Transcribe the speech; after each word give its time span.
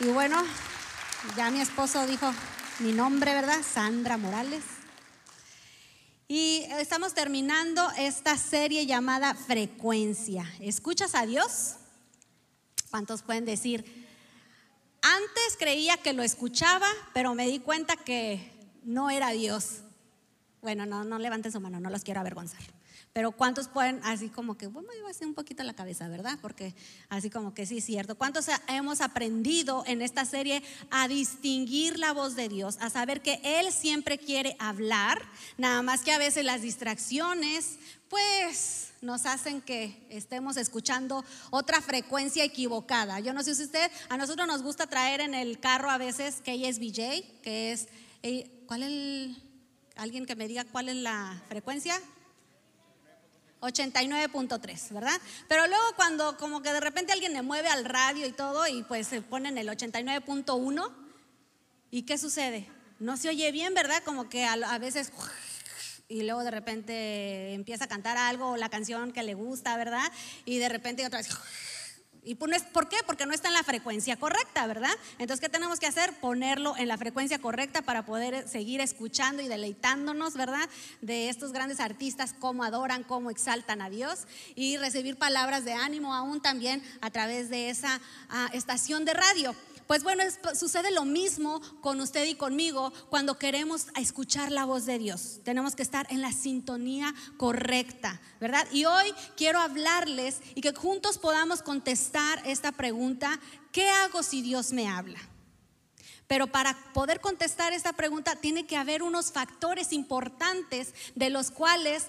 Y 0.00 0.06
bueno, 0.06 0.42
ya 1.36 1.50
mi 1.50 1.60
esposo 1.60 2.06
dijo 2.06 2.32
mi 2.80 2.92
nombre, 2.92 3.34
¿verdad? 3.34 3.58
Sandra 3.62 4.16
Morales. 4.16 4.62
Y 6.28 6.64
estamos 6.78 7.14
terminando 7.14 7.90
esta 7.98 8.36
serie 8.36 8.86
llamada 8.86 9.34
Frecuencia. 9.34 10.50
¿Escuchas 10.60 11.14
a 11.14 11.26
Dios? 11.26 11.74
¿Cuántos 12.90 13.22
pueden 13.22 13.44
decir? 13.44 14.08
Antes 15.02 15.56
creía 15.58 15.96
que 15.98 16.12
lo 16.14 16.22
escuchaba, 16.22 16.88
pero 17.12 17.34
me 17.34 17.46
di 17.46 17.58
cuenta 17.58 17.96
que 17.96 18.50
no 18.84 19.10
era 19.10 19.30
Dios. 19.30 19.80
Bueno, 20.62 20.86
no, 20.86 21.04
no 21.04 21.18
levanten 21.18 21.52
su 21.52 21.60
mano, 21.60 21.80
no 21.80 21.90
los 21.90 22.02
quiero 22.02 22.20
avergonzar. 22.20 22.62
Pero 23.12 23.32
¿cuántos 23.32 23.68
pueden 23.68 24.00
así 24.04 24.30
como 24.30 24.56
que, 24.56 24.68
bueno, 24.68 24.88
iba 24.96 25.08
a 25.08 25.10
hacer 25.10 25.26
un 25.26 25.34
poquito 25.34 25.62
la 25.64 25.74
cabeza, 25.74 26.08
¿verdad? 26.08 26.38
Porque 26.40 26.74
así 27.10 27.28
como 27.28 27.52
que 27.52 27.66
sí 27.66 27.78
es 27.78 27.84
cierto. 27.84 28.16
¿Cuántos 28.16 28.46
hemos 28.68 29.02
aprendido 29.02 29.84
en 29.86 30.00
esta 30.00 30.24
serie 30.24 30.62
a 30.90 31.08
distinguir 31.08 31.98
la 31.98 32.14
voz 32.14 32.36
de 32.36 32.48
Dios, 32.48 32.78
a 32.80 32.88
saber 32.88 33.20
que 33.20 33.38
Él 33.44 33.70
siempre 33.70 34.16
quiere 34.16 34.56
hablar, 34.58 35.20
nada 35.58 35.82
más 35.82 36.00
que 36.00 36.12
a 36.12 36.18
veces 36.18 36.46
las 36.46 36.62
distracciones, 36.62 37.78
pues 38.08 38.92
nos 39.02 39.26
hacen 39.26 39.60
que 39.60 40.06
estemos 40.08 40.56
escuchando 40.56 41.22
otra 41.50 41.82
frecuencia 41.82 42.44
equivocada. 42.44 43.20
Yo 43.20 43.34
no 43.34 43.42
sé 43.42 43.54
si 43.54 43.64
usted, 43.64 43.90
a 44.08 44.16
nosotros 44.16 44.46
nos 44.46 44.62
gusta 44.62 44.86
traer 44.86 45.20
en 45.20 45.34
el 45.34 45.60
carro 45.60 45.90
a 45.90 45.98
veces 45.98 46.36
KSBJ, 46.36 47.42
que 47.42 47.72
es, 47.72 47.88
eh, 48.22 48.64
¿cuál 48.66 48.84
es 48.84 48.88
el, 48.88 49.42
alguien 49.96 50.24
que 50.24 50.36
me 50.36 50.48
diga 50.48 50.64
cuál 50.64 50.88
es 50.88 50.96
la 50.96 51.42
frecuencia? 51.48 51.94
89.3, 53.62 54.92
¿verdad? 54.92 55.20
Pero 55.48 55.66
luego 55.66 55.84
cuando 55.96 56.36
como 56.36 56.62
que 56.62 56.72
de 56.72 56.80
repente 56.80 57.12
alguien 57.12 57.32
le 57.32 57.42
mueve 57.42 57.68
al 57.68 57.84
radio 57.84 58.26
y 58.26 58.32
todo 58.32 58.66
y 58.66 58.82
pues 58.82 59.06
se 59.06 59.22
ponen 59.22 59.56
el 59.56 59.68
89.1 59.68 60.92
¿y 61.90 62.02
qué 62.02 62.18
sucede? 62.18 62.68
No 62.98 63.16
se 63.16 63.28
oye 63.28 63.52
bien, 63.52 63.74
¿verdad? 63.74 64.02
Como 64.04 64.28
que 64.28 64.44
a, 64.44 64.78
veces 64.78 65.12
y 66.08 66.24
luego 66.24 66.42
de 66.42 66.50
repente 66.50 67.54
empieza 67.54 67.84
a 67.84 67.88
cantar 67.88 68.16
algo 68.16 68.50
o 68.50 68.56
la 68.56 68.68
canción 68.68 69.12
que 69.12 69.22
le 69.22 69.34
gusta, 69.34 69.76
¿verdad? 69.76 70.10
Y 70.44 70.58
de 70.58 70.68
repente 70.68 71.06
otra 71.06 71.18
vez 71.18 71.28
¿Y 72.24 72.36
por 72.36 72.88
qué? 72.88 72.98
Porque 73.04 73.26
no 73.26 73.34
está 73.34 73.48
en 73.48 73.54
la 73.54 73.64
frecuencia 73.64 74.16
correcta, 74.16 74.64
¿verdad? 74.68 74.92
Entonces, 75.18 75.40
¿qué 75.40 75.48
tenemos 75.48 75.80
que 75.80 75.86
hacer? 75.86 76.12
Ponerlo 76.20 76.76
en 76.76 76.86
la 76.86 76.96
frecuencia 76.96 77.40
correcta 77.40 77.82
para 77.82 78.04
poder 78.04 78.48
seguir 78.48 78.80
escuchando 78.80 79.42
y 79.42 79.48
deleitándonos, 79.48 80.34
¿verdad? 80.34 80.68
De 81.00 81.28
estos 81.28 81.52
grandes 81.52 81.80
artistas, 81.80 82.32
cómo 82.38 82.62
adoran, 82.62 83.02
cómo 83.02 83.30
exaltan 83.30 83.82
a 83.82 83.90
Dios 83.90 84.20
y 84.54 84.76
recibir 84.76 85.16
palabras 85.16 85.64
de 85.64 85.72
ánimo 85.72 86.14
aún 86.14 86.40
también 86.40 86.80
a 87.00 87.10
través 87.10 87.50
de 87.50 87.70
esa 87.70 88.00
ah, 88.28 88.48
estación 88.52 89.04
de 89.04 89.14
radio. 89.14 89.56
Pues 89.92 90.04
bueno, 90.04 90.24
sucede 90.54 90.90
lo 90.90 91.04
mismo 91.04 91.60
con 91.82 92.00
usted 92.00 92.24
y 92.24 92.34
conmigo 92.34 92.94
cuando 93.10 93.38
queremos 93.38 93.88
escuchar 93.94 94.50
la 94.50 94.64
voz 94.64 94.86
de 94.86 94.98
Dios. 94.98 95.40
Tenemos 95.44 95.76
que 95.76 95.82
estar 95.82 96.10
en 96.10 96.22
la 96.22 96.32
sintonía 96.32 97.14
correcta, 97.36 98.18
¿verdad? 98.40 98.66
Y 98.72 98.86
hoy 98.86 99.12
quiero 99.36 99.60
hablarles 99.60 100.40
y 100.54 100.62
que 100.62 100.72
juntos 100.72 101.18
podamos 101.18 101.60
contestar 101.60 102.40
esta 102.46 102.72
pregunta, 102.72 103.38
¿qué 103.70 103.90
hago 103.90 104.22
si 104.22 104.40
Dios 104.40 104.72
me 104.72 104.88
habla? 104.88 105.18
Pero 106.26 106.46
para 106.46 106.74
poder 106.94 107.20
contestar 107.20 107.74
esta 107.74 107.92
pregunta 107.92 108.36
tiene 108.36 108.64
que 108.64 108.78
haber 108.78 109.02
unos 109.02 109.30
factores 109.30 109.92
importantes 109.92 110.94
de 111.14 111.28
los 111.28 111.50
cuales 111.50 112.06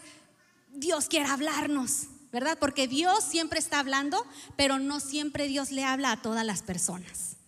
Dios 0.72 1.10
quiere 1.10 1.26
hablarnos, 1.26 2.04
¿verdad? 2.32 2.58
Porque 2.58 2.88
Dios 2.88 3.26
siempre 3.26 3.60
está 3.60 3.80
hablando, 3.80 4.26
pero 4.56 4.80
no 4.80 5.02
siempre 5.02 5.50
Dios 5.50 5.70
le 5.72 5.84
habla 5.84 6.14
a 6.14 6.22
todas 6.22 6.46
las 6.46 6.62
personas. 6.62 7.43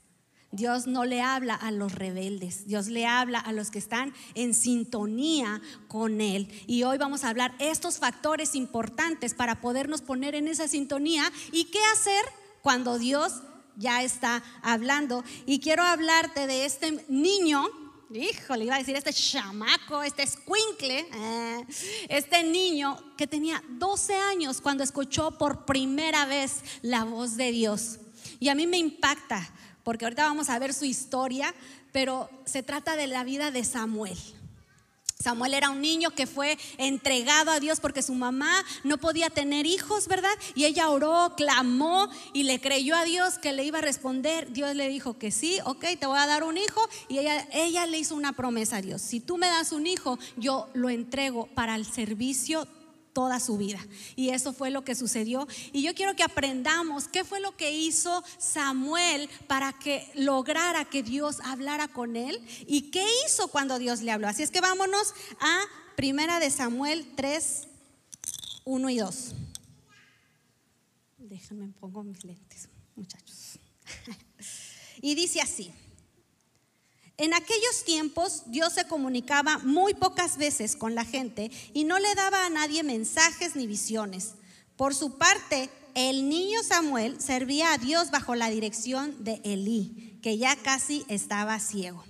Dios 0.56 0.88
no 0.88 1.04
le 1.06 1.22
habla 1.22 1.54
a 1.54 1.72
los 1.72 1.94
rebeldes, 1.94 2.66
Dios 2.66 2.88
le 2.88 3.06
habla 3.06 3.40
a 3.40 3.52
los 3.52 3.72
que 3.72 3.80
están 3.80 4.14
en 4.36 4.54
sintonía 4.54 5.62
con 5.88 6.22
Él. 6.22 6.48
Y 6.66 6.84
hoy 6.84 6.98
vamos 6.98 7.24
a 7.24 7.30
hablar 7.30 7.54
estos 7.60 7.98
factores 7.98 8.56
importantes 8.56 9.34
para 9.34 9.60
podernos 9.60 10.02
poner 10.02 10.34
en 10.34 10.48
esa 10.48 10.68
sintonía 10.68 11.32
y 11.52 11.66
qué 11.66 11.80
hacer 11.94 12.24
cuando 12.62 12.98
Dios 12.98 13.42
ya 13.76 14.04
está 14.04 14.44
hablando. 14.62 15.24
Y 15.46 15.60
quiero 15.60 15.84
hablarte 15.84 16.48
de 16.48 16.66
este 16.66 17.06
niño, 17.10 17.66
híjole, 18.14 18.66
iba 18.66 18.76
a 18.76 18.80
decir 18.80 18.96
este 18.96 19.14
chamaco, 19.14 20.04
este 20.04 20.24
escuincle, 20.24 21.00
eh, 21.00 21.66
este 22.08 22.44
niño 22.44 22.98
que 23.18 23.28
tenía 23.28 23.62
12 23.72 24.16
años 24.16 24.62
cuando 24.62 24.84
escuchó 24.84 25.38
por 25.38 25.66
primera 25.66 26.26
vez 26.26 26.64
la 26.82 27.04
voz 27.04 27.36
de 27.36 27.52
Dios. 27.52 28.00
Y 28.40 28.50
a 28.50 28.56
mí 28.56 28.68
me 28.68 28.78
impacta 28.78 29.50
porque 29.86 30.04
ahorita 30.04 30.24
vamos 30.24 30.50
a 30.50 30.58
ver 30.58 30.74
su 30.74 30.84
historia, 30.84 31.54
pero 31.94 32.28
se 32.44 32.64
trata 32.64 32.96
de 32.96 33.06
la 33.06 33.24
vida 33.24 33.52
de 33.52 33.64
Samuel. 33.64 34.18
Samuel 35.18 35.54
era 35.54 35.70
un 35.70 35.80
niño 35.80 36.10
que 36.10 36.26
fue 36.26 36.58
entregado 36.80 37.52
a 37.52 37.60
Dios 37.60 37.80
porque 37.80 38.02
su 38.02 38.16
mamá 38.16 38.66
no 38.84 38.98
podía 38.98 39.30
tener 39.30 39.68
hijos, 39.68 40.08
¿verdad? 40.08 40.34
Y 40.56 40.66
ella 40.66 40.90
oró, 40.90 41.36
clamó 41.38 42.10
y 42.34 42.44
le 42.44 42.60
creyó 42.60 42.96
a 42.96 43.04
Dios 43.04 43.38
que 43.38 43.54
le 43.54 43.64
iba 43.64 43.78
a 43.78 43.84
responder. 43.84 44.52
Dios 44.52 44.76
le 44.76 44.90
dijo 44.90 45.20
que 45.20 45.30
sí, 45.30 45.60
ok, 45.66 45.86
te 46.00 46.08
voy 46.08 46.18
a 46.18 46.26
dar 46.26 46.44
un 46.44 46.58
hijo. 46.58 46.82
Y 47.08 47.20
ella, 47.20 47.48
ella 47.54 47.86
le 47.86 48.00
hizo 48.00 48.16
una 48.16 48.34
promesa 48.34 48.78
a 48.78 48.82
Dios. 48.82 49.04
Si 49.04 49.20
tú 49.20 49.38
me 49.38 49.48
das 49.48 49.72
un 49.72 49.86
hijo, 49.86 50.18
yo 50.36 50.68
lo 50.74 50.90
entrego 50.90 51.48
para 51.54 51.76
el 51.76 51.86
servicio 51.86 52.68
toda 53.16 53.40
su 53.40 53.58
vida. 53.58 53.80
Y 54.18 54.32
eso 54.32 54.52
fue 54.52 54.70
lo 54.70 54.84
que 54.84 54.94
sucedió. 54.94 55.48
Y 55.72 55.82
yo 55.82 55.96
quiero 55.96 56.18
que 56.18 56.24
aprendamos 56.24 57.08
qué 57.08 57.24
fue 57.24 57.40
lo 57.40 57.56
que 57.56 57.72
hizo 57.72 58.22
Samuel 58.38 59.30
para 59.48 59.72
que 59.72 60.12
lograra 60.16 60.84
que 60.84 61.02
Dios 61.02 61.40
hablara 61.40 61.88
con 61.88 62.18
él 62.18 62.46
y 62.68 62.92
qué 62.92 63.08
hizo 63.26 63.48
cuando 63.48 63.80
Dios 63.80 64.02
le 64.02 64.12
habló. 64.12 64.28
Así 64.28 64.44
es 64.44 64.52
que 64.52 64.60
vámonos 64.60 65.14
a 65.40 65.62
Primera 65.96 66.42
de 66.42 66.52
Samuel 66.52 67.08
3, 67.16 67.70
1 68.66 68.90
y 68.90 68.98
2. 68.98 69.36
Déjenme 71.20 71.70
pongo 71.80 72.04
mis 72.04 72.22
lentes, 72.26 72.68
muchachos. 72.98 73.60
y 75.02 75.16
dice 75.16 75.40
así. 75.40 75.72
En 77.18 77.34
aquellos 77.34 77.84
tiempos 77.86 78.44
Dios 78.48 78.74
se 78.74 78.88
comunicaba 78.88 79.60
muy 79.60 79.94
pocas 79.94 80.38
veces 80.38 80.76
con 80.76 80.96
la 80.96 81.06
gente 81.06 81.50
y 81.74 81.86
no 81.86 81.98
le 82.00 82.14
daba 82.16 82.46
a 82.46 82.50
nadie 82.50 82.84
mensajes 82.84 83.56
ni 83.56 83.68
visiones. 83.68 84.34
Por 84.76 84.94
su 84.94 85.18
parte, 85.18 85.70
el 85.94 86.28
niño 86.28 86.62
Samuel 86.62 87.22
servía 87.22 87.72
a 87.72 87.78
Dios 87.78 88.12
bajo 88.12 88.36
la 88.36 88.50
dirección 88.50 89.24
de 89.24 89.40
Elí, 89.46 90.20
que 90.22 90.38
ya 90.38 90.58
casi 90.58 91.06
estaba 91.08 91.58
ciego. 91.60 92.04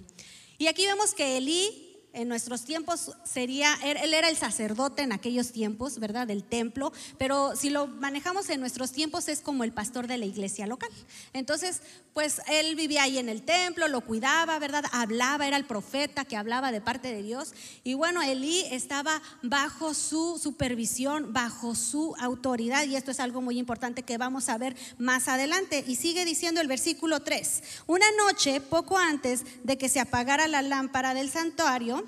Y 0.57 0.67
aquí 0.67 0.85
vemos 0.87 1.13
que 1.13 1.37
Elí 1.37 1.84
en 2.15 2.27
nuestros 2.27 2.63
tiempos 2.63 3.11
sería, 3.23 3.75
él 3.83 4.13
era 4.13 4.29
el 4.29 4.37
sacerdote 4.37 5.03
en 5.03 5.11
aquellos 5.11 5.51
tiempos, 5.51 5.99
¿verdad? 5.99 6.25
Del 6.25 6.43
templo, 6.43 6.91
pero 7.17 7.55
si 7.55 7.69
lo 7.69 7.87
manejamos 7.87 8.49
en 8.49 8.59
nuestros 8.59 8.91
tiempos 8.91 9.27
es 9.27 9.41
como 9.41 9.63
el 9.63 9.71
pastor 9.71 10.07
de 10.07 10.17
la 10.17 10.25
iglesia 10.25 10.65
local. 10.65 10.89
Entonces, 11.33 11.81
pues 12.13 12.41
él 12.47 12.75
vivía 12.75 13.03
ahí 13.03 13.17
en 13.17 13.27
el 13.27 13.41
templo, 13.41 13.89
lo 13.89 13.99
cuidaba, 13.99 14.57
¿verdad? 14.57 14.85
Hablaba, 14.93 15.45
era 15.45 15.57
el 15.57 15.65
profeta 15.65 16.23
que 16.23 16.37
hablaba 16.37 16.71
de 16.71 16.79
parte 16.79 17.13
de 17.13 17.21
Dios. 17.21 17.53
Y 17.83 17.93
bueno, 17.93 18.21
Elí 18.21 18.63
estaba 18.71 19.21
bajo 19.41 19.93
su 19.93 20.39
supervisión, 20.41 21.33
bajo 21.33 21.75
su 21.75 22.15
autoridad, 22.17 22.85
y 22.85 22.95
esto 22.95 23.11
es 23.11 23.19
algo 23.19 23.41
muy 23.41 23.59
importante 23.59 24.03
que 24.03 24.17
vamos 24.17 24.47
a 24.47 24.57
ver 24.57 24.77
más 24.97 25.27
adelante. 25.27 25.83
Y 25.85 25.97
sigue 25.97 26.23
diciendo 26.23 26.61
el 26.61 26.69
versículo 26.69 27.19
3, 27.19 27.63
una 27.87 28.05
noche, 28.17 28.61
poco 28.61 28.97
antes 28.97 29.43
de 29.63 29.77
que 29.77 29.89
se 29.89 29.99
apagara 29.99 30.47
la 30.47 30.61
lámpara 30.61 31.13
del 31.13 31.29
santuario, 31.29 32.04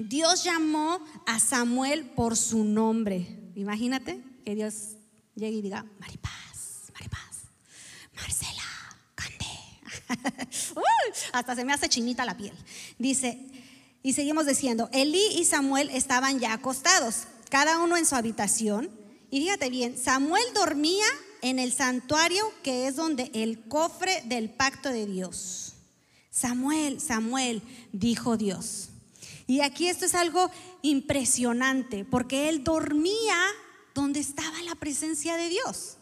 Dios 0.00 0.44
llamó 0.44 0.98
a 1.26 1.38
Samuel 1.38 2.06
por 2.06 2.34
su 2.34 2.64
nombre. 2.64 3.52
Imagínate 3.54 4.22
que 4.46 4.54
Dios 4.54 4.96
llegue 5.34 5.58
y 5.58 5.62
diga, 5.62 5.84
Maripaz, 5.98 6.90
Maripaz, 6.94 7.42
Marcela, 8.14 8.62
Cande. 9.14 9.46
hasta 11.32 11.54
se 11.54 11.64
me 11.66 11.74
hace 11.74 11.90
chinita 11.90 12.24
la 12.24 12.34
piel. 12.36 12.54
Dice, 12.98 13.46
y 14.02 14.14
seguimos 14.14 14.46
diciendo, 14.46 14.88
Elí 14.92 15.22
y 15.36 15.44
Samuel 15.44 15.90
estaban 15.90 16.38
ya 16.40 16.54
acostados, 16.54 17.24
cada 17.50 17.78
uno 17.78 17.98
en 17.98 18.06
su 18.06 18.14
habitación. 18.14 18.90
Y 19.30 19.40
fíjate 19.40 19.68
bien, 19.68 19.98
Samuel 19.98 20.44
dormía 20.54 21.06
en 21.42 21.58
el 21.58 21.74
santuario 21.74 22.50
que 22.62 22.86
es 22.86 22.96
donde 22.96 23.30
el 23.34 23.68
cofre 23.68 24.22
del 24.24 24.48
pacto 24.48 24.88
de 24.88 25.06
Dios. 25.06 25.74
Samuel, 26.30 27.02
Samuel, 27.02 27.62
dijo 27.92 28.38
Dios. 28.38 28.89
Y 29.50 29.62
aquí 29.62 29.88
esto 29.88 30.04
es 30.04 30.14
algo 30.14 30.48
impresionante, 30.80 32.04
porque 32.04 32.48
él 32.48 32.62
dormía 32.62 33.36
donde 33.96 34.20
estaba 34.20 34.62
la 34.62 34.76
presencia 34.76 35.34
de 35.34 35.48
Dios. 35.48 35.96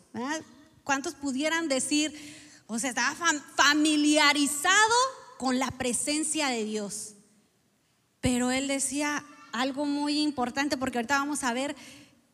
¿Cuántos 0.84 1.14
pudieran 1.14 1.66
decir, 1.66 2.12
o 2.66 2.78
sea, 2.78 2.90
estaba 2.90 3.16
familiarizado 3.56 4.94
con 5.38 5.58
la 5.58 5.70
presencia 5.70 6.48
de 6.48 6.64
Dios? 6.64 7.14
Pero 8.20 8.50
él 8.50 8.68
decía 8.68 9.24
algo 9.52 9.86
muy 9.86 10.20
importante, 10.20 10.76
porque 10.76 10.98
ahorita 10.98 11.18
vamos 11.18 11.42
a 11.42 11.54
ver 11.54 11.74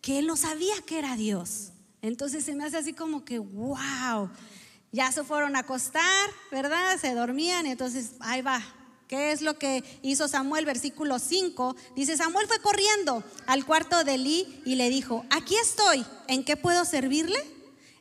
que 0.01 0.19
él 0.19 0.27
no 0.27 0.35
sabía 0.35 0.75
que 0.85 0.99
era 0.99 1.15
Dios. 1.15 1.71
Entonces 2.03 2.45
se 2.45 2.57
me 2.57 2.65
hace 2.65 2.79
así 2.79 2.93
como 2.93 3.25
que, 3.25 3.39
wow. 3.39 4.31
Ya 4.91 5.13
se 5.13 5.23
fueron 5.23 5.55
a 5.55 5.61
acostar, 5.61 6.29
¿verdad? 6.51 6.99
Se 6.99 7.15
dormían 7.15 7.67
entonces 7.67 8.15
ahí 8.19 8.43
va. 8.43 8.61
¿Qué 9.15 9.31
es 9.31 9.43
lo 9.43 9.57
que 9.61 9.85
hizo 10.03 10.27
Samuel? 10.27 10.65
Versículo 10.65 11.21
5. 11.21 11.77
Dice, 11.95 12.17
Samuel 12.17 12.49
fue 12.49 12.59
corriendo 12.59 13.23
al 13.47 13.65
cuarto 13.65 14.03
de 14.03 14.15
Elí 14.15 14.61
y 14.67 14.75
le 14.75 14.91
dijo, 14.91 15.25
aquí 15.31 15.55
estoy, 15.55 16.05
¿en 16.27 16.45
qué 16.45 16.57
puedo 16.57 16.85
servirle? 16.85 17.39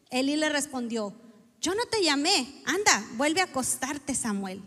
Elí 0.09 0.35
le 0.35 0.49
respondió, 0.49 1.13
yo 1.61 1.75
no 1.75 1.85
te 1.85 2.01
llamé, 2.01 2.63
anda, 2.65 3.07
vuelve 3.11 3.41
a 3.41 3.43
acostarte, 3.43 4.15
Samuel. 4.15 4.63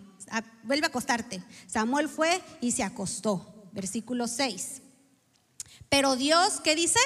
vuelve 0.62 0.86
a 0.86 0.90
acostarte. 0.90 1.42
Samuel 1.66 2.08
fue 2.08 2.40
y 2.60 2.70
se 2.70 2.84
acostó. 2.84 3.68
Versículo 3.72 4.28
6. 4.28 4.82
Pero 5.88 6.14
Dios, 6.14 6.60
¿qué 6.60 6.76
dice? 6.76 7.00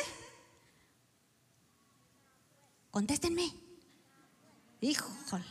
Contéstenme. 2.91 3.55
Híjole. 4.83 5.47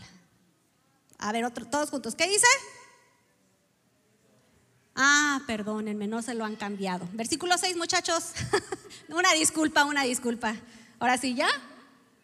A 1.18 1.32
ver, 1.32 1.44
otro, 1.44 1.66
todos 1.66 1.90
juntos. 1.90 2.14
¿Qué 2.14 2.30
dice? 2.30 2.46
Ah, 5.02 5.40
perdónenme, 5.48 6.08
no 6.08 6.22
se 6.22 6.34
lo 6.34 6.44
han 6.44 6.58
cambiado. 6.58 7.08
Versículo 7.14 7.58
6, 7.58 7.78
muchachos. 7.78 8.34
una 9.08 9.32
disculpa, 9.32 9.86
una 9.86 10.04
disculpa. 10.04 10.58
Ahora 11.00 11.18
sí, 11.18 11.36
¿ya? 11.36 11.48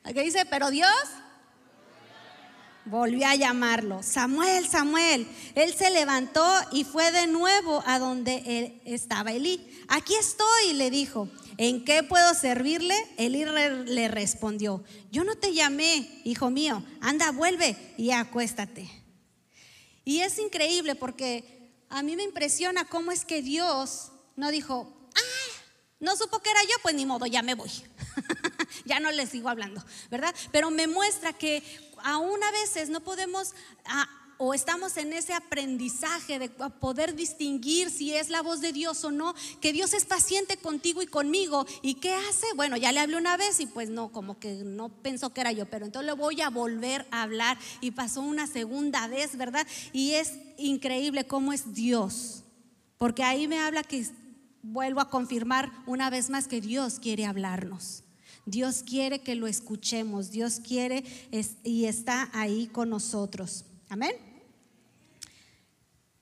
¿Qué 0.04 0.22
dice? 0.22 0.46
Pero 0.46 0.70
Dios 0.72 0.92
volvió 2.84 3.28
a 3.28 3.36
llamarlo. 3.36 4.04
Samuel, 4.04 4.68
Samuel. 4.68 5.26
Él 5.56 5.74
se 5.74 5.90
levantó 5.90 6.46
y 6.74 6.84
fue 6.84 7.14
de 7.14 7.28
nuevo 7.28 7.82
a 7.88 7.98
donde 7.98 8.82
estaba 8.84 9.32
Elí. 9.32 9.66
Aquí 9.88 10.14
estoy, 10.16 10.74
le 10.74 10.90
dijo. 10.90 11.30
¿En 11.56 11.86
qué 11.86 12.04
puedo 12.04 12.34
servirle? 12.34 12.94
Elí 13.16 13.46
le 13.46 14.08
respondió, 14.10 14.84
yo 15.14 15.24
no 15.24 15.36
te 15.36 15.54
llamé, 15.54 16.22
hijo 16.26 16.50
mío, 16.50 16.84
anda, 17.00 17.32
vuelve 17.32 17.78
y 17.96 18.12
acuéstate. 18.12 18.90
Y 20.04 20.20
es 20.20 20.38
increíble 20.38 20.96
porque 20.96 21.55
a 21.90 22.04
mí 22.04 22.16
me 22.16 22.24
impresiona 22.24 22.86
cómo 22.86 23.12
es 23.12 23.26
que 23.26 23.42
Dios 23.42 24.12
no 24.36 24.52
dijo, 24.52 24.92
ah, 25.16 25.62
no 26.00 26.16
supo 26.16 26.40
que 26.40 26.52
era 26.52 26.62
yo, 26.64 26.76
pues 26.82 26.96
ni 26.96 27.06
modo, 27.06 27.26
ya 27.26 27.42
me 27.42 27.56
voy. 27.56 27.72
ya 28.86 29.00
no 29.00 29.12
les 29.12 29.30
sigo 29.30 29.50
hablando, 29.50 29.84
¿verdad? 30.10 30.34
Pero 30.52 30.70
me 30.72 30.88
muestra 30.88 31.34
que 31.34 31.64
aún 32.04 32.44
a 32.44 32.52
veces 32.52 32.90
no 32.90 33.02
podemos... 33.02 33.54
O 34.38 34.54
estamos 34.54 34.98
en 34.98 35.14
ese 35.14 35.34
aprendizaje 35.34 36.40
de 36.40 36.50
poder 36.50 37.16
distinguir 37.16 37.90
si 37.90 38.14
es 38.14 38.30
la 38.30 38.42
voz 38.42 38.60
de 38.60 38.74
Dios 38.74 39.04
o 39.06 39.12
no, 39.12 39.34
que 39.62 39.72
Dios 39.72 39.94
es 39.94 40.06
paciente 40.06 40.58
contigo 40.58 41.02
y 41.02 41.08
conmigo. 41.08 41.66
¿Y 41.82 41.96
qué 41.96 42.14
hace? 42.14 42.48
Bueno, 42.56 42.76
ya 42.76 42.92
le 42.92 43.00
hablé 43.00 43.16
una 43.16 43.38
vez 43.38 43.60
y 43.60 43.66
pues 43.66 43.90
no, 43.90 44.12
como 44.12 44.38
que 44.40 44.64
no 44.66 44.90
pensó 44.90 45.34
que 45.34 45.42
era 45.42 45.52
yo, 45.52 45.66
pero 45.68 45.86
entonces 45.86 46.08
le 46.08 46.14
voy 46.14 46.42
a 46.42 46.50
volver 46.50 47.08
a 47.12 47.22
hablar 47.24 47.58
y 47.80 47.92
pasó 47.92 48.22
una 48.22 48.46
segunda 48.46 49.08
vez, 49.08 49.38
¿verdad? 49.38 49.66
Y 49.94 50.12
es 50.12 50.34
increíble 50.58 51.26
cómo 51.26 51.54
es 51.54 51.74
Dios, 51.74 52.44
porque 52.98 53.24
ahí 53.24 53.48
me 53.48 53.60
habla 53.60 53.84
que 53.84 54.06
vuelvo 54.62 55.00
a 55.00 55.10
confirmar 55.10 55.72
una 55.86 56.10
vez 56.10 56.30
más 56.30 56.48
que 56.48 56.60
Dios 56.60 57.00
quiere 57.00 57.26
hablarnos. 57.26 58.04
Dios 58.46 58.84
quiere 58.84 59.22
que 59.22 59.36
lo 59.36 59.48
escuchemos, 59.48 60.30
Dios 60.30 60.60
quiere 60.60 61.04
y 61.64 61.86
está 61.86 62.30
ahí 62.34 62.68
con 62.68 62.90
nosotros. 62.90 63.66
Amén. 63.90 64.16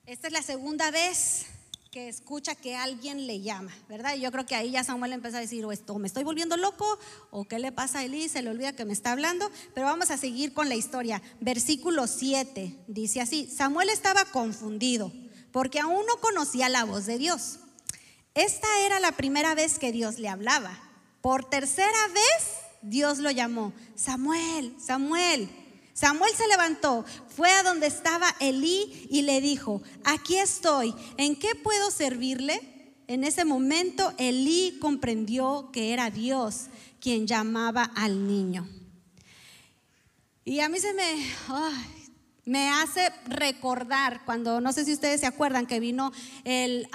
Esta 0.06 0.26
es 0.26 0.32
la 0.32 0.42
segunda 0.42 0.90
vez 0.90 1.46
que 1.90 2.08
escucha 2.08 2.54
que 2.56 2.74
alguien 2.76 3.26
le 3.26 3.40
llama, 3.40 3.72
¿verdad? 3.88 4.16
Y 4.16 4.20
yo 4.20 4.32
creo 4.32 4.44
que 4.44 4.56
ahí 4.56 4.72
ya 4.72 4.82
Samuel 4.82 5.12
empezó 5.12 5.36
a 5.36 5.40
decir, 5.40 5.64
o 5.64 5.72
esto, 5.72 5.96
me 5.98 6.08
estoy 6.08 6.24
volviendo 6.24 6.56
loco, 6.56 6.98
o 7.30 7.44
qué 7.44 7.58
le 7.58 7.70
pasa 7.72 8.00
a 8.00 8.04
Elí, 8.04 8.28
se 8.28 8.42
le 8.42 8.50
olvida 8.50 8.74
que 8.74 8.84
me 8.84 8.92
está 8.92 9.12
hablando, 9.12 9.50
pero 9.74 9.86
vamos 9.86 10.10
a 10.10 10.16
seguir 10.18 10.52
con 10.52 10.68
la 10.68 10.74
historia. 10.74 11.22
Versículo 11.40 12.06
7 12.06 12.76
dice 12.88 13.20
así, 13.20 13.48
Samuel 13.48 13.90
estaba 13.90 14.24
confundido 14.24 15.12
porque 15.52 15.78
aún 15.78 16.04
no 16.06 16.16
conocía 16.20 16.68
la 16.68 16.84
voz 16.84 17.06
de 17.06 17.16
Dios. 17.16 17.60
Esta 18.34 18.66
era 18.80 18.98
la 18.98 19.12
primera 19.12 19.54
vez 19.54 19.78
que 19.78 19.92
Dios 19.92 20.18
le 20.18 20.28
hablaba. 20.28 20.76
Por 21.20 21.48
tercera 21.48 22.08
vez 22.08 22.54
Dios 22.82 23.18
lo 23.18 23.30
llamó, 23.30 23.72
Samuel, 23.94 24.74
Samuel. 24.84 25.48
Samuel 25.94 26.32
se 26.36 26.48
levantó, 26.48 27.04
fue 27.28 27.52
a 27.52 27.62
donde 27.62 27.86
estaba 27.86 28.34
Elí 28.40 29.06
y 29.10 29.22
le 29.22 29.40
dijo, 29.40 29.80
aquí 30.02 30.36
estoy, 30.36 30.92
¿en 31.16 31.36
qué 31.36 31.54
puedo 31.54 31.92
servirle? 31.92 32.60
En 33.06 33.22
ese 33.22 33.44
momento 33.44 34.12
Elí 34.18 34.78
comprendió 34.80 35.70
que 35.72 35.92
era 35.92 36.10
Dios 36.10 36.66
quien 37.00 37.28
llamaba 37.28 37.84
al 37.94 38.26
niño. 38.26 38.68
Y 40.44 40.60
a 40.60 40.68
mí 40.68 40.80
se 40.80 40.92
me, 40.94 41.26
me 42.44 42.70
hace 42.70 43.10
recordar 43.26 44.24
cuando, 44.24 44.60
no 44.60 44.72
sé 44.72 44.84
si 44.84 44.92
ustedes 44.92 45.20
se 45.20 45.26
acuerdan, 45.26 45.66
que 45.66 45.78
vino 45.78 46.12
el 46.42 46.88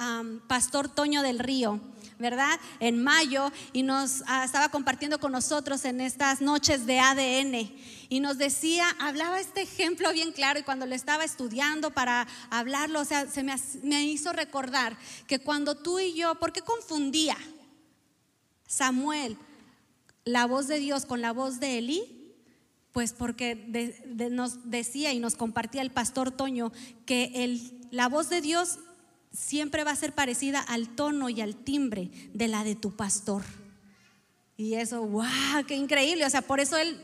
pastor 0.46 0.88
Toño 0.88 1.22
del 1.22 1.38
Río 1.38 1.80
¿verdad? 2.20 2.60
En 2.78 3.02
mayo 3.02 3.50
y 3.72 3.82
nos 3.82 4.22
ah, 4.26 4.44
estaba 4.44 4.68
compartiendo 4.68 5.18
con 5.18 5.32
nosotros 5.32 5.84
en 5.84 6.00
estas 6.00 6.40
noches 6.40 6.86
de 6.86 7.00
ADN 7.00 7.72
y 8.08 8.20
nos 8.20 8.38
decía, 8.38 8.88
hablaba 9.00 9.40
este 9.40 9.62
ejemplo 9.62 10.12
bien 10.12 10.32
claro 10.32 10.60
y 10.60 10.62
cuando 10.62 10.86
le 10.86 10.94
estaba 10.94 11.24
estudiando 11.24 11.90
para 11.90 12.28
hablarlo, 12.50 13.00
o 13.00 13.04
sea, 13.04 13.26
se 13.26 13.42
me, 13.42 13.54
me 13.82 14.04
hizo 14.04 14.32
recordar 14.32 14.96
que 15.26 15.38
cuando 15.38 15.76
tú 15.76 15.98
y 15.98 16.14
yo, 16.14 16.34
¿por 16.36 16.52
qué 16.52 16.60
confundía 16.60 17.36
Samuel 18.66 19.38
la 20.24 20.46
voz 20.46 20.68
de 20.68 20.78
Dios 20.78 21.06
con 21.06 21.22
la 21.22 21.32
voz 21.32 21.58
de 21.58 21.78
Elí? 21.78 22.34
Pues 22.92 23.12
porque 23.12 23.54
nos 24.30 24.68
decía 24.68 25.12
y 25.12 25.20
nos 25.20 25.36
compartía 25.36 25.80
el 25.80 25.90
pastor 25.90 26.32
Toño 26.32 26.72
que 27.06 27.30
el, 27.36 27.88
la 27.90 28.08
voz 28.08 28.28
de 28.28 28.40
Dios 28.40 28.80
siempre 29.32 29.84
va 29.84 29.92
a 29.92 29.96
ser 29.96 30.12
parecida 30.12 30.60
al 30.60 30.88
tono 30.88 31.28
y 31.28 31.40
al 31.40 31.56
timbre 31.56 32.10
de 32.34 32.48
la 32.48 32.64
de 32.64 32.74
tu 32.74 32.96
pastor. 32.96 33.42
Y 34.56 34.74
eso, 34.74 35.02
wow, 35.02 35.64
qué 35.66 35.74
increíble. 35.74 36.26
O 36.26 36.30
sea, 36.30 36.42
por 36.42 36.60
eso 36.60 36.76
él 36.76 37.00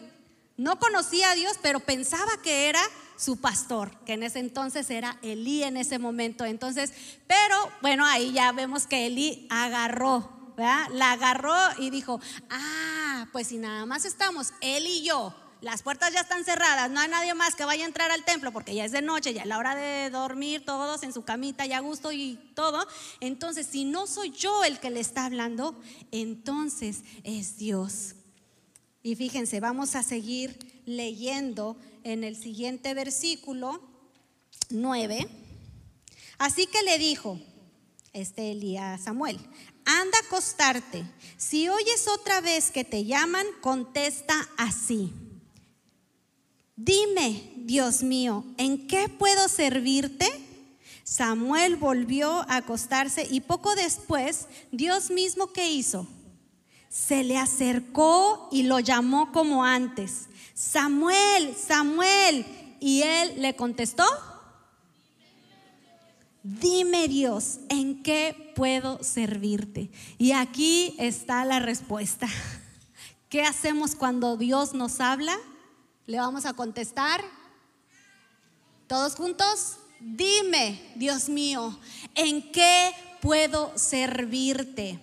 no 0.57 0.79
conocía 0.79 1.31
a 1.31 1.35
Dios, 1.35 1.57
pero 1.63 1.81
pensaba 1.81 2.31
que 2.43 2.69
era 2.69 2.83
su 3.17 3.39
pastor, 3.39 3.99
que 4.05 4.15
en 4.15 4.23
ese 4.23 4.41
entonces 4.41 4.91
era 4.91 5.19
Elí 5.23 5.63
en 5.63 5.77
ese 5.77 5.99
momento. 5.99 6.45
Entonces, 6.45 6.93
pero 7.27 7.57
bueno, 7.81 8.05
ahí 8.05 8.33
ya 8.33 8.53
vemos 8.53 8.87
que 8.87 9.07
Elí 9.07 9.47
agarró, 9.49 10.53
¿verdad? 10.57 10.89
La 10.93 11.13
agarró 11.13 11.57
y 11.79 11.91
dijo, 11.91 12.21
ah, 12.51 13.27
pues 13.33 13.49
si 13.49 13.57
nada 13.57 13.87
más 13.87 14.05
estamos 14.05 14.53
él 14.61 14.87
y 14.87 15.03
yo 15.03 15.35
las 15.61 15.83
puertas 15.83 16.13
ya 16.13 16.21
están 16.21 16.45
cerradas, 16.45 16.91
no 16.91 17.01
hay 17.01 17.09
nadie 17.09 17.35
más 17.35 17.55
que 17.55 17.65
vaya 17.65 17.85
a 17.85 17.87
entrar 17.87 18.11
al 18.11 18.25
templo 18.25 18.53
porque 18.53 18.75
ya 18.75 18.85
es 18.85 18.93
de 18.93 19.03
noche, 19.03 19.33
ya 19.33 19.43
es 19.43 19.49
la 19.49 19.59
hora 19.59 19.75
de 19.75 20.11
dormir 20.11 20.65
todos 20.65 21.03
en 21.03 21.13
su 21.13 21.25
camita 21.25 21.65
ya 21.67 21.79
a 21.79 21.81
gusto 21.81 22.13
y 22.13 22.37
todo. 22.55 22.87
Entonces, 23.21 23.67
si 23.67 23.85
no 23.85 24.07
soy 24.07 24.31
yo 24.31 24.65
el 24.65 24.79
que 24.79 24.91
le 24.91 25.01
está 25.01 25.25
hablando, 25.25 25.81
entonces 26.13 27.03
es 27.25 27.57
Dios. 27.57 28.15
Y 29.03 29.17
fíjense, 29.17 29.61
vamos 29.61 29.95
a 29.95 30.03
seguir 30.03 30.83
leyendo 30.85 31.77
en 32.05 32.25
el 32.25 32.37
siguiente 32.37 32.93
versículo 32.93 33.81
9. 34.71 35.29
Así 36.39 36.67
que 36.67 36.83
le 36.83 36.99
dijo 36.99 37.41
este 38.13 38.53
Elías 38.53 39.05
Samuel, 39.05 39.39
anda 39.85 40.19
a 40.19 40.27
acostarte. 40.27 41.05
Si 41.37 41.69
oyes 41.69 42.09
otra 42.09 42.41
vez 42.41 42.71
que 42.71 42.85
te 42.85 43.05
llaman, 43.05 43.47
contesta 43.61 44.49
así. 44.57 45.13
Dime, 46.77 47.55
Dios 47.57 48.03
mío, 48.03 48.45
¿en 48.59 48.87
qué 48.87 49.09
puedo 49.09 49.49
servirte? 49.49 50.31
Samuel 51.05 51.77
volvió 51.77 52.41
a 52.51 52.57
acostarse 52.57 53.27
y 53.31 53.41
poco 53.41 53.75
después 53.75 54.47
Dios 54.73 55.11
mismo 55.11 55.53
¿qué 55.53 55.71
hizo? 55.71 56.07
Se 56.91 57.25
le 57.25 57.39
acercó 57.39 58.49
y 58.53 58.65
lo 58.65 58.81
llamó 58.81 59.33
como 59.33 59.65
antes. 59.65 60.27
Samuel, 60.53 61.55
Samuel. 61.57 62.45
Y 62.79 63.03
él 63.03 63.41
le 63.41 63.57
contestó, 63.57 64.05
dime 66.43 67.09
Dios, 67.09 67.59
¿en 67.71 68.03
qué 68.03 68.53
puedo 68.55 69.03
servirte? 69.03 69.91
Y 70.19 70.33
aquí 70.33 70.95
está 70.99 71.45
la 71.47 71.59
respuesta. 71.59 72.29
¿Qué 73.31 73.43
hacemos 73.43 73.95
cuando 73.95 74.37
Dios 74.37 74.75
nos 74.75 75.01
habla? 75.01 75.39
Le 76.07 76.19
vamos 76.19 76.47
a 76.47 76.55
contestar. 76.55 77.21
Todos 78.87 79.17
juntos. 79.17 79.79
Dime, 79.99 80.93
Dios 80.95 81.29
mío, 81.29 81.77
¿en 82.15 82.53
qué 82.53 82.93
puedo 83.23 83.73
servirte? 83.77 85.01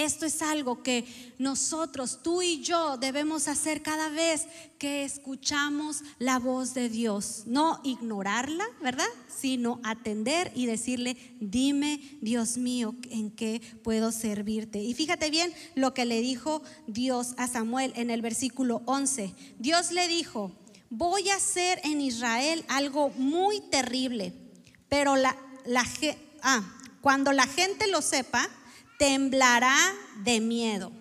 Esto 0.00 0.24
es 0.24 0.40
algo 0.40 0.82
que 0.82 1.04
nosotros, 1.36 2.20
tú 2.22 2.40
y 2.40 2.62
yo, 2.62 2.96
debemos 2.96 3.48
hacer 3.48 3.82
cada 3.82 4.08
vez 4.08 4.46
que 4.78 5.04
escuchamos 5.04 6.02
la 6.18 6.38
voz 6.38 6.72
de 6.72 6.88
Dios. 6.88 7.42
No 7.44 7.82
ignorarla, 7.84 8.64
¿verdad? 8.80 9.04
Sino 9.28 9.78
atender 9.84 10.52
y 10.54 10.64
decirle, 10.64 11.18
dime, 11.38 12.00
Dios 12.22 12.56
mío, 12.56 12.94
en 13.10 13.30
qué 13.30 13.60
puedo 13.84 14.10
servirte. 14.10 14.78
Y 14.78 14.94
fíjate 14.94 15.28
bien 15.28 15.52
lo 15.74 15.92
que 15.92 16.06
le 16.06 16.22
dijo 16.22 16.62
Dios 16.86 17.34
a 17.36 17.46
Samuel 17.46 17.92
en 17.94 18.08
el 18.08 18.22
versículo 18.22 18.80
11. 18.86 19.34
Dios 19.58 19.92
le 19.92 20.08
dijo, 20.08 20.50
voy 20.88 21.28
a 21.28 21.36
hacer 21.36 21.78
en 21.84 22.00
Israel 22.00 22.64
algo 22.68 23.10
muy 23.10 23.60
terrible, 23.60 24.32
pero 24.88 25.16
la, 25.16 25.36
la 25.66 25.84
ah, 26.42 26.62
cuando 27.02 27.32
la 27.32 27.46
gente 27.46 27.86
lo 27.86 28.00
sepa, 28.00 28.48
temblará 29.00 29.94
de 30.24 30.40
miedo. 30.40 30.92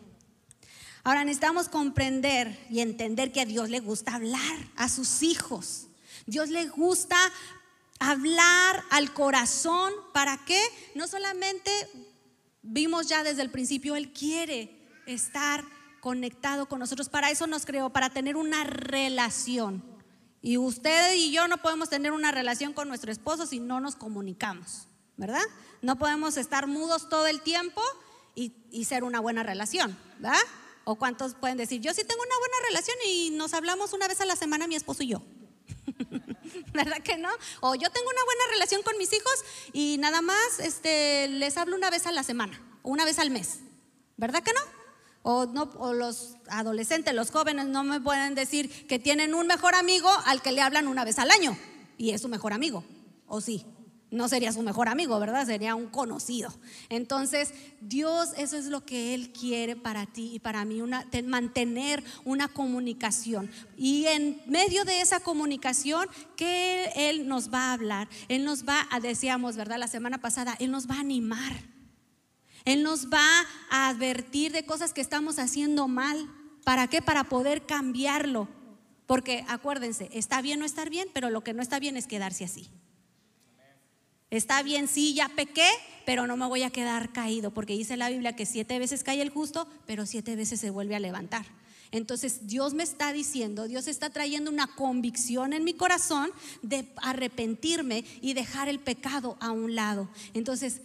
Ahora 1.04 1.26
necesitamos 1.26 1.68
comprender 1.68 2.58
y 2.70 2.80
entender 2.80 3.34
que 3.34 3.42
a 3.42 3.46
Dios 3.46 3.70
le 3.70 3.82
gusta 3.82 4.16
hablar 4.16 4.58
a 4.78 4.88
sus 4.88 5.22
hijos. 5.22 5.88
Dios 6.26 6.48
le 6.48 6.70
gusta 6.70 7.18
hablar 8.00 8.86
al 8.90 9.14
corazón. 9.14 9.92
¿Para 10.14 10.38
qué? 10.46 10.62
No 10.96 11.10
solamente 11.10 11.70
vimos 12.62 13.08
ya 13.08 13.22
desde 13.22 13.42
el 13.42 13.52
principio, 13.52 13.98
Él 13.98 14.14
quiere 14.14 14.74
estar 15.06 15.66
conectado 16.00 16.70
con 16.70 16.80
nosotros. 16.80 17.10
Para 17.10 17.32
eso 17.32 17.48
nos 17.48 17.66
creó, 17.66 17.90
para 17.90 18.10
tener 18.12 18.38
una 18.38 18.64
relación. 18.64 19.84
Y 20.42 20.56
usted 20.56 21.16
y 21.16 21.32
yo 21.34 21.50
no 21.50 21.58
podemos 21.58 21.90
tener 21.90 22.14
una 22.14 22.32
relación 22.32 22.72
con 22.72 22.88
nuestro 22.88 23.12
esposo 23.12 23.46
si 23.46 23.60
no 23.60 23.82
nos 23.82 23.98
comunicamos, 23.98 24.88
¿verdad? 25.18 25.44
No 25.82 25.98
podemos 25.98 26.38
estar 26.38 26.68
mudos 26.68 27.10
todo 27.10 27.28
el 27.28 27.42
tiempo 27.42 27.82
y, 28.36 28.86
ser 28.86 29.04
una 29.04 29.20
buena 29.20 29.44
relación, 29.44 29.98
¿verdad? 30.20 30.40
O 30.84 30.96
cuántos 30.96 31.36
pueden 31.36 31.58
decir, 31.58 31.82
yo 31.82 31.94
sí 31.94 32.04
tengo 32.04 32.22
una 32.22 32.38
buena 32.40 32.56
relación 32.68 32.98
y 33.06 33.30
nos 33.32 33.54
hablamos 33.54 33.94
una 33.94 34.08
vez 34.08 34.22
a 34.22 34.26
la 34.26 34.36
semana 34.36 34.68
mi 34.68 34.76
esposo 34.76 35.04
y 35.04 35.08
yo. 35.08 35.22
¿Verdad 36.74 37.02
que 37.04 37.18
no? 37.18 37.30
O 37.62 37.76
yo 37.76 37.90
tengo 37.90 38.08
una 38.10 38.24
buena 38.26 38.44
relación 38.52 38.82
con 38.82 38.98
mis 38.98 39.12
hijos 39.14 39.34
y 39.74 39.98
nada 40.00 40.22
más 40.22 40.60
este, 40.60 41.28
les 41.28 41.58
hablo 41.58 41.76
una 41.76 41.90
vez 41.90 42.08
a 42.08 42.12
la 42.12 42.24
semana, 42.24 42.62
una 42.84 43.06
vez 43.06 43.20
al 43.20 43.30
mes. 43.30 43.60
¿Verdad 44.18 44.44
que 44.44 44.54
no? 44.54 44.62
O, 45.22 45.46
no, 45.46 45.64
o 45.78 45.94
los 45.94 46.36
adolescentes, 46.48 47.14
los 47.14 47.32
jóvenes 47.32 47.68
no 47.68 47.84
me 47.84 48.00
pueden 48.00 48.36
decir 48.36 48.88
que 48.88 49.00
tienen 49.00 49.36
un 49.36 49.48
mejor 49.48 49.76
amigo 49.76 50.10
al 50.26 50.42
que 50.42 50.52
le 50.52 50.62
hablan 50.62 50.88
una 50.88 51.04
vez 51.04 51.20
al 51.20 51.30
año 51.32 51.58
y 51.98 52.12
es 52.12 52.22
su 52.22 52.30
mejor 52.30 52.54
amigo. 52.54 52.84
¿O 53.28 53.42
sí? 53.42 53.66
No 54.12 54.28
sería 54.28 54.52
su 54.52 54.62
mejor 54.64 54.90
amigo, 54.90 55.20
¿verdad? 55.20 55.46
Sería 55.46 55.76
un 55.76 55.88
conocido. 55.88 56.54
Entonces, 56.90 57.54
Dios, 57.80 58.30
eso 58.38 58.58
es 58.58 58.66
lo 58.66 58.84
que 58.84 59.14
Él 59.14 59.32
quiere 59.32 59.76
para 59.76 60.06
ti 60.08 60.32
y 60.34 60.40
para 60.40 60.66
mí, 60.66 60.82
mantener 61.26 62.04
una 62.26 62.48
comunicación. 62.48 63.52
Y 63.78 64.06
en 64.08 64.42
medio 64.48 64.84
de 64.86 65.02
esa 65.02 65.20
comunicación, 65.20 66.08
¿qué 66.36 66.92
Él 66.96 67.28
nos 67.28 67.54
va 67.54 67.70
a 67.70 67.74
hablar? 67.74 68.10
Él 68.28 68.44
nos 68.44 68.68
va 68.68 68.88
a, 68.90 69.00
decíamos, 69.00 69.56
¿verdad? 69.56 69.78
La 69.78 69.88
semana 69.88 70.20
pasada, 70.20 70.56
Él 70.60 70.72
nos 70.72 70.90
va 70.90 70.96
a 70.96 71.02
animar. 71.02 71.64
Él 72.66 72.84
nos 72.84 73.10
va 73.10 73.46
a 73.70 73.90
advertir 73.90 74.52
de 74.52 74.66
cosas 74.66 74.94
que 74.94 75.02
estamos 75.02 75.40
haciendo 75.40 75.88
mal. 75.88 76.30
¿Para 76.64 76.88
qué? 76.88 77.02
Para 77.02 77.26
poder 77.26 77.66
cambiarlo. 77.66 78.48
Porque 79.06 79.46
acuérdense, 79.48 80.10
está 80.14 80.42
bien 80.42 80.60
no 80.60 80.66
estar 80.66 80.90
bien, 80.90 81.08
pero 81.14 81.30
lo 81.30 81.44
que 81.44 81.54
no 81.54 81.62
está 81.62 81.80
bien 81.80 81.98
es 81.98 82.06
quedarse 82.06 82.44
así. 82.44 82.70
Está 84.30 84.62
bien, 84.62 84.88
sí, 84.88 85.14
ya 85.14 85.30
pequé, 85.30 85.68
pero 86.06 86.28
no 86.28 86.38
me 86.38 86.46
voy 86.46 86.64
a 86.64 86.70
quedar 86.70 87.12
caído, 87.12 87.52
porque 87.52 87.74
dice 87.74 87.98
la 87.98 88.10
Biblia 88.10 88.36
que 88.36 88.46
siete 88.46 88.78
veces 88.78 89.04
cae 89.04 89.22
el 89.22 89.30
justo, 89.30 89.68
pero 89.88 90.06
siete 90.06 90.36
veces 90.36 90.60
se 90.60 90.70
vuelve 90.70 90.96
a 90.96 91.00
levantar. 91.00 91.46
Entonces 91.92 92.48
Dios 92.48 92.76
me 92.76 92.84
está 92.84 93.12
diciendo, 93.14 93.68
Dios 93.68 93.88
está 93.88 94.12
trayendo 94.12 94.52
una 94.52 94.68
convicción 94.68 95.54
en 95.54 95.64
mi 95.64 95.74
corazón 95.74 96.30
de 96.62 96.88
arrepentirme 96.98 98.06
y 98.22 98.34
dejar 98.34 98.70
el 98.70 98.80
pecado 98.80 99.38
a 99.40 99.52
un 99.52 99.74
lado. 99.74 100.08
Entonces, 100.36 100.82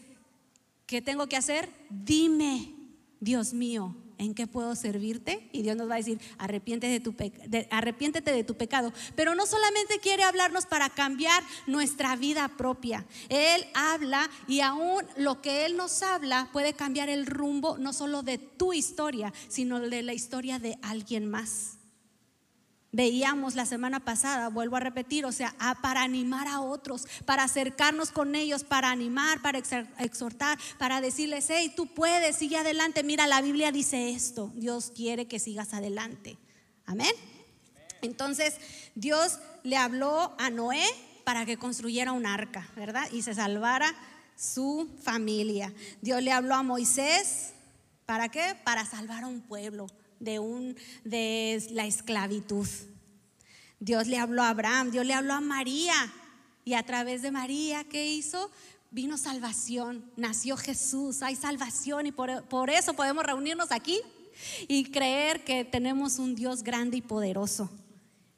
¿qué 0.87 1.03
tengo 1.03 1.27
que 1.27 1.37
hacer? 1.37 1.69
Dime, 1.91 2.73
Dios 3.21 3.53
mío, 3.53 3.95
¿en 4.19 4.35
qué 4.35 4.47
puedo 4.47 4.75
servirte? 4.77 5.49
Y 5.53 5.63
Dios 5.63 5.77
nos 5.77 5.89
va 5.89 5.95
a 5.95 5.99
decir, 5.99 6.19
arrepiéntete 6.39 6.93
de, 6.93 7.01
tu 7.01 7.15
arrepiéntete 7.71 8.33
de 8.33 8.45
tu 8.45 8.57
pecado. 8.57 8.93
Pero 9.15 9.35
no 9.35 9.47
solamente 9.47 9.99
quiere 10.01 10.23
hablarnos 10.23 10.67
para 10.67 10.91
cambiar 10.91 11.43
nuestra 11.67 12.17
vida 12.17 12.49
propia. 12.57 13.07
Él 13.29 13.65
habla 13.75 14.31
y 14.49 14.61
aún 14.61 15.05
lo 15.17 15.41
que 15.41 15.67
Él 15.67 15.77
nos 15.77 16.03
habla 16.03 16.49
puede 16.53 16.75
cambiar 16.75 17.09
el 17.09 17.27
rumbo 17.27 17.79
no 17.79 17.93
solo 17.93 18.23
de 18.23 18.39
tu 18.39 18.73
historia, 18.73 19.33
sino 19.49 19.81
de 19.81 20.03
la 20.03 20.15
historia 20.15 20.59
de 20.59 20.79
alguien 20.83 21.29
más 21.29 21.79
veíamos 22.95 23.57
la 23.57 23.67
semana 23.67 23.99
pasada, 23.99 24.49
vuelvo 24.49 24.77
a 24.77 24.81
repetir, 24.81 25.27
o 25.27 25.33
sea, 25.33 25.53
para 25.83 26.03
animar 26.03 26.47
a 26.47 26.61
otros, 26.61 27.07
para 27.25 27.43
acercarnos 27.43 28.13
con 28.13 28.37
ellos, 28.37 28.63
para 28.63 28.91
animar, 28.91 29.43
para 29.43 29.59
exhortar, 29.99 30.59
para 30.79 31.01
decirles, 31.01 31.47
hey, 31.49 31.73
tú 31.75 31.89
puedes, 31.89 32.37
sigue 32.37 32.57
adelante, 32.57 33.03
mira, 33.03 33.27
la 33.27 33.43
Biblia 33.43 33.73
dice 33.73 34.11
esto, 34.11 34.53
Dios 34.55 34.93
quiere 34.95 35.27
que 35.27 35.41
sigas 35.41 35.75
adelante. 35.75 36.39
Amén. 36.87 37.13
Entonces, 38.01 38.55
Dios 38.95 39.41
le 39.65 39.77
habló 39.77 40.33
a 40.39 40.51
Noé 40.51 40.85
para 41.25 41.45
que 41.47 41.57
construyera 41.57 42.13
un 42.13 42.27
arca, 42.27 42.69
¿verdad? 42.77 43.11
Y 43.11 43.23
se 43.23 43.35
salvara 43.35 43.93
su 44.37 44.89
familia. 45.03 45.75
Dios 46.01 46.23
le 46.23 46.31
habló 46.31 46.55
a 46.55 46.63
Moisés, 46.63 47.55
¿para 48.07 48.29
qué? 48.29 48.55
Para 48.63 48.85
salvar 48.85 49.25
a 49.25 49.27
un 49.27 49.41
pueblo 49.41 49.89
de, 50.21 50.39
un, 50.39 50.77
de 51.05 51.67
la 51.71 51.87
esclavitud. 51.87 52.69
Dios 53.81 54.07
le 54.07 54.19
habló 54.19 54.43
a 54.43 54.51
Abraham, 54.51 54.91
Dios 54.91 55.05
le 55.05 55.15
habló 55.15 55.35
a 55.35 55.41
María. 55.41 55.95
Y 56.65 56.75
a 56.75 56.83
través 56.83 57.21
de 57.23 57.31
María, 57.31 57.85
¿qué 57.85 58.07
hizo? 58.07 58.51
Vino 58.91 59.19
salvación, 59.19 60.11
nació 60.17 60.57
Jesús, 60.57 61.23
hay 61.23 61.37
salvación 61.37 62.07
y 62.07 62.13
por, 62.13 62.45
por 62.45 62.71
eso 62.71 62.95
podemos 62.95 63.25
reunirnos 63.25 63.71
aquí 63.73 64.01
y 64.69 64.85
creer 64.91 65.45
que 65.45 65.65
tenemos 65.65 66.19
un 66.19 66.35
Dios 66.35 66.63
grande 66.63 66.99
y 66.99 67.03
poderoso. 67.03 67.71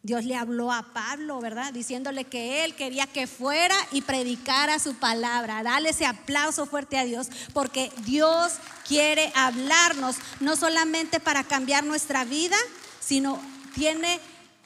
Dios 0.07 0.25
le 0.25 0.37
habló 0.37 0.71
a 0.71 0.85
Pablo, 0.93 1.41
¿verdad? 1.41 1.73
Diciéndole 1.73 2.23
que 2.23 2.63
él 2.65 2.77
quería 2.77 3.09
que 3.09 3.27
fuera 3.27 3.75
y 3.91 4.03
predicara 4.03 4.79
su 4.79 4.95
palabra. 4.95 5.65
Dale 5.65 5.89
ese 5.89 6.07
aplauso 6.07 6.65
fuerte 6.65 6.97
a 6.97 7.05
Dios, 7.05 7.27
porque 7.53 7.91
Dios 8.05 8.53
quiere 8.87 9.33
hablarnos, 9.35 10.15
no 10.39 10.55
solamente 10.55 11.19
para 11.19 11.43
cambiar 11.43 11.83
nuestra 11.83 12.25
vida, 12.25 12.57
sino 13.01 13.41
tiene 13.75 14.21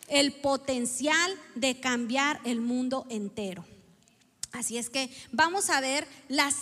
el 0.09 0.35
potencial 0.35 1.35
de 1.55 1.81
cambiar 1.81 2.39
el 2.45 2.61
mundo 2.61 3.07
entero. 3.09 3.65
Así 4.53 4.77
es 4.77 4.91
que 4.91 5.11
vamos 5.33 5.71
a 5.71 5.81
ver 5.81 6.07
las, 6.29 6.55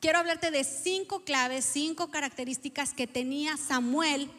quiero 0.00 0.18
hablarte 0.18 0.50
de 0.50 0.64
cinco 0.64 1.22
claves, 1.24 1.66
cinco 1.70 2.10
características 2.10 2.94
que 2.94 3.06
tenía 3.06 3.58
Samuel 3.58 4.30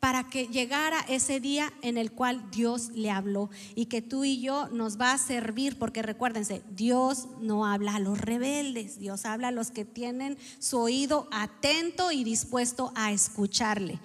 para 0.00 0.28
que 0.28 0.48
llegara 0.48 1.00
ese 1.08 1.40
día 1.40 1.72
en 1.82 1.98
el 1.98 2.12
cual 2.12 2.50
Dios 2.50 2.90
le 2.90 3.10
habló 3.10 3.50
y 3.74 3.86
que 3.86 4.02
tú 4.02 4.24
y 4.24 4.40
yo 4.40 4.68
nos 4.68 5.00
va 5.00 5.12
a 5.12 5.18
servir, 5.18 5.78
porque 5.78 6.02
recuérdense, 6.02 6.62
Dios 6.70 7.26
no 7.40 7.66
habla 7.66 7.96
a 7.96 8.00
los 8.00 8.20
rebeldes, 8.20 8.98
Dios 8.98 9.24
habla 9.24 9.48
a 9.48 9.52
los 9.52 9.70
que 9.70 9.84
tienen 9.84 10.38
su 10.58 10.78
oído 10.78 11.28
atento 11.32 12.12
y 12.12 12.24
dispuesto 12.24 12.92
a 12.94 13.12
escucharle. 13.12 13.98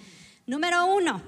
Número 0.48 0.86
uno, 0.96 1.22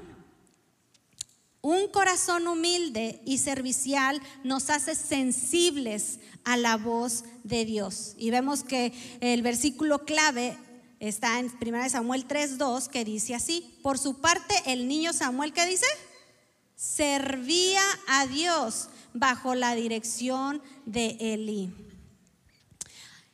un 1.61 1.87
corazón 1.87 2.47
humilde 2.47 3.21
y 3.25 3.37
servicial 3.37 4.21
nos 4.43 4.69
hace 4.69 4.95
sensibles 4.95 6.19
a 6.43 6.57
la 6.57 6.75
voz 6.75 7.23
de 7.43 7.63
Dios. 7.63 8.15
Y 8.17 8.31
vemos 8.31 8.63
que 8.63 8.91
el 9.21 9.41
versículo 9.41 10.03
clave 10.03 10.57
Está 11.03 11.37
en 11.39 11.51
1 11.59 11.89
Samuel 11.89 12.25
3:2 12.25 12.87
que 12.87 13.03
dice 13.03 13.35
así, 13.35 13.77
por 13.83 13.99
su 13.99 14.21
parte 14.21 14.55
el 14.67 14.87
niño 14.87 15.11
Samuel 15.11 15.51
¿qué 15.51 15.65
dice? 15.65 15.85
Servía 16.77 17.81
a 18.07 18.25
Dios 18.25 18.87
bajo 19.13 19.53
la 19.53 19.75
dirección 19.75 20.63
de 20.85 21.17
Elí. 21.19 21.73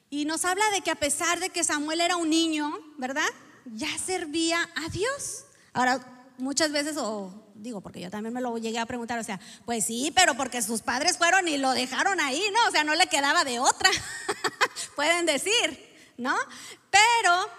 Y 0.09 0.25
nos 0.25 0.45
habla 0.45 0.67
de 0.71 0.81
que 0.81 0.89
a 0.89 0.95
pesar 0.95 1.39
de 1.39 1.51
que 1.51 1.63
Samuel 1.63 2.01
era 2.01 2.15
un 2.15 2.31
niño, 2.31 2.75
¿verdad? 2.97 3.29
Ya 3.65 3.95
servía 3.99 4.67
a 4.75 4.89
Dios. 4.89 5.45
Ahora, 5.71 6.03
muchas 6.39 6.71
veces, 6.71 6.97
o 6.97 7.31
digo, 7.53 7.81
porque 7.81 8.01
yo 8.01 8.09
también 8.09 8.33
me 8.33 8.41
lo 8.41 8.57
llegué 8.57 8.79
a 8.79 8.87
preguntar, 8.87 9.19
o 9.19 9.23
sea, 9.23 9.39
pues 9.65 9.85
sí, 9.85 10.11
pero 10.15 10.33
porque 10.33 10.63
sus 10.63 10.81
padres 10.81 11.19
fueron 11.19 11.47
y 11.47 11.59
lo 11.59 11.73
dejaron 11.73 12.19
ahí, 12.19 12.41
¿no? 12.51 12.67
O 12.67 12.71
sea, 12.71 12.83
no 12.83 12.95
le 12.95 13.05
quedaba 13.05 13.43
de 13.43 13.59
otra, 13.59 13.91
pueden 14.95 15.27
decir, 15.27 15.88
¿no? 16.19 16.35
Pero 16.91 17.49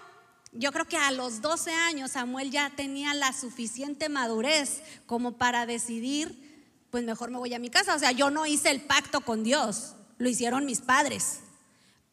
yo 0.53 0.71
creo 0.71 0.85
que 0.85 0.97
a 0.97 1.11
los 1.11 1.41
12 1.41 1.71
años 1.71 2.11
Samuel 2.11 2.51
ya 2.51 2.71
tenía 2.75 3.13
la 3.13 3.33
suficiente 3.33 4.07
madurez 4.07 4.81
como 5.05 5.33
para 5.33 5.65
decidir, 5.65 6.65
pues 6.89 7.03
mejor 7.03 7.31
me 7.31 7.37
voy 7.37 7.53
a 7.53 7.59
mi 7.59 7.69
casa. 7.69 7.95
O 7.95 7.99
sea, 7.99 8.11
yo 8.11 8.29
no 8.29 8.45
hice 8.45 8.69
el 8.69 8.81
pacto 8.81 9.21
con 9.21 9.43
Dios, 9.43 9.95
lo 10.17 10.29
hicieron 10.29 10.65
mis 10.65 10.81
padres. 10.81 11.39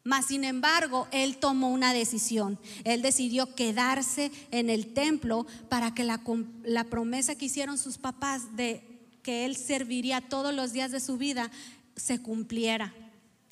Mas, 0.03 0.27
sin 0.27 0.43
embargo, 0.43 1.07
él 1.11 1.37
tomó 1.37 1.69
una 1.69 1.93
decisión. 1.93 2.57
Él 2.85 3.01
decidió 3.01 3.53
quedarse 3.53 4.31
en 4.49 4.69
el 4.69 4.93
templo 4.93 5.45
para 5.67 5.93
que 5.93 6.03
la, 6.03 6.21
la, 6.63 6.85
promesa 6.85 7.35
que 7.35 7.45
hicieron 7.45 7.77
sus 7.77 7.97
papás 7.97 8.55
de 8.55 8.83
que 9.21 9.45
él 9.45 9.55
serviría 9.55 10.21
todos 10.21 10.53
los 10.53 10.71
días 10.71 10.91
de 10.91 11.01
su 11.01 11.17
vida 11.17 11.51
se 11.95 12.21
cumpliera. 12.21 12.93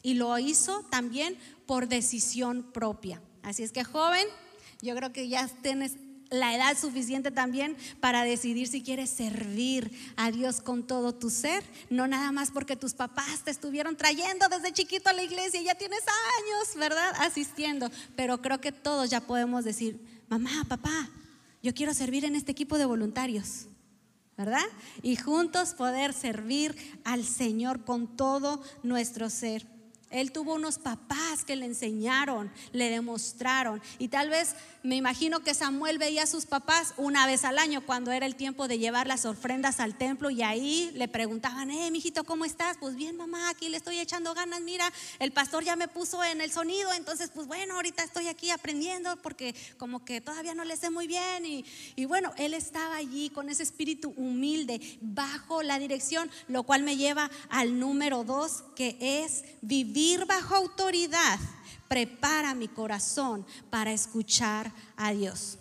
Y 0.08 0.14
lo 0.14 0.40
hizo 0.40 0.86
también 0.90 1.38
por 1.66 1.90
decisión 1.90 2.64
propia. 2.64 3.22
Así 3.44 3.64
es 3.64 3.74
que, 3.74 3.84
joven, 3.84 4.26
yo 4.82 4.96
creo 4.96 5.12
que 5.12 5.28
ya 5.28 5.50
tienes 5.62 5.98
la 6.30 6.56
edad 6.56 6.78
suficiente 6.78 7.30
también 7.30 7.76
para 8.00 8.24
decidir 8.24 8.70
si 8.70 8.82
quieres 8.82 9.10
servir 9.10 9.92
a 10.16 10.32
Dios 10.32 10.62
con 10.62 10.88
todo 10.88 11.14
tu 11.14 11.30
ser, 11.30 11.62
no 11.90 12.08
nada 12.08 12.32
más 12.32 12.52
porque 12.52 12.78
tus 12.78 12.94
papás 12.94 13.44
te 13.44 13.52
estuvieron 13.52 13.98
trayendo 13.98 14.48
desde 14.48 14.72
chiquito 14.72 15.10
a 15.10 15.14
la 15.14 15.24
iglesia 15.24 15.60
y 15.60 15.66
ya 15.66 15.76
tienes 15.76 16.00
años, 16.00 16.76
¿verdad? 16.78 17.14
Asistiendo, 17.20 17.92
pero 18.16 18.42
creo 18.42 18.62
que 18.62 18.72
todos 18.72 19.10
ya 19.10 19.20
podemos 19.20 19.66
decir, 19.66 20.00
mamá, 20.30 20.64
papá, 20.70 21.10
yo 21.62 21.74
quiero 21.74 21.94
servir 21.94 22.24
en 22.24 22.38
este 22.38 22.54
equipo 22.54 22.78
de 22.78 22.86
voluntarios. 22.86 23.66
¿Verdad? 24.38 24.68
Y 25.02 25.16
juntos 25.16 25.74
poder 25.74 26.14
servir 26.14 27.02
al 27.04 27.26
Señor 27.26 27.84
con 27.84 28.16
todo 28.16 28.62
nuestro 28.84 29.32
ser. 29.32 29.66
Él 30.10 30.32
tuvo 30.32 30.54
unos 30.54 30.78
papás 30.78 31.44
que 31.44 31.58
le 31.58 31.66
enseñaron, 31.66 32.50
le 32.72 32.90
demostraron. 32.90 33.82
Y 34.00 34.08
tal 34.08 34.30
vez 34.30 34.56
me 34.82 34.96
imagino 34.96 35.42
que 35.42 35.54
Samuel 35.54 35.98
veía 35.98 36.24
a 36.24 36.28
sus 36.28 36.46
papás 36.46 36.94
una 36.96 37.26
vez 37.28 37.44
al 37.44 37.60
año 37.60 37.86
cuando 37.86 38.14
era 38.14 38.26
el 38.26 38.38
tiempo 38.38 38.70
de 38.70 38.80
llevar 38.80 39.06
las 39.06 39.26
ofrendas 39.26 39.82
al 39.82 39.98
templo 39.98 40.30
y 40.30 40.44
ahí 40.44 40.92
le 40.94 41.10
preguntaban, 41.10 41.72
eh, 41.72 41.92
mijito, 41.92 42.24
¿cómo 42.24 42.46
estás? 42.46 42.78
Pues 42.80 42.96
bien, 42.96 43.18
mamá, 43.18 43.50
aquí 43.50 43.68
le 43.68 43.76
estoy 43.76 44.00
echando 44.00 44.34
ganas. 44.34 44.62
Mira, 44.62 44.92
el 45.20 45.34
pastor 45.34 45.66
ya 45.66 45.76
me 45.76 45.90
puso 45.90 46.24
en 46.24 46.40
el 46.40 46.52
sonido, 46.52 46.94
entonces, 46.94 47.30
pues 47.34 47.46
bueno, 47.48 47.76
ahorita 47.76 48.02
estoy 48.02 48.28
aquí 48.28 48.50
aprendiendo 48.50 49.18
porque 49.18 49.56
como 49.78 50.06
que 50.06 50.22
todavía 50.22 50.56
no 50.56 50.64
le 50.64 50.78
sé 50.78 50.90
muy 50.90 51.08
bien. 51.08 51.46
Y, 51.46 51.66
y 51.98 52.06
bueno, 52.06 52.32
él 52.38 52.54
estaba 52.54 52.96
allí 52.96 53.30
con 53.30 53.50
ese 53.50 53.64
espíritu 53.64 54.14
humilde, 54.16 54.80
bajo 55.02 55.64
la 55.64 55.80
dirección, 55.80 56.32
lo 56.48 56.64
cual 56.64 56.84
me 56.84 56.96
lleva 56.96 57.30
al 57.50 57.78
número 57.78 58.24
dos, 58.24 58.64
que 58.74 58.98
es 59.02 59.44
vivir 59.62 59.97
bajo 60.28 60.56
autoridad 60.56 61.40
prepara 61.88 62.54
mi 62.54 62.68
corazón 62.68 63.46
para 63.72 63.92
escuchar 63.92 64.72
a 64.96 65.12
Dios. 65.12 65.58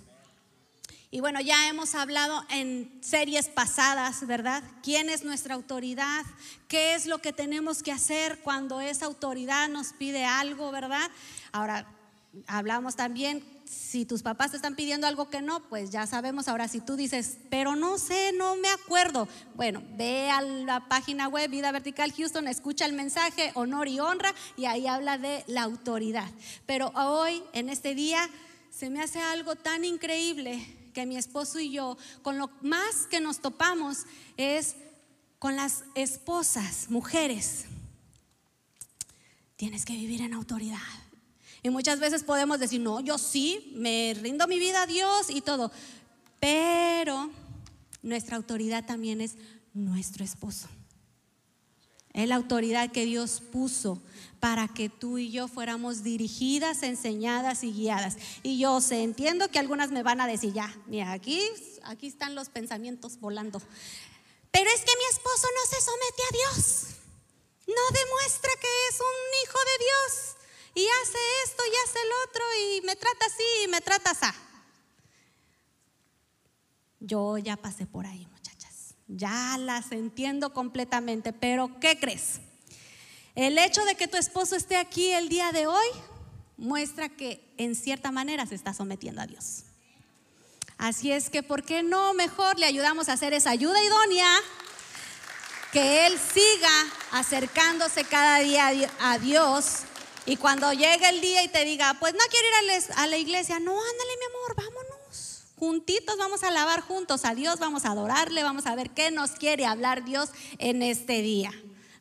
Y 1.11 1.21
bueno, 1.21 1.41
ya 1.41 1.69
hemos 1.69 1.95
hablado 1.95 2.45
en 2.51 2.99
series 3.01 3.49
pasadas, 3.49 4.27
¿verdad? 4.27 4.63
¿Quién 4.83 5.09
es 5.09 5.25
nuestra 5.25 5.55
autoridad? 5.55 6.27
¿Qué 6.69 6.95
es 6.95 7.07
lo 7.07 7.19
que 7.19 7.33
tenemos 7.33 7.83
que 7.83 7.93
hacer 7.93 8.41
cuando 8.41 8.83
esa 8.83 9.07
autoridad 9.07 9.69
nos 9.69 9.95
pide 9.95 10.27
algo, 10.27 10.71
¿verdad? 10.71 11.11
Ahora, 11.53 11.87
hablamos 12.47 12.97
también 12.97 13.43
si 13.67 14.05
tus 14.05 14.23
papás 14.23 14.53
te 14.53 14.57
están 14.57 14.77
pidiendo 14.77 15.07
algo 15.07 15.29
que 15.29 15.43
no, 15.43 15.69
pues 15.69 15.91
ya 15.91 16.07
sabemos. 16.07 16.49
Ahora, 16.49 16.69
si 16.69 16.81
tú 16.81 16.97
dices, 16.97 17.39
pero 17.51 17.77
no 17.77 17.99
sé, 17.99 18.33
no 18.33 18.57
me 18.57 18.69
acuerdo, 18.69 19.29
bueno, 19.55 19.83
ve 19.97 20.31
a 20.31 20.41
la 20.41 20.89
página 20.89 21.29
web 21.29 21.51
Vida 21.51 21.73
Vertical 21.73 22.13
Houston, 22.13 22.49
escucha 22.49 22.87
el 22.87 22.93
mensaje, 22.93 23.51
honor 23.55 23.89
y 23.89 24.01
honra, 24.01 24.35
y 24.57 24.67
ahí 24.67 24.87
habla 24.87 25.19
de 25.19 25.45
la 25.49 25.63
autoridad. 25.63 26.31
Pero 26.65 26.89
hoy, 26.95 27.43
en 27.53 27.69
este 27.69 27.95
día, 27.95 28.31
se 28.71 28.91
me 28.91 29.03
hace 29.03 29.21
algo 29.21 29.57
tan 29.57 29.85
increíble 29.85 30.65
que 30.95 31.07
mi 31.07 31.17
esposo 31.17 31.59
y 31.59 31.71
yo, 31.71 31.99
con 32.23 32.39
lo 32.39 32.51
más 32.63 33.07
que 33.11 33.21
nos 33.21 33.41
topamos 33.41 34.05
es 34.37 34.77
con 35.39 35.57
las 35.57 35.85
esposas, 35.95 36.89
mujeres. 36.89 37.67
Tienes 39.57 39.85
que 39.85 39.95
vivir 39.95 40.23
en 40.23 40.35
autoridad. 40.35 41.06
Y 41.67 41.71
muchas 41.71 41.99
veces 41.99 42.23
podemos 42.23 42.61
decir, 42.61 42.81
no, 42.81 43.01
yo 43.01 43.19
sí, 43.19 43.73
me 43.75 44.15
rindo 44.23 44.47
mi 44.47 44.61
vida 44.61 44.83
a 44.83 44.87
Dios 44.87 45.29
y 45.31 45.41
todo. 45.41 45.73
Pero 46.39 47.29
nuestra 48.03 48.37
autoridad 48.37 48.87
también 48.87 49.21
es 49.21 49.35
nuestro 49.75 50.25
esposo. 50.25 50.69
Es 52.13 52.29
la 52.29 52.37
autoridad 52.37 52.93
que 52.93 53.05
Dios 53.05 53.43
puso 53.51 54.01
para 54.39 54.69
que 54.69 54.89
tú 54.89 55.19
y 55.19 55.33
yo 55.33 55.49
fuéramos 55.49 56.05
dirigidas, 56.05 56.85
enseñadas 56.85 57.65
y 57.65 57.73
guiadas. 57.73 58.17
Y 58.45 58.59
yo 58.59 58.81
sé, 58.81 59.03
entiendo 59.03 59.49
que 59.49 59.59
algunas 59.59 59.91
me 59.91 60.05
van 60.05 60.21
a 60.21 60.29
decir, 60.29 60.53
ya, 60.53 60.73
mira, 60.87 61.11
aquí, 61.11 61.43
aquí 61.83 62.07
están 62.07 62.37
los 62.37 62.49
pensamientos 62.49 63.19
volando. 63.19 63.61
Pero 64.53 64.71
es 64.71 64.83
que 64.83 64.93
mi 64.97 65.05
esposo 65.11 65.49
no 65.53 65.77
se 65.77 65.85
somete 65.85 66.23
a 66.23 66.37
Dios. 66.37 66.87
No 67.67 67.99
demuestra 67.99 68.53
que 68.61 68.69
es 68.89 69.01
un 69.01 69.43
hijo 69.43 69.59
de 69.59 69.85
Dios 69.85 70.36
y 70.77 70.87
hace 71.03 71.19
esto 71.47 71.63
y 71.65 71.89
hace 71.89 71.99
el 72.01 72.09
otro 72.29 72.45
y 72.61 72.81
me 72.83 72.97
trata 72.97 73.25
así 73.25 73.43
y 73.65 73.69
me 73.69 73.81
trata 73.81 74.11
así. 74.11 74.27
Yo 77.01 77.39
ya 77.39 77.57
pasé 77.57 77.87
por 77.87 78.05
ahí, 78.05 78.27
muchachas. 78.31 78.95
Ya 79.09 79.57
las 79.59 79.91
entiendo 79.91 80.53
completamente, 80.53 81.33
pero 81.33 81.81
¿qué 81.81 81.99
crees? 81.99 82.41
El 83.35 83.57
hecho 83.57 83.87
de 83.87 83.95
que 83.95 84.07
tu 84.07 84.19
esposo 84.19 84.55
esté 84.55 84.77
aquí 84.77 85.13
el 85.13 85.31
día 85.31 85.51
de 85.51 85.67
hoy 85.67 85.87
muestra 86.59 87.09
que 87.09 87.43
en 87.57 87.75
cierta 87.75 88.11
manera 88.13 88.45
se 88.45 88.55
está 88.55 88.75
sometiendo 88.75 89.23
a 89.23 89.27
Dios. 89.27 89.65
Así 90.77 91.11
es 91.11 91.31
que, 91.31 91.43
¿por 91.43 91.63
qué 91.63 91.83
no 91.83 92.13
mejor 92.13 92.59
le 92.59 92.67
ayudamos 92.67 93.09
a 93.09 93.15
hacer 93.15 93.33
esa 93.33 93.49
ayuda 93.49 93.83
idónea? 93.83 94.31
Que 95.73 96.07
Él 96.07 96.19
siga 96.19 96.85
acercándose 97.13 98.05
cada 98.05 98.41
día 98.41 98.71
a 99.01 99.19
Dios 99.19 99.85
y 100.27 100.37
cuando 100.37 100.73
llegue 100.73 101.09
el 101.09 101.21
día 101.21 101.43
y 101.45 101.49
te 101.49 101.65
diga, 101.65 101.95
pues 102.01 102.13
no 102.13 102.21
quiero 102.31 102.47
ir 102.49 102.85
a 102.97 103.07
la 103.07 103.17
iglesia, 103.17 103.59
no, 103.61 103.73
ándale 103.73 104.11
mi 104.19 104.37
amor, 104.37 104.57
vámonos. 104.57 105.45
Juntitos 105.57 106.19
vamos 106.19 106.43
a 106.43 106.49
alabar 106.49 106.83
juntos 106.83 107.25
a 107.25 107.35
Dios, 107.35 107.59
vamos 107.59 107.85
a 107.85 107.93
adorarle, 107.93 108.43
vamos 108.43 108.67
a 108.67 108.75
ver 108.75 108.91
qué 108.91 109.11
nos 109.11 109.31
quiere 109.31 109.65
hablar 109.65 110.05
Dios 110.05 110.31
en 110.59 110.83
este 110.83 111.23
día, 111.23 111.51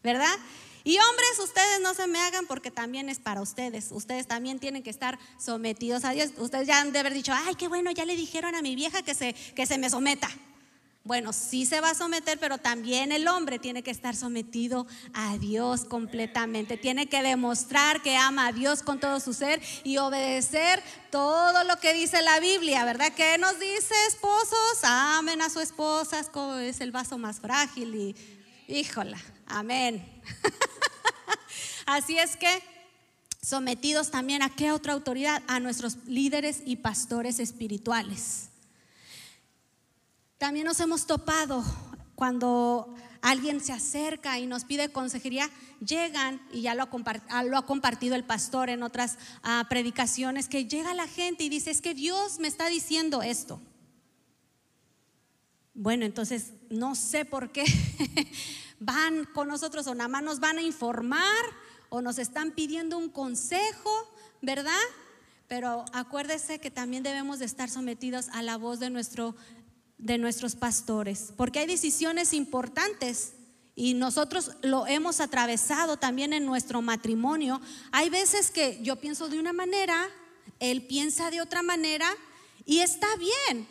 ¿verdad? 0.03 0.35
Y 0.83 0.97
hombres, 0.99 1.39
ustedes 1.39 1.81
no 1.81 1.93
se 1.93 2.05
me 2.07 2.19
hagan 2.19 2.45
porque 2.47 2.69
también 2.69 3.09
es 3.09 3.19
para 3.19 3.41
ustedes. 3.41 3.88
Ustedes 3.91 4.27
también 4.27 4.59
tienen 4.59 4.83
que 4.83 4.91
estar 4.91 5.17
sometidos 5.39 6.05
a 6.05 6.11
Dios. 6.11 6.31
Ustedes 6.38 6.67
ya 6.67 6.79
han 6.79 6.91
de 6.91 6.99
haber 6.99 7.13
dicho, 7.13 7.33
ay, 7.33 7.55
qué 7.55 7.67
bueno, 7.67 7.89
ya 7.89 8.05
le 8.05 8.15
dijeron 8.15 8.53
a 8.53 8.61
mi 8.61 8.75
vieja 8.75 9.01
que 9.01 9.15
se, 9.15 9.33
que 9.33 9.65
se 9.65 9.79
me 9.79 9.89
someta. 9.89 10.29
Bueno, 11.05 11.33
sí 11.33 11.67
se 11.67 11.81
va 11.81 11.91
a 11.91 11.95
someter, 11.95 12.39
pero 12.39 12.57
también 12.57 13.11
el 13.11 13.27
hombre 13.27 13.59
tiene 13.59 13.83
que 13.83 13.91
estar 13.91 14.15
sometido 14.15 14.87
a 15.13 15.37
Dios 15.37 15.85
completamente. 15.85 16.77
Tiene 16.77 17.05
que 17.05 17.21
demostrar 17.21 18.01
que 18.01 18.17
ama 18.17 18.47
a 18.47 18.51
Dios 18.51 18.81
con 18.81 18.99
todo 18.99 19.19
su 19.19 19.35
ser 19.35 19.61
y 19.83 19.97
obedecer 19.97 20.81
todo 21.11 21.63
lo 21.63 21.79
que 21.79 21.93
dice 21.93 22.23
la 22.23 22.39
Biblia, 22.39 22.83
¿verdad? 22.85 23.13
¿Qué 23.15 23.37
nos 23.37 23.59
dice, 23.59 23.93
esposos? 24.07 24.79
Amen 24.81 25.43
a 25.43 25.51
su 25.51 25.59
esposa, 25.59 26.25
es 26.63 26.81
el 26.81 26.91
vaso 26.91 27.19
más 27.19 27.39
frágil 27.39 27.93
y, 27.93 28.15
híjola, 28.67 29.19
amén. 29.45 30.03
Así 31.85 32.17
es 32.17 32.35
que 32.35 32.63
sometidos 33.43 34.09
también 34.09 34.41
a 34.41 34.49
qué 34.49 34.71
otra 34.71 34.93
autoridad? 34.93 35.43
A 35.45 35.59
nuestros 35.59 35.97
líderes 36.07 36.63
y 36.65 36.77
pastores 36.77 37.39
espirituales. 37.39 38.44
También 40.38 40.65
nos 40.65 40.80
hemos 40.82 41.08
topado 41.08 41.63
cuando 42.15 42.93
alguien 43.21 43.62
se 43.62 43.74
acerca 43.74 44.38
y 44.38 44.48
nos 44.48 44.65
pide 44.65 44.91
consejería, 44.91 45.50
llegan, 45.80 46.41
y 46.52 46.62
ya 46.62 46.76
lo 46.76 46.84
ha, 46.84 46.89
ah, 47.30 47.65
compartido 47.65 48.15
el 48.15 48.24
pastor 48.24 48.69
en 48.69 48.84
otras 48.84 49.17
ah, 49.43 49.65
predicaciones, 49.69 50.48
que 50.50 50.65
llega 50.65 50.93
la 50.93 51.08
gente 51.08 51.43
y 51.43 51.50
dice, 51.50 51.71
es 51.71 51.82
que 51.82 51.93
Dios 51.93 52.39
me 52.39 52.48
está 52.48 52.67
diciendo 52.67 53.21
esto. 53.21 53.62
Bueno, 55.74 56.06
entonces 56.06 56.54
no 56.69 56.95
sé 56.95 57.26
por 57.26 57.52
qué 57.52 57.65
van 58.80 59.26
con 59.34 59.48
nosotros 59.48 59.88
o 59.88 59.95
nada 59.95 60.08
más 60.08 60.24
nos 60.24 60.39
van 60.39 60.58
a 60.58 60.62
informar 60.62 61.43
o 61.89 62.02
nos 62.02 62.19
están 62.19 62.52
pidiendo 62.52 62.98
un 62.98 63.10
consejo, 63.10 63.91
¿verdad? 64.41 64.74
Pero 65.48 65.86
acuérdese 65.93 66.60
que 66.60 66.71
también 66.71 67.04
debemos 67.04 67.39
de 67.39 67.45
estar 67.45 67.69
sometidos 67.69 68.30
a 68.30 68.41
la 68.41 68.58
voz 68.58 68.80
de 68.80 68.89
nuestro 68.89 69.36
de 69.97 70.17
nuestros 70.17 70.55
pastores, 70.55 71.34
porque 71.36 71.60
hay 71.60 71.67
decisiones 71.67 72.34
importantes 72.34 73.34
y 73.75 73.93
nosotros 73.93 74.51
lo 74.62 74.88
hemos 74.88 75.19
atravesado 75.19 75.97
también 75.97 76.34
en 76.34 76.45
nuestro 76.45 76.81
matrimonio. 76.81 77.62
Hay 77.91 78.10
veces 78.10 78.51
que 78.51 78.79
yo 78.81 78.95
pienso 78.97 79.27
de 79.27 79.39
una 79.39 79.53
manera, 79.53 80.08
él 80.60 80.86
piensa 80.88 81.29
de 81.29 81.41
otra 81.41 81.62
manera 81.62 82.08
y 82.65 82.79
está 82.79 83.08
bien, 83.17 83.67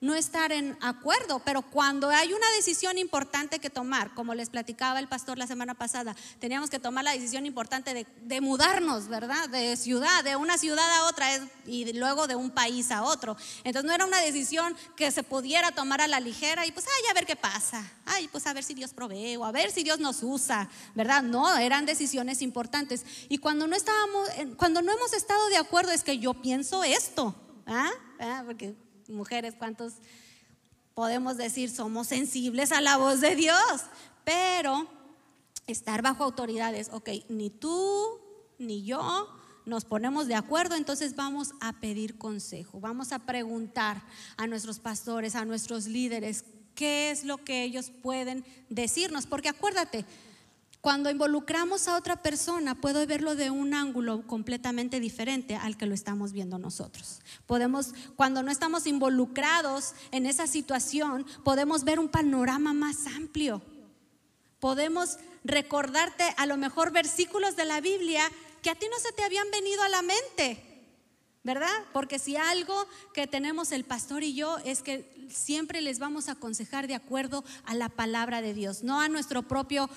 no 0.00 0.14
estar 0.14 0.52
en 0.52 0.76
acuerdo, 0.80 1.40
pero 1.44 1.62
cuando 1.62 2.08
hay 2.08 2.32
una 2.32 2.50
decisión 2.56 2.98
importante 2.98 3.58
que 3.58 3.70
tomar, 3.70 4.14
como 4.14 4.34
les 4.34 4.48
platicaba 4.48 5.00
el 5.00 5.08
pastor 5.08 5.38
la 5.38 5.46
semana 5.46 5.74
pasada, 5.74 6.14
teníamos 6.38 6.70
que 6.70 6.78
tomar 6.78 7.04
la 7.04 7.12
decisión 7.12 7.46
importante 7.46 8.06
de, 8.22 8.40
mudarnos, 8.40 9.08
¿verdad? 9.08 9.48
De 9.48 9.76
ciudad, 9.76 10.22
de 10.22 10.36
una 10.36 10.56
ciudad 10.56 10.88
a 10.98 11.06
otra 11.06 11.26
y 11.66 11.92
luego 11.94 12.28
de 12.28 12.36
un 12.36 12.50
país 12.50 12.92
a 12.92 13.02
otro. 13.02 13.36
Entonces 13.64 13.88
no 13.88 13.92
era 13.92 14.06
una 14.06 14.20
decisión 14.20 14.76
que 14.96 15.10
se 15.10 15.24
pudiera 15.24 15.72
tomar 15.72 16.00
a 16.00 16.06
la 16.06 16.20
ligera 16.20 16.64
y 16.64 16.72
pues, 16.72 16.86
ay, 16.86 17.10
a 17.10 17.14
ver 17.14 17.26
qué 17.26 17.34
pasa, 17.34 17.84
ay, 18.06 18.28
pues 18.28 18.46
a 18.46 18.52
ver 18.52 18.62
si 18.62 18.74
Dios 18.74 18.92
provee 18.92 19.36
o 19.36 19.44
a 19.44 19.52
ver 19.52 19.72
si 19.72 19.82
Dios 19.82 19.98
nos 19.98 20.22
usa, 20.22 20.68
¿verdad? 20.94 21.22
No, 21.22 21.56
eran 21.56 21.86
decisiones 21.86 22.40
importantes. 22.42 23.04
Y 23.28 23.38
cuando 23.38 23.66
no 23.66 23.74
estábamos, 23.74 24.28
cuando 24.56 24.80
no 24.80 24.92
hemos 24.92 25.12
estado 25.12 25.48
de 25.48 25.56
acuerdo 25.56 25.90
es 25.90 26.04
que 26.04 26.18
yo 26.18 26.34
pienso 26.34 26.84
esto, 26.84 27.34
¿ah? 27.66 27.90
¿Ah? 28.20 28.42
Porque 28.46 28.74
mujeres, 29.08 29.54
¿cuántos 29.58 29.94
podemos 30.94 31.36
decir 31.36 31.70
somos 31.70 32.08
sensibles 32.08 32.72
a 32.72 32.80
la 32.80 32.96
voz 32.96 33.20
de 33.20 33.34
Dios? 33.36 33.82
Pero 34.24 34.86
estar 35.66 36.02
bajo 36.02 36.24
autoridades, 36.24 36.90
ok, 36.92 37.10
ni 37.28 37.50
tú 37.50 38.20
ni 38.58 38.84
yo 38.84 39.28
nos 39.64 39.84
ponemos 39.84 40.26
de 40.26 40.34
acuerdo, 40.34 40.74
entonces 40.76 41.14
vamos 41.14 41.52
a 41.60 41.74
pedir 41.74 42.16
consejo, 42.16 42.80
vamos 42.80 43.12
a 43.12 43.20
preguntar 43.20 44.02
a 44.36 44.46
nuestros 44.46 44.80
pastores, 44.80 45.34
a 45.34 45.44
nuestros 45.44 45.86
líderes, 45.86 46.44
qué 46.74 47.10
es 47.10 47.24
lo 47.24 47.38
que 47.38 47.64
ellos 47.64 47.90
pueden 48.02 48.44
decirnos, 48.70 49.26
porque 49.26 49.48
acuérdate, 49.50 50.06
cuando 50.80 51.10
involucramos 51.10 51.88
a 51.88 51.96
otra 51.96 52.22
persona, 52.22 52.76
puedo 52.76 53.04
verlo 53.06 53.34
de 53.34 53.50
un 53.50 53.74
ángulo 53.74 54.26
completamente 54.26 55.00
diferente 55.00 55.56
al 55.56 55.76
que 55.76 55.86
lo 55.86 55.94
estamos 55.94 56.32
viendo 56.32 56.58
nosotros. 56.58 57.20
Podemos, 57.46 57.94
cuando 58.14 58.42
no 58.42 58.50
estamos 58.50 58.86
involucrados 58.86 59.94
en 60.12 60.24
esa 60.24 60.46
situación, 60.46 61.26
podemos 61.44 61.84
ver 61.84 61.98
un 61.98 62.08
panorama 62.08 62.72
más 62.72 63.06
amplio. 63.08 63.60
Podemos 64.60 65.18
recordarte 65.44 66.24
a 66.36 66.46
lo 66.46 66.56
mejor 66.56 66.92
versículos 66.92 67.56
de 67.56 67.64
la 67.64 67.80
Biblia 67.80 68.22
que 68.62 68.70
a 68.70 68.74
ti 68.76 68.86
no 68.90 68.98
se 68.98 69.12
te 69.12 69.24
habían 69.24 69.50
venido 69.50 69.82
a 69.82 69.88
la 69.88 70.02
mente. 70.02 70.64
¿verdad? 71.44 71.84
Porque 71.94 72.18
si 72.18 72.36
algo 72.36 72.86
que 73.14 73.26
tenemos 73.26 73.72
el 73.72 73.84
pastor 73.84 74.22
y 74.22 74.34
yo 74.34 74.58
es 74.66 74.82
que 74.82 75.26
siempre 75.30 75.80
les 75.80 75.98
vamos 75.98 76.28
a 76.28 76.32
aconsejar 76.32 76.86
de 76.88 76.94
acuerdo 76.94 77.42
a 77.64 77.74
la 77.74 77.88
palabra 77.88 78.42
de 78.42 78.52
Dios, 78.52 78.82
no 78.82 79.00
a 79.00 79.08
nuestro 79.08 79.42
propio 79.44 79.88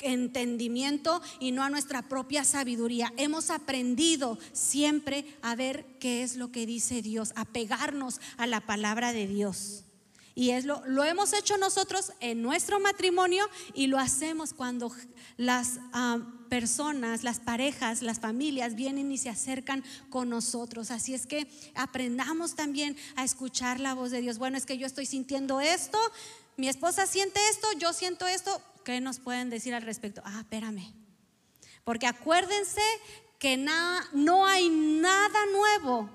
entendimiento 0.00 1.20
y 1.40 1.52
no 1.52 1.62
a 1.62 1.70
nuestra 1.70 2.02
propia 2.02 2.44
sabiduría. 2.44 3.12
Hemos 3.16 3.50
aprendido 3.50 4.38
siempre 4.52 5.24
a 5.42 5.54
ver 5.54 5.84
qué 5.98 6.22
es 6.22 6.36
lo 6.36 6.52
que 6.52 6.66
dice 6.66 7.02
Dios, 7.02 7.32
a 7.36 7.44
pegarnos 7.44 8.20
a 8.36 8.46
la 8.46 8.60
palabra 8.60 9.12
de 9.12 9.26
Dios. 9.26 9.84
Y 10.34 10.50
es 10.50 10.66
lo, 10.66 10.82
lo 10.86 11.02
hemos 11.04 11.32
hecho 11.32 11.56
nosotros 11.56 12.12
en 12.20 12.42
nuestro 12.42 12.78
matrimonio 12.78 13.48
y 13.72 13.86
lo 13.86 13.98
hacemos 13.98 14.52
cuando 14.52 14.92
las 15.38 15.80
ah, 15.94 16.18
personas, 16.50 17.24
las 17.24 17.40
parejas, 17.40 18.02
las 18.02 18.20
familias 18.20 18.74
vienen 18.74 19.10
y 19.10 19.16
se 19.16 19.30
acercan 19.30 19.82
con 20.10 20.28
nosotros. 20.28 20.90
Así 20.90 21.14
es 21.14 21.26
que 21.26 21.48
aprendamos 21.74 22.54
también 22.54 22.98
a 23.16 23.24
escuchar 23.24 23.80
la 23.80 23.94
voz 23.94 24.10
de 24.10 24.20
Dios. 24.20 24.36
Bueno, 24.36 24.58
es 24.58 24.66
que 24.66 24.76
yo 24.76 24.86
estoy 24.86 25.06
sintiendo 25.06 25.60
esto, 25.62 25.98
mi 26.58 26.68
esposa 26.68 27.06
siente 27.06 27.40
esto, 27.50 27.66
yo 27.78 27.94
siento 27.94 28.26
esto, 28.26 28.60
¿Qué 28.86 29.00
nos 29.00 29.18
pueden 29.18 29.50
decir 29.50 29.74
al 29.74 29.82
respecto? 29.82 30.22
Ah, 30.24 30.42
espérame. 30.42 30.94
Porque 31.82 32.06
acuérdense 32.06 32.80
que 33.40 33.56
no 33.56 34.46
hay 34.46 34.68
nada 34.68 35.40
nuevo 35.52 36.08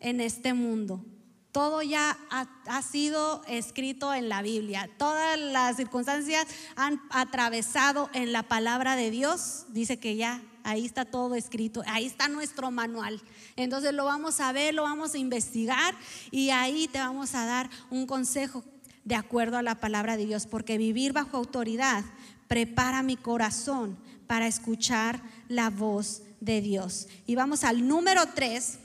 en 0.00 0.22
este 0.22 0.54
mundo. 0.54 1.04
Todo 1.52 1.82
ya 1.82 2.16
ha, 2.30 2.48
ha, 2.64 2.80
sido 2.80 3.44
escrito 3.46 4.14
en 4.14 4.30
la 4.30 4.40
Biblia. 4.40 4.88
Todas 4.96 5.38
las 5.38 5.76
circunstancias 5.76 6.46
han 6.76 6.98
atravesado 7.10 8.08
en 8.14 8.32
la 8.32 8.42
palabra 8.42 8.96
de 8.96 9.10
Dios. 9.10 9.66
Dice 9.68 9.98
que 9.98 10.16
ya 10.16 10.40
ahí 10.62 10.86
está 10.86 11.04
todo 11.04 11.34
escrito. 11.34 11.82
Ahí 11.86 12.06
está 12.06 12.28
nuestro 12.28 12.70
manual. 12.70 13.20
Entonces 13.54 13.92
lo 13.92 14.06
vamos 14.06 14.40
a 14.40 14.50
ver, 14.52 14.72
lo 14.72 14.84
vamos 14.84 15.12
a 15.12 15.18
investigar 15.18 15.94
y 16.30 16.48
ahí 16.48 16.88
te 16.88 17.00
vamos 17.00 17.34
a 17.34 17.44
dar 17.44 17.68
un 17.90 18.06
consejo 18.06 18.64
de 19.04 19.14
acuerdo 19.14 19.56
a 19.56 19.62
la 19.62 19.76
palabra 19.76 20.16
de 20.16 20.26
Dios, 20.26 20.46
porque 20.46 20.78
vivir 20.78 21.12
bajo 21.12 21.36
autoridad 21.36 22.04
prepara 22.48 23.02
mi 23.02 23.16
corazón 23.16 23.98
para 24.26 24.46
escuchar 24.46 25.22
la 25.48 25.70
voz 25.70 26.22
de 26.40 26.60
Dios. 26.60 27.08
Y 27.26 27.34
vamos 27.34 27.64
al 27.64 27.86
número 27.86 28.22
tres. 28.34 28.78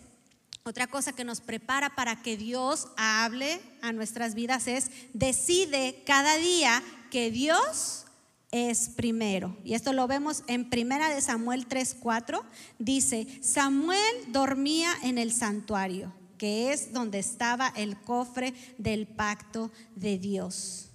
Otra 0.63 0.87
cosa 0.87 1.13
que 1.13 1.23
nos 1.23 1.41
prepara 1.41 1.95
para 1.95 2.21
que 2.21 2.37
Dios 2.37 2.87
hable 2.97 3.61
a 3.81 3.91
nuestras 3.91 4.35
vidas 4.35 4.67
es 4.67 4.91
decide 5.13 6.03
cada 6.05 6.35
día 6.35 6.83
que 7.09 7.31
Dios 7.31 8.05
es 8.51 8.89
primero. 8.89 9.57
Y 9.63 9.73
esto 9.73 9.93
lo 9.93 10.07
vemos 10.07 10.43
en 10.47 10.69
Primera 10.69 11.09
de 11.09 11.21
Samuel 11.21 11.67
3:4. 11.67 12.43
Dice, 12.77 13.27
Samuel 13.41 14.15
dormía 14.27 14.91
en 15.03 15.17
el 15.17 15.31
santuario 15.31 16.13
que 16.39 16.73
es 16.73 16.91
donde 16.91 17.19
estaba 17.19 17.67
el 17.75 18.01
cofre 18.01 18.55
del 18.79 19.05
pacto 19.05 19.71
de 19.95 20.17
Dios. 20.17 20.89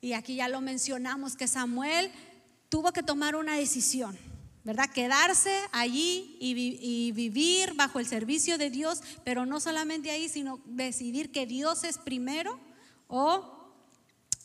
Y 0.00 0.14
aquí 0.14 0.34
ya 0.34 0.48
lo 0.48 0.60
mencionamos 0.60 1.36
que 1.36 1.46
Samuel 1.46 2.10
tuvo 2.68 2.92
que 2.92 3.02
tomar 3.02 3.36
una 3.36 3.56
decisión, 3.56 4.18
¿verdad? 4.64 4.90
Quedarse 4.90 5.52
allí 5.72 6.38
y, 6.40 7.12
vivir 7.12 7.74
bajo 7.74 8.00
el 8.00 8.06
servicio 8.06 8.58
de 8.58 8.70
Dios, 8.70 9.02
pero 9.24 9.44
no 9.44 9.60
solamente 9.60 10.10
ahí, 10.10 10.28
sino 10.28 10.60
decidir 10.64 11.30
que 11.30 11.46
Dios 11.46 11.84
es 11.84 11.98
primero 11.98 12.58
o, 13.08 13.74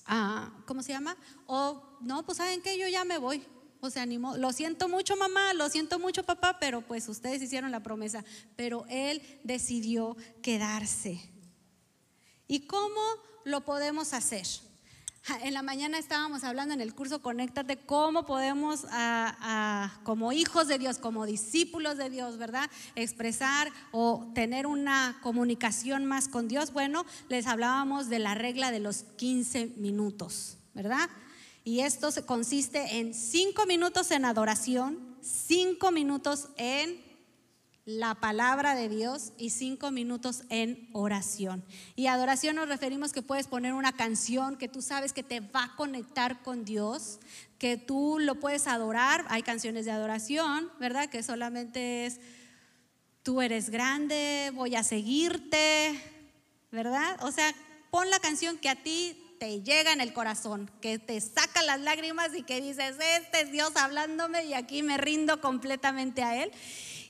ah, 0.05 0.51
¿cómo 0.65 0.84
se 0.84 0.91
llama? 0.91 1.15
O, 1.47 1.81
no, 2.01 2.25
pues 2.25 2.38
saben 2.38 2.62
que 2.62 2.77
yo 2.77 2.88
ya 2.89 3.05
me 3.05 3.17
voy, 3.17 3.41
se 3.89 4.00
animó. 4.00 4.38
Lo 4.38 4.52
siento 4.54 4.89
mucho 4.89 5.15
mamá, 5.15 5.54
lo 5.54 5.69
siento 5.69 6.00
mucho 6.00 6.24
papá, 6.24 6.58
pero 6.60 6.82
pues 6.82 7.08
ustedes 7.10 7.41
hicieron 7.41 7.71
la 7.71 7.82
promesa. 7.82 8.24
Pero 8.56 8.86
él 8.89 9.21
decidió 9.43 10.15
quedarse. 10.41 11.30
¿Y 12.48 12.67
cómo 12.67 13.02
lo 13.43 13.62
podemos 13.65 14.13
hacer? 14.13 14.45
En 15.41 15.56
la 15.56 15.63
mañana 15.63 15.98
estábamos 15.98 16.43
hablando 16.43 16.76
en 16.76 16.82
el 16.82 16.93
curso 16.93 17.24
Conéctate 17.24 17.78
cómo 17.78 18.28
podemos, 18.28 18.86
como 20.04 20.32
hijos 20.32 20.67
de 20.67 20.78
Dios, 20.78 21.00
como 21.00 21.26
discípulos 21.26 21.98
de 21.98 22.12
Dios, 22.12 22.38
¿verdad? 22.38 22.69
Expresar 22.93 23.71
o 23.91 24.32
tener 24.36 24.67
una 24.67 25.17
comunicación 25.24 26.06
más 26.06 26.28
con 26.28 26.48
Dios. 26.48 26.71
Bueno, 26.74 27.08
les 27.28 27.48
hablábamos 27.48 28.08
de 28.08 28.19
la 28.19 28.36
regla 28.36 28.69
de 28.69 28.80
los 28.80 29.02
15 29.17 29.74
minutos, 29.78 30.60
¿verdad? 30.76 31.10
Y 31.65 31.80
esto 31.80 32.10
consiste 32.28 32.99
en 32.99 33.15
cinco 33.15 33.65
minutos 33.65 34.12
en 34.12 34.23
adoración, 34.23 35.17
cinco 35.19 35.91
minutos 35.91 36.49
en 36.58 37.04
la 37.86 38.13
palabra 38.13 38.75
de 38.75 38.88
Dios 38.88 39.34
y 39.39 39.49
cinco 39.49 39.89
minutos 39.89 40.43
en 40.49 40.88
oración. 40.93 41.65
Y 41.95 42.06
adoración 42.06 42.56
nos 42.56 42.67
referimos 42.67 43.13
que 43.13 43.23
puedes 43.23 43.47
poner 43.47 43.73
una 43.73 43.93
canción 43.93 44.58
que 44.58 44.67
tú 44.67 44.84
sabes 44.84 45.12
que 45.12 45.23
te 45.23 45.39
va 45.39 45.63
a 45.63 45.75
conectar 45.75 46.43
con 46.43 46.65
Dios, 46.65 47.19
que 47.58 47.78
tú 47.78 48.17
lo 48.19 48.36
puedes 48.36 48.67
adorar. 48.67 49.25
Hay 49.30 49.41
canciones 49.41 49.86
de 49.86 49.91
adoración, 49.91 50.71
¿verdad? 50.80 51.10
Que 51.10 51.23
solamente 51.23 52.06
es, 52.06 52.19
tú 53.23 53.41
eres 53.41 53.71
grande, 53.71 54.51
voy 54.54 54.75
a 54.75 54.84
seguirte, 54.84 55.99
¿verdad? 56.71 57.17
O 57.23 57.32
sea, 57.32 57.56
pon 57.89 58.08
la 58.12 58.19
canción 58.19 58.60
que 58.60 58.69
a 58.69 58.84
ti 58.84 59.25
te 59.39 59.62
llega 59.62 59.91
en 59.93 60.02
el 60.02 60.13
corazón, 60.13 60.69
que 60.82 61.00
te 61.00 61.19
saca 61.21 61.62
las 61.62 61.80
lágrimas 61.80 62.36
y 62.36 62.43
que 62.43 62.62
dices, 62.62 62.95
este 63.17 63.41
es 63.41 63.52
Dios 63.52 63.76
hablándome 63.76 64.45
y 64.45 64.54
aquí 64.54 64.84
me 64.84 64.98
rindo 64.98 65.41
completamente 65.41 66.24
a 66.24 66.43
Él. 66.43 66.52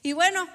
Y 0.03 0.13
bueno, 0.13 0.47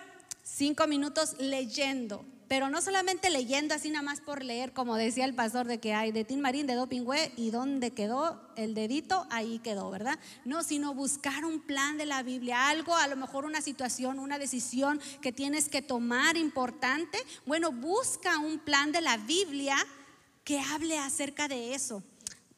cinco 0.42 0.86
minutos 0.86 1.36
leyendo, 1.38 2.24
pero 2.48 2.68
no 2.68 2.82
solamente 2.82 3.30
leyendo 3.30 3.74
así 3.74 3.90
nada 3.90 4.02
más 4.02 4.20
por 4.20 4.44
leer, 4.44 4.72
como 4.72 4.96
decía 4.96 5.24
el 5.24 5.34
pastor 5.34 5.66
de 5.66 5.78
que 5.78 5.94
hay 5.94 6.10
de 6.10 6.24
Tim 6.24 6.40
Marín, 6.40 6.66
de 6.66 6.74
Dopingüe, 6.74 7.32
y 7.36 7.50
dónde 7.50 7.92
quedó 7.92 8.42
el 8.56 8.74
dedito, 8.74 9.26
ahí 9.30 9.60
quedó, 9.60 9.88
¿verdad? 9.90 10.18
No, 10.44 10.64
sino 10.64 10.92
buscar 10.92 11.44
un 11.44 11.60
plan 11.60 11.96
de 11.96 12.06
la 12.06 12.24
Biblia, 12.24 12.68
algo, 12.68 12.96
a 12.96 13.06
lo 13.06 13.16
mejor 13.16 13.44
una 13.44 13.62
situación, 13.62 14.18
una 14.18 14.38
decisión 14.38 15.00
que 15.22 15.32
tienes 15.32 15.68
que 15.68 15.80
tomar 15.80 16.36
importante. 16.36 17.18
Bueno, 17.46 17.70
busca 17.70 18.38
un 18.38 18.58
plan 18.58 18.90
de 18.90 19.00
la 19.00 19.16
Biblia 19.16 19.76
que 20.44 20.60
hable 20.60 20.98
acerca 20.98 21.48
de 21.48 21.74
eso. 21.74 22.02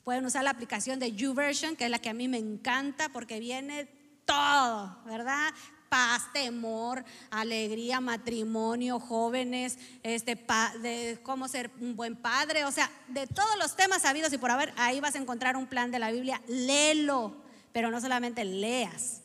Pueden 0.04 0.26
usar 0.26 0.44
la 0.44 0.50
aplicación 0.50 0.98
de 0.98 1.12
YouVersion, 1.12 1.76
que 1.76 1.84
es 1.84 1.90
la 1.90 2.00
que 2.00 2.10
a 2.10 2.14
mí 2.14 2.28
me 2.28 2.38
encanta 2.38 3.08
porque 3.08 3.38
viene 3.38 3.86
todo, 4.24 4.98
¿verdad? 5.04 5.52
Paz, 5.88 6.32
temor, 6.32 7.04
alegría, 7.30 8.00
matrimonio, 8.00 8.98
jóvenes, 8.98 9.78
este, 10.02 10.42
de 10.80 11.20
cómo 11.22 11.48
ser 11.48 11.70
un 11.80 11.94
buen 11.94 12.16
padre, 12.16 12.64
o 12.64 12.72
sea, 12.72 12.90
de 13.08 13.26
todos 13.26 13.56
los 13.58 13.76
temas 13.76 14.02
sabidos 14.02 14.32
y 14.32 14.38
por 14.38 14.50
haber, 14.50 14.72
ahí 14.76 15.00
vas 15.00 15.14
a 15.14 15.18
encontrar 15.18 15.56
un 15.56 15.66
plan 15.66 15.90
de 15.90 15.98
la 15.98 16.10
Biblia. 16.10 16.40
Léelo, 16.48 17.36
pero 17.72 17.90
no 17.90 18.00
solamente 18.00 18.44
leas, 18.44 19.20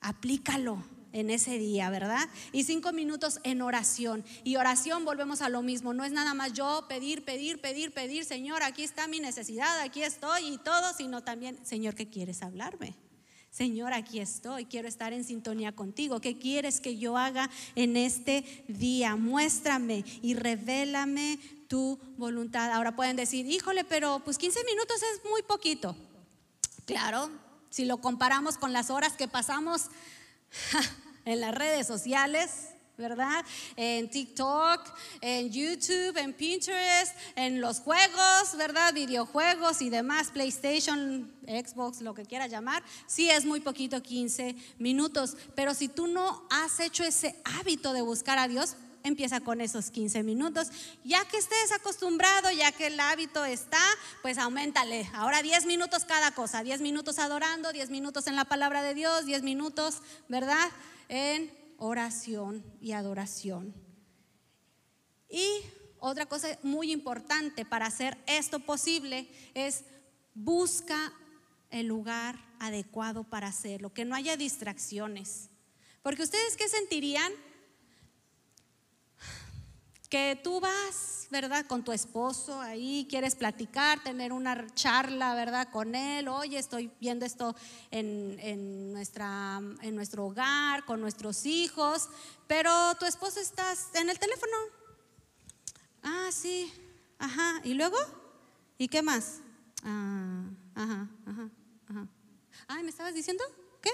aplícalo 0.00 0.84
en 1.12 1.30
ese 1.30 1.58
día, 1.58 1.90
¿verdad? 1.90 2.28
Y 2.52 2.64
cinco 2.64 2.92
minutos 2.92 3.40
en 3.44 3.62
oración. 3.62 4.24
Y 4.44 4.56
oración 4.56 5.04
volvemos 5.04 5.42
a 5.42 5.48
lo 5.48 5.62
mismo. 5.62 5.92
No 5.94 6.04
es 6.04 6.12
nada 6.12 6.34
más 6.34 6.52
yo 6.52 6.86
pedir, 6.88 7.24
pedir, 7.24 7.60
pedir, 7.60 7.92
pedir, 7.92 8.24
Señor, 8.24 8.62
aquí 8.62 8.82
está 8.82 9.06
mi 9.08 9.20
necesidad, 9.20 9.80
aquí 9.80 10.02
estoy 10.02 10.46
y 10.46 10.58
todo, 10.58 10.92
sino 10.96 11.22
también, 11.22 11.58
Señor, 11.64 11.94
¿qué 11.94 12.08
quieres 12.08 12.42
hablarme? 12.42 12.94
Señor, 13.52 13.92
aquí 13.92 14.18
estoy, 14.18 14.64
quiero 14.64 14.88
estar 14.88 15.12
en 15.12 15.24
sintonía 15.24 15.72
contigo. 15.72 16.22
¿Qué 16.22 16.38
quieres 16.38 16.80
que 16.80 16.96
yo 16.96 17.18
haga 17.18 17.50
en 17.74 17.98
este 17.98 18.64
día? 18.66 19.14
Muéstrame 19.14 20.06
y 20.22 20.32
revélame 20.32 21.38
tu 21.68 21.98
voluntad. 22.16 22.72
Ahora 22.72 22.96
pueden 22.96 23.14
decir, 23.16 23.44
híjole, 23.44 23.84
pero 23.84 24.22
pues 24.24 24.38
15 24.38 24.64
minutos 24.64 24.96
es 25.02 25.30
muy 25.30 25.42
poquito. 25.42 25.94
Claro, 26.86 27.30
si 27.68 27.84
lo 27.84 27.98
comparamos 27.98 28.56
con 28.56 28.72
las 28.72 28.88
horas 28.88 29.12
que 29.14 29.28
pasamos 29.28 29.90
en 31.24 31.40
las 31.40 31.54
redes 31.54 31.86
sociales, 31.86 32.72
¿verdad? 32.96 33.44
En 33.76 34.10
TikTok, 34.10 34.80
en 35.20 35.50
YouTube, 35.50 36.16
en 36.16 36.32
Pinterest, 36.32 37.16
en 37.36 37.60
los 37.60 37.80
juegos, 37.80 38.56
¿verdad? 38.56 38.92
Videojuegos 38.92 39.82
y 39.82 39.90
demás, 39.90 40.30
PlayStation, 40.30 41.32
Xbox, 41.46 42.00
lo 42.00 42.14
que 42.14 42.24
quieras 42.24 42.50
llamar. 42.50 42.82
Sí 43.06 43.30
es 43.30 43.44
muy 43.44 43.60
poquito, 43.60 44.02
15 44.02 44.54
minutos, 44.78 45.36
pero 45.54 45.74
si 45.74 45.88
tú 45.88 46.06
no 46.06 46.46
has 46.50 46.80
hecho 46.80 47.04
ese 47.04 47.34
hábito 47.44 47.92
de 47.92 48.02
buscar 48.02 48.38
a 48.38 48.48
Dios, 48.48 48.76
empieza 49.02 49.40
con 49.40 49.60
esos 49.60 49.90
15 49.90 50.22
minutos. 50.22 50.68
Ya 51.04 51.24
que 51.26 51.38
estés 51.38 51.72
acostumbrado, 51.72 52.50
ya 52.50 52.72
que 52.72 52.88
el 52.88 53.00
hábito 53.00 53.44
está, 53.44 53.82
pues 54.22 54.38
aumentale. 54.38 55.08
Ahora 55.14 55.42
10 55.42 55.66
minutos 55.66 56.04
cada 56.04 56.32
cosa, 56.32 56.62
10 56.62 56.80
minutos 56.80 57.18
adorando, 57.18 57.72
10 57.72 57.90
minutos 57.90 58.26
en 58.26 58.36
la 58.36 58.44
palabra 58.44 58.82
de 58.82 58.94
Dios, 58.94 59.26
10 59.26 59.42
minutos, 59.42 60.02
¿verdad? 60.28 60.70
En 61.08 61.52
oración 61.78 62.64
y 62.80 62.92
adoración. 62.92 63.74
Y 65.28 65.46
otra 65.98 66.26
cosa 66.26 66.58
muy 66.62 66.92
importante 66.92 67.64
para 67.64 67.86
hacer 67.86 68.18
esto 68.26 68.60
posible 68.60 69.28
es 69.54 69.84
busca 70.34 71.12
el 71.70 71.86
lugar 71.86 72.38
adecuado 72.58 73.24
para 73.24 73.48
hacerlo, 73.48 73.92
que 73.92 74.04
no 74.04 74.14
haya 74.14 74.36
distracciones. 74.36 75.48
Porque 76.02 76.22
ustedes 76.22 76.56
qué 76.56 76.68
sentirían 76.68 77.32
que 80.12 80.38
tú 80.44 80.60
vas, 80.60 81.26
¿verdad? 81.30 81.64
Con 81.64 81.82
tu 81.82 81.90
esposo 81.90 82.60
ahí, 82.60 83.06
quieres 83.08 83.34
platicar, 83.34 84.02
tener 84.02 84.30
una 84.34 84.66
charla, 84.74 85.34
¿verdad? 85.34 85.70
Con 85.72 85.94
él, 85.94 86.28
oye, 86.28 86.58
estoy 86.58 86.90
viendo 87.00 87.24
esto 87.24 87.56
en, 87.90 88.92
nuestra, 88.92 89.58
en 89.80 89.94
nuestro 89.94 90.26
hogar, 90.26 90.84
con 90.84 91.00
nuestros 91.00 91.46
hijos, 91.46 92.10
pero 92.46 92.94
tu 93.00 93.06
esposo 93.06 93.40
está 93.40 93.72
en 93.94 94.10
el 94.10 94.18
teléfono. 94.18 94.52
Ah, 96.02 96.28
sí, 96.30 96.70
ajá, 97.18 97.62
¿y 97.64 97.72
luego? 97.72 97.96
¿Y 98.76 98.88
qué 98.88 99.00
más? 99.00 99.38
Ah, 99.82 100.44
ajá, 100.74 101.08
ajá, 101.24 101.50
ajá. 101.88 102.08
Ay, 102.68 102.82
¿me 102.82 102.90
estabas 102.90 103.14
diciendo? 103.14 103.44
¿Qué? 103.80 103.88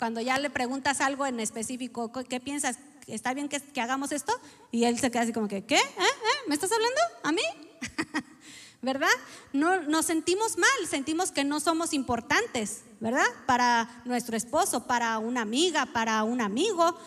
Cuando 0.00 0.20
ya 0.20 0.36
le 0.40 0.50
preguntas 0.50 1.00
algo 1.00 1.24
en 1.26 1.38
específico, 1.38 2.10
¿qué 2.12 2.40
piensas? 2.40 2.76
¿Está 3.06 3.34
bien 3.34 3.48
que, 3.48 3.62
hagamos 3.80 4.12
esto? 4.12 4.32
Y 4.70 4.84
él 4.84 4.98
se 4.98 5.10
queda 5.10 5.22
así 5.22 5.32
como 5.32 5.48
que, 5.48 5.64
¿qué? 5.64 5.76
¿Eh? 5.76 5.80
¿Eh? 5.80 6.48
¿Me 6.48 6.54
estás 6.54 6.70
hablando? 6.72 7.00
¿A 7.22 7.32
mí? 7.32 7.42
¿Verdad? 8.82 9.08
No, 9.52 9.82
nos 9.82 10.06
sentimos 10.06 10.58
mal, 10.58 10.88
sentimos 10.88 11.32
que 11.32 11.44
no 11.44 11.58
somos 11.60 11.92
importantes, 11.94 12.82
¿verdad? 13.00 13.26
Para 13.46 14.02
nuestro 14.04 14.36
esposo, 14.36 14.86
para 14.86 15.18
una 15.18 15.40
amiga, 15.40 15.86
para 15.86 16.22
un 16.22 16.40
amigo, 16.42 16.98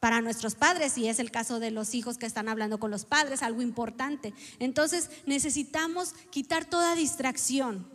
para 0.00 0.20
nuestros 0.20 0.54
padres, 0.54 0.98
y 0.98 1.08
es 1.08 1.18
el 1.18 1.30
caso 1.30 1.60
de 1.60 1.70
los 1.70 1.94
hijos 1.94 2.18
que 2.18 2.26
están 2.26 2.48
hablando 2.48 2.80
con 2.80 2.90
los 2.90 3.04
padres, 3.04 3.42
algo 3.42 3.62
importante. 3.62 4.34
Entonces 4.58 5.10
necesitamos 5.26 6.14
quitar 6.30 6.64
toda 6.64 6.96
distracción, 6.96 7.88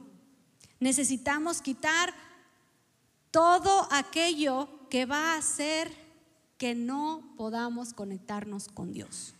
necesitamos 0.79 1.61
quitar 1.61 2.13
todo 3.31 3.87
aquello 3.91 4.69
que 4.89 5.05
va 5.05 5.33
a 5.33 5.37
hacer 5.37 6.06
que 6.57 6.75
no 6.75 7.33
podamos 7.37 7.93
conectarnos 7.93 8.67
con 8.67 8.93
Dios. 8.93 9.33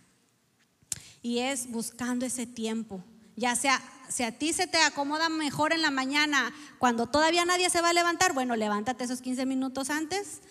Y 1.21 1.39
es 1.39 1.69
buscando 1.69 2.25
ese 2.25 2.45
tiempo. 2.45 3.03
Ya 3.35 3.55
sea, 3.55 3.81
si 4.09 4.23
a 4.23 4.37
ti 4.37 4.53
se 4.53 4.67
te 4.67 4.81
acomoda 4.81 5.29
mejor 5.29 5.73
en 5.73 5.81
la 5.81 5.91
mañana, 5.91 6.53
cuando 6.79 7.07
todavía 7.07 7.45
nadie 7.45 7.69
se 7.69 7.81
va 7.81 7.89
a 7.89 7.93
levantar, 7.93 8.33
bueno, 8.33 8.55
levántate 8.55 9.03
esos 9.03 9.21
15 9.21 9.45
minutos 9.45 9.89
antes, 9.89 10.41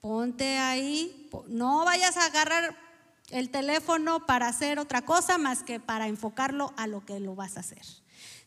ponte 0.00 0.58
ahí, 0.58 1.30
no 1.46 1.84
vayas 1.84 2.16
a 2.16 2.26
agarrar 2.26 2.76
el 3.30 3.50
teléfono 3.50 4.26
para 4.26 4.48
hacer 4.48 4.78
otra 4.78 5.02
cosa 5.02 5.38
más 5.38 5.62
que 5.62 5.80
para 5.80 6.08
enfocarlo 6.08 6.74
a 6.76 6.86
lo 6.86 7.04
que 7.04 7.20
lo 7.20 7.34
vas 7.34 7.56
a 7.56 7.60
hacer. 7.60 7.82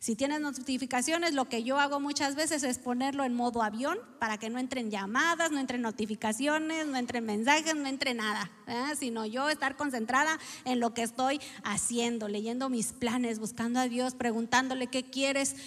Si 0.07 0.15
tienes 0.15 0.39
notificaciones, 0.39 1.33
lo 1.33 1.49
que 1.49 1.63
yo 1.63 1.81
hago 1.81 1.99
muchas 1.99 2.35
veces 2.35 2.63
es 2.63 2.77
ponerlo 2.77 3.25
en 3.25 3.33
modo 3.33 3.61
avión 3.61 3.97
para 4.19 4.37
que 4.37 4.49
no 4.49 4.57
entren 4.57 4.89
llamadas, 4.89 5.51
no 5.51 5.59
entren 5.59 5.81
notificaciones, 5.81 6.87
no 6.87 6.95
entren 6.95 7.25
mensajes, 7.25 7.75
no 7.75 7.89
entre 7.89 8.13
nada, 8.13 8.49
sino 8.97 9.25
yo 9.25 9.49
estar 9.49 9.75
concentrada 9.75 10.39
en 10.63 10.79
lo 10.79 10.93
que 10.93 11.03
estoy 11.03 11.41
haciendo, 11.65 12.29
leyendo 12.29 12.69
mis 12.69 12.93
planes, 12.93 13.39
buscando 13.39 13.81
a 13.81 13.89
Dios, 13.89 14.15
preguntándole 14.15 14.87
qué 14.87 15.03
quieres, 15.03 15.57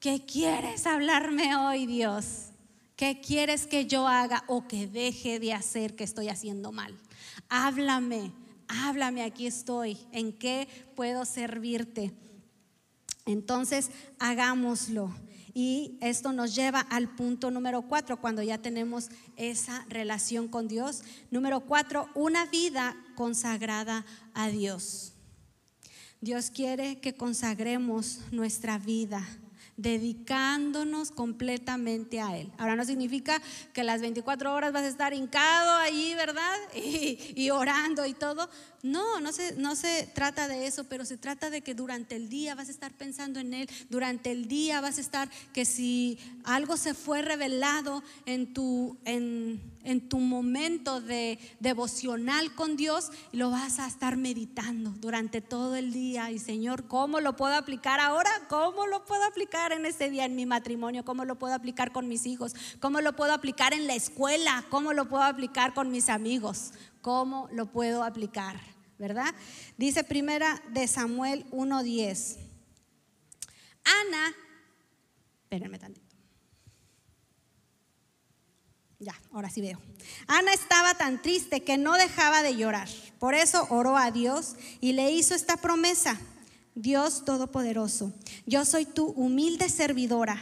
qué 0.00 0.22
quieres 0.22 0.86
hablarme 0.86 1.56
hoy, 1.56 1.86
Dios. 1.86 2.50
¿Qué 2.94 3.22
quieres 3.22 3.66
que 3.66 3.86
yo 3.86 4.06
haga 4.06 4.44
o 4.48 4.68
que 4.68 4.86
deje 4.86 5.40
de 5.40 5.54
hacer 5.54 5.96
que 5.96 6.04
estoy 6.04 6.28
haciendo 6.28 6.72
mal? 6.72 6.94
Háblame, 7.48 8.32
háblame, 8.68 9.22
aquí 9.22 9.46
estoy. 9.46 9.96
¿En 10.12 10.34
qué 10.34 10.68
puedo 10.94 11.24
servirte? 11.24 12.12
Entonces, 13.28 13.90
hagámoslo. 14.18 15.14
Y 15.52 15.98
esto 16.00 16.32
nos 16.32 16.54
lleva 16.54 16.80
al 16.80 17.14
punto 17.14 17.50
número 17.50 17.82
cuatro, 17.82 18.20
cuando 18.20 18.42
ya 18.42 18.58
tenemos 18.58 19.10
esa 19.36 19.84
relación 19.88 20.48
con 20.48 20.66
Dios. 20.66 21.02
Número 21.30 21.60
cuatro, 21.60 22.08
una 22.14 22.46
vida 22.46 22.96
consagrada 23.16 24.06
a 24.32 24.48
Dios. 24.48 25.12
Dios 26.22 26.50
quiere 26.50 27.00
que 27.00 27.16
consagremos 27.16 28.20
nuestra 28.32 28.78
vida 28.78 29.26
dedicándonos 29.78 31.12
completamente 31.12 32.20
a 32.20 32.36
Él. 32.36 32.52
Ahora 32.58 32.74
no 32.74 32.84
significa 32.84 33.40
que 33.72 33.84
las 33.84 34.00
24 34.00 34.52
horas 34.52 34.72
vas 34.72 34.82
a 34.82 34.88
estar 34.88 35.14
hincado 35.14 35.76
ahí, 35.76 36.14
¿verdad? 36.14 36.56
Y, 36.74 37.50
orando 37.50 38.04
y 38.04 38.12
todo. 38.12 38.50
No, 38.82 39.20
no 39.20 39.32
se, 39.32 39.56
no 39.56 39.74
se 39.74 40.08
trata 40.14 40.46
de 40.46 40.66
eso, 40.66 40.84
pero 40.84 41.04
se 41.04 41.16
trata 41.16 41.50
de 41.50 41.62
que 41.62 41.74
durante 41.74 42.14
el 42.14 42.28
día 42.28 42.54
vas 42.54 42.68
a 42.68 42.70
estar 42.70 42.92
pensando 42.92 43.40
en 43.40 43.52
Él, 43.52 43.68
durante 43.90 44.30
el 44.30 44.46
día 44.46 44.80
vas 44.80 44.98
a 44.98 45.00
estar 45.00 45.28
que 45.52 45.64
si 45.64 46.18
algo 46.44 46.76
se 46.76 46.94
fue 46.94 47.22
revelado 47.22 48.04
en 48.24 48.54
tu, 48.54 48.96
en, 49.04 49.60
en 49.82 50.08
tu 50.08 50.18
momento 50.20 51.00
de 51.00 51.40
devocional 51.58 52.54
con 52.54 52.76
Dios, 52.76 53.10
lo 53.32 53.50
vas 53.50 53.80
a 53.80 53.86
estar 53.86 54.16
meditando 54.16 54.90
durante 54.90 55.40
todo 55.40 55.74
el 55.74 55.92
día. 55.92 56.30
Y 56.30 56.38
Señor, 56.38 56.86
¿cómo 56.86 57.20
lo 57.20 57.34
puedo 57.34 57.54
aplicar 57.54 57.98
ahora? 57.98 58.30
¿Cómo 58.48 58.86
lo 58.86 59.04
puedo 59.04 59.24
aplicar 59.24 59.72
en 59.72 59.86
este 59.86 60.08
día 60.08 60.24
en 60.24 60.36
mi 60.36 60.46
matrimonio? 60.46 61.04
¿Cómo 61.04 61.24
lo 61.24 61.36
puedo 61.36 61.54
aplicar 61.54 61.90
con 61.90 62.06
mis 62.06 62.26
hijos? 62.26 62.54
¿Cómo 62.78 63.00
lo 63.00 63.16
puedo 63.16 63.32
aplicar 63.32 63.72
en 63.74 63.88
la 63.88 63.94
escuela? 63.94 64.64
¿Cómo 64.70 64.92
lo 64.92 65.08
puedo 65.08 65.24
aplicar 65.24 65.74
con 65.74 65.90
mis 65.90 66.08
amigos? 66.08 66.72
¿Cómo 67.08 67.48
lo 67.52 67.72
puedo 67.72 68.04
aplicar? 68.04 68.60
¿Verdad? 68.98 69.34
Dice 69.78 70.04
primera 70.04 70.62
de 70.74 70.86
Samuel 70.86 71.46
1.10. 71.52 72.36
Ana, 73.82 74.36
espérenme 75.44 75.78
tantito. 75.78 76.14
Ya, 78.98 79.18
ahora 79.32 79.48
sí 79.48 79.62
veo. 79.62 79.80
Ana 80.26 80.52
estaba 80.52 80.98
tan 80.98 81.22
triste 81.22 81.64
que 81.64 81.78
no 81.78 81.94
dejaba 81.94 82.42
de 82.42 82.56
llorar. 82.56 82.90
Por 83.18 83.34
eso 83.34 83.66
oró 83.70 83.96
a 83.96 84.10
Dios 84.10 84.56
y 84.82 84.92
le 84.92 85.10
hizo 85.10 85.34
esta 85.34 85.56
promesa. 85.56 86.20
Dios 86.74 87.24
Todopoderoso, 87.24 88.12
yo 88.44 88.66
soy 88.66 88.84
tu 88.84 89.06
humilde 89.06 89.70
servidora. 89.70 90.36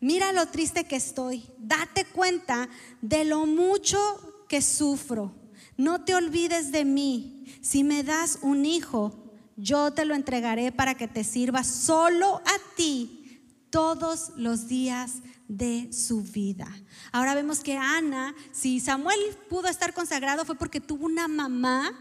Mira 0.00 0.32
lo 0.32 0.48
triste 0.48 0.82
que 0.82 0.96
estoy. 0.96 1.48
Date 1.58 2.06
cuenta 2.06 2.68
de 3.02 3.24
lo 3.24 3.46
mucho 3.46 4.44
que 4.48 4.62
sufro. 4.62 5.37
No 5.78 6.04
te 6.04 6.14
olvides 6.14 6.72
de 6.72 6.84
mí. 6.84 7.46
Si 7.62 7.84
me 7.84 8.02
das 8.02 8.40
un 8.42 8.66
hijo, 8.66 9.32
yo 9.56 9.92
te 9.92 10.04
lo 10.04 10.14
entregaré 10.14 10.72
para 10.72 10.96
que 10.96 11.08
te 11.08 11.24
sirva 11.24 11.64
solo 11.64 12.42
a 12.44 12.76
ti 12.76 13.40
todos 13.70 14.32
los 14.36 14.68
días 14.68 15.22
de 15.46 15.92
su 15.92 16.22
vida. 16.22 16.68
Ahora 17.12 17.34
vemos 17.34 17.60
que 17.60 17.76
Ana, 17.76 18.34
si 18.52 18.80
Samuel 18.80 19.18
pudo 19.48 19.68
estar 19.68 19.94
consagrado 19.94 20.44
fue 20.44 20.56
porque 20.56 20.80
tuvo 20.80 21.06
una 21.06 21.28
mamá 21.28 21.92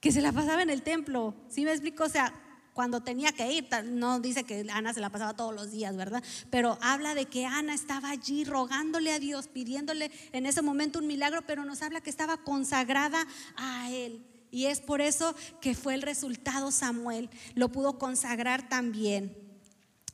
que 0.00 0.12
se 0.12 0.20
la 0.20 0.32
pasaba 0.32 0.62
en 0.62 0.70
el 0.70 0.82
templo. 0.82 1.34
¿Sí 1.48 1.64
me 1.64 1.70
explico? 1.70 2.04
O 2.04 2.08
sea, 2.08 2.34
cuando 2.78 3.00
tenía 3.00 3.32
que 3.32 3.52
ir. 3.52 3.68
No 3.86 4.20
dice 4.20 4.44
que 4.44 4.64
Ana 4.70 4.94
se 4.94 5.00
la 5.00 5.10
pasaba 5.10 5.34
todos 5.34 5.52
los 5.52 5.72
días, 5.72 5.96
¿verdad? 5.96 6.22
Pero 6.48 6.78
habla 6.80 7.16
de 7.16 7.24
que 7.24 7.44
Ana 7.44 7.74
estaba 7.74 8.10
allí 8.10 8.44
rogándole 8.44 9.10
a 9.10 9.18
Dios, 9.18 9.48
pidiéndole 9.48 10.12
en 10.30 10.46
ese 10.46 10.62
momento 10.62 11.00
un 11.00 11.08
milagro, 11.08 11.42
pero 11.44 11.64
nos 11.64 11.82
habla 11.82 12.00
que 12.00 12.08
estaba 12.08 12.36
consagrada 12.36 13.26
a 13.56 13.90
Él. 13.90 14.24
Y 14.52 14.66
es 14.66 14.80
por 14.80 15.00
eso 15.00 15.34
que 15.60 15.74
fue 15.74 15.94
el 15.94 16.02
resultado 16.02 16.70
Samuel. 16.70 17.30
Lo 17.56 17.72
pudo 17.72 17.98
consagrar 17.98 18.68
también. 18.68 19.36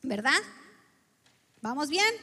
¿Verdad? 0.02 0.40
¿Vamos 1.60 1.90
bien? 1.90 2.14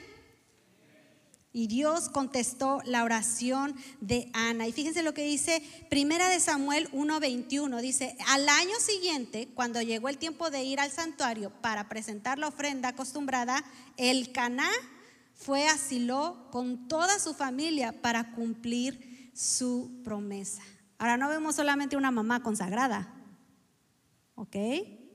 Y 1.54 1.68
Dios 1.68 2.08
contestó 2.08 2.82
la 2.86 3.04
oración 3.04 3.76
de 4.00 4.30
Ana. 4.34 4.68
Y 4.68 4.72
fíjense 4.72 5.04
lo 5.04 5.14
que 5.14 5.26
dice 5.26 5.62
Primera 5.90 6.30
de 6.30 6.40
Samuel 6.40 6.90
1:21. 6.94 7.82
Dice, 7.82 8.16
al 8.28 8.48
año 8.48 8.80
siguiente, 8.80 9.50
cuando 9.54 9.82
llegó 9.82 10.08
el 10.08 10.18
tiempo 10.18 10.50
de 10.50 10.64
ir 10.64 10.80
al 10.80 10.92
santuario 10.92 11.50
para 11.62 11.90
presentar 11.90 12.40
la 12.40 12.48
ofrenda 12.48 12.90
acostumbrada, 12.90 13.66
el 13.98 14.32
Caná 14.32 14.70
fue 15.34 15.68
a 15.68 15.78
Silo 15.78 16.48
con 16.52 16.88
toda 16.88 17.20
su 17.20 17.34
familia 17.34 18.02
para 18.02 18.32
cumplir 18.32 19.32
su 19.34 20.02
promesa. 20.06 20.62
Ahora 21.00 21.18
no 21.18 21.28
vemos 21.28 21.56
solamente 21.56 21.98
una 21.98 22.12
mamá 22.12 22.44
consagrada. 22.44 23.14
¿Ok? 24.36 24.56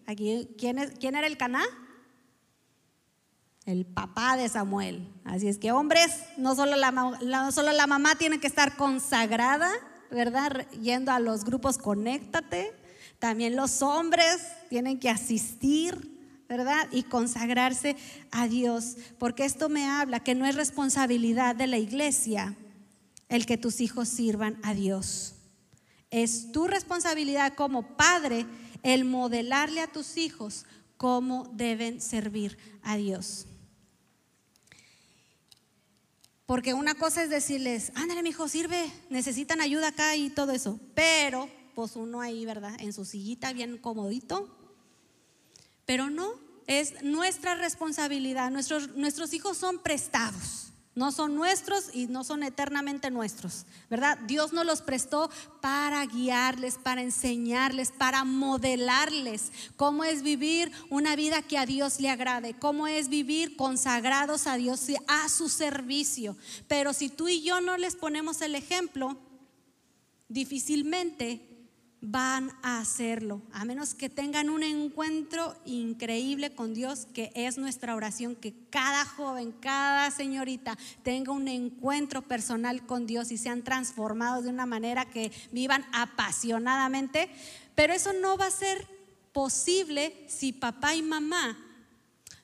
Aquí, 0.04 0.54
¿quién, 0.58 0.78
es, 0.78 0.90
quién 0.98 1.16
era 1.16 1.26
el 1.26 1.38
Caná? 1.38 1.64
El 3.66 3.84
papá 3.84 4.36
de 4.36 4.48
Samuel. 4.48 5.12
Así 5.24 5.48
es 5.48 5.58
que 5.58 5.72
hombres, 5.72 6.22
no 6.38 6.54
solo 6.54 6.76
la, 6.76 7.50
solo 7.52 7.72
la 7.72 7.86
mamá 7.86 8.14
tiene 8.14 8.38
que 8.38 8.46
estar 8.46 8.76
consagrada, 8.76 9.70
¿verdad? 10.10 10.70
Yendo 10.80 11.10
a 11.10 11.18
los 11.18 11.44
grupos 11.44 11.76
Conéctate, 11.76 12.72
también 13.18 13.56
los 13.56 13.82
hombres 13.82 14.38
tienen 14.70 15.00
que 15.00 15.10
asistir, 15.10 16.44
¿verdad? 16.48 16.86
Y 16.92 17.02
consagrarse 17.02 17.96
a 18.30 18.46
Dios, 18.46 18.96
porque 19.18 19.44
esto 19.44 19.68
me 19.68 19.88
habla 19.88 20.20
que 20.20 20.36
no 20.36 20.46
es 20.46 20.54
responsabilidad 20.54 21.56
de 21.56 21.66
la 21.66 21.78
iglesia 21.78 22.56
el 23.28 23.46
que 23.46 23.58
tus 23.58 23.80
hijos 23.80 24.08
sirvan 24.08 24.60
a 24.62 24.74
Dios. 24.74 25.34
Es 26.10 26.52
tu 26.52 26.68
responsabilidad 26.68 27.54
como 27.54 27.96
padre 27.96 28.46
el 28.84 29.04
modelarle 29.04 29.80
a 29.80 29.90
tus 29.90 30.16
hijos 30.16 30.64
cómo 30.96 31.50
deben 31.52 32.00
servir 32.00 32.56
a 32.84 32.96
Dios. 32.96 33.48
Porque 36.46 36.74
una 36.74 36.94
cosa 36.94 37.24
es 37.24 37.30
decirles, 37.30 37.90
ándale, 37.96 38.22
mi 38.22 38.30
hijo, 38.30 38.48
sirve, 38.48 38.90
necesitan 39.10 39.60
ayuda 39.60 39.88
acá 39.88 40.14
y 40.14 40.30
todo 40.30 40.52
eso. 40.52 40.78
Pero, 40.94 41.48
pues 41.74 41.96
uno 41.96 42.20
ahí, 42.20 42.46
¿verdad? 42.46 42.76
En 42.80 42.92
su 42.92 43.04
sillita, 43.04 43.52
bien 43.52 43.78
comodito. 43.78 44.56
Pero 45.84 46.08
no, 46.08 46.34
es 46.66 47.02
nuestra 47.02 47.56
responsabilidad. 47.56 48.50
Nuestros, 48.50 48.96
nuestros 48.96 49.32
hijos 49.34 49.56
son 49.58 49.82
prestados 49.82 50.65
no 50.96 51.12
son 51.12 51.36
nuestros 51.36 51.90
y 51.94 52.06
no 52.06 52.24
son 52.24 52.42
eternamente 52.42 53.10
nuestros, 53.10 53.66
¿verdad? 53.90 54.18
Dios 54.26 54.54
nos 54.54 54.64
los 54.64 54.80
prestó 54.80 55.30
para 55.60 56.04
guiarles, 56.06 56.78
para 56.78 57.02
enseñarles, 57.02 57.92
para 57.92 58.24
modelarles 58.24 59.52
cómo 59.76 60.04
es 60.04 60.22
vivir 60.22 60.72
una 60.88 61.14
vida 61.14 61.42
que 61.42 61.58
a 61.58 61.66
Dios 61.66 62.00
le 62.00 62.08
agrade, 62.08 62.54
cómo 62.58 62.86
es 62.86 63.10
vivir 63.10 63.56
consagrados 63.56 64.46
a 64.46 64.56
Dios 64.56 64.88
y 64.88 64.96
a 65.06 65.28
su 65.28 65.50
servicio. 65.50 66.34
Pero 66.66 66.94
si 66.94 67.10
tú 67.10 67.28
y 67.28 67.42
yo 67.42 67.60
no 67.60 67.76
les 67.76 67.94
ponemos 67.94 68.40
el 68.40 68.54
ejemplo, 68.54 69.18
difícilmente 70.28 71.45
van 72.08 72.52
a 72.62 72.78
hacerlo, 72.78 73.42
a 73.52 73.64
menos 73.64 73.94
que 73.94 74.08
tengan 74.08 74.48
un 74.48 74.62
encuentro 74.62 75.56
increíble 75.64 76.54
con 76.54 76.72
Dios, 76.72 77.06
que 77.12 77.32
es 77.34 77.58
nuestra 77.58 77.96
oración, 77.96 78.36
que 78.36 78.54
cada 78.70 79.04
joven, 79.04 79.50
cada 79.50 80.12
señorita 80.12 80.78
tenga 81.02 81.32
un 81.32 81.48
encuentro 81.48 82.22
personal 82.22 82.86
con 82.86 83.06
Dios 83.06 83.32
y 83.32 83.38
sean 83.38 83.64
transformados 83.64 84.44
de 84.44 84.50
una 84.50 84.66
manera 84.66 85.04
que 85.04 85.32
vivan 85.50 85.84
apasionadamente, 85.92 87.28
pero 87.74 87.92
eso 87.92 88.12
no 88.12 88.38
va 88.38 88.46
a 88.46 88.52
ser 88.52 88.86
posible 89.32 90.26
si 90.28 90.52
papá 90.52 90.94
y 90.94 91.02
mamá 91.02 91.58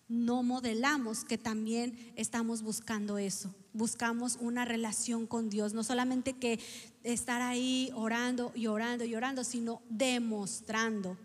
no 0.08 0.42
modelamos 0.42 1.24
que 1.24 1.38
también 1.38 2.12
estamos 2.16 2.62
buscando 2.62 3.16
eso. 3.16 3.54
Buscamos 3.72 4.36
una 4.40 4.66
relación 4.66 5.26
con 5.26 5.48
Dios, 5.48 5.72
no 5.72 5.84
solamente 5.84 6.34
que 6.34 6.58
estar 7.04 7.42
ahí 7.42 7.90
orando 7.94 8.52
y 8.54 8.66
orando 8.66 9.04
y 9.04 9.14
orando, 9.14 9.44
sino 9.44 9.82
demostrando, 9.88 11.16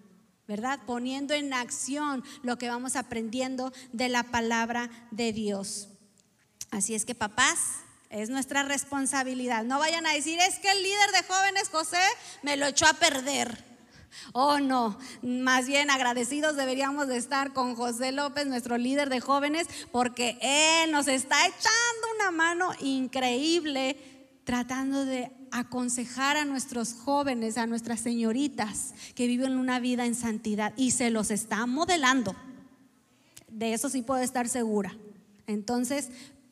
¿verdad? 0.47 0.79
Poniendo 0.85 1.33
en 1.33 1.53
acción 1.53 2.23
lo 2.43 2.57
que 2.57 2.69
vamos 2.69 2.95
aprendiendo 2.95 3.73
de 3.93 4.09
la 4.09 4.23
palabra 4.23 4.89
de 5.11 5.33
Dios. 5.33 5.89
Así 6.71 6.95
es 6.95 7.05
que 7.05 7.15
papás, 7.15 7.59
es 8.09 8.29
nuestra 8.29 8.63
responsabilidad. 8.63 9.63
No 9.63 9.79
vayan 9.79 10.05
a 10.07 10.13
decir, 10.13 10.39
es 10.39 10.59
que 10.59 10.71
el 10.71 10.81
líder 10.81 11.11
de 11.11 11.23
jóvenes, 11.27 11.69
José, 11.69 12.01
me 12.41 12.57
lo 12.57 12.67
echó 12.67 12.87
a 12.87 12.93
perder. 12.93 13.65
Oh, 14.31 14.59
no, 14.59 14.97
más 15.21 15.67
bien 15.67 15.89
agradecidos 15.89 16.55
deberíamos 16.55 17.07
de 17.07 17.17
estar 17.17 17.53
con 17.53 17.75
José 17.75 18.11
López, 18.11 18.47
nuestro 18.47 18.77
líder 18.77 19.09
de 19.09 19.19
jóvenes, 19.19 19.67
porque 19.91 20.37
Él 20.41 20.91
nos 20.91 21.07
está 21.07 21.45
echando 21.45 22.15
una 22.15 22.31
mano 22.31 22.71
increíble 22.79 23.97
tratando 24.43 25.05
de 25.05 25.29
aconsejar 25.51 26.37
a 26.37 26.45
nuestros 26.45 26.93
jóvenes, 26.93 27.57
a 27.57 27.67
nuestras 27.67 27.99
señoritas 27.99 28.93
que 29.15 29.27
viven 29.27 29.57
una 29.57 29.79
vida 29.79 30.05
en 30.05 30.15
santidad 30.15 30.73
y 30.77 30.91
se 30.91 31.09
los 31.09 31.31
está 31.31 31.65
modelando. 31.65 32.35
De 33.49 33.73
eso 33.73 33.89
sí 33.89 34.01
puedo 34.01 34.21
estar 34.21 34.47
segura. 34.49 34.95
Entonces, 35.47 36.09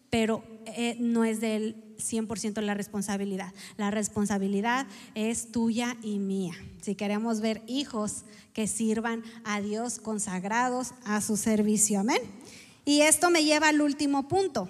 pero 0.10 0.44
eh, 0.66 0.96
no 1.00 1.26
es 1.26 1.42
del 1.42 1.76
100% 1.98 2.62
la 2.62 2.74
responsabilidad. 2.74 3.54
La 3.78 3.92
responsabilidad 3.92 4.88
es 5.14 5.52
tuya 5.52 5.98
y 6.02 6.20
mía. 6.20 6.54
Si 6.82 6.96
queremos 6.96 7.42
ver 7.42 7.62
hijos 7.68 8.24
que 8.54 8.68
sirvan 8.68 9.24
a 9.44 9.62
Dios 9.62 10.00
consagrados 10.00 10.94
a 11.04 11.22
su 11.22 11.38
servicio. 11.38 12.00
Amén. 12.00 12.22
Y 12.86 13.02
esto 13.02 13.30
me 13.30 13.44
lleva 13.44 13.70
al 13.70 13.82
último 13.82 14.28
punto. 14.28 14.70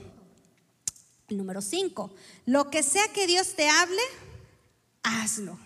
El 1.28 1.38
número 1.38 1.62
5. 1.62 2.14
Lo 2.46 2.70
que 2.70 2.84
sea 2.84 3.08
que 3.14 3.28
Dios 3.28 3.56
te 3.56 3.68
hable, 3.70 4.02
hazlo. 5.04 5.58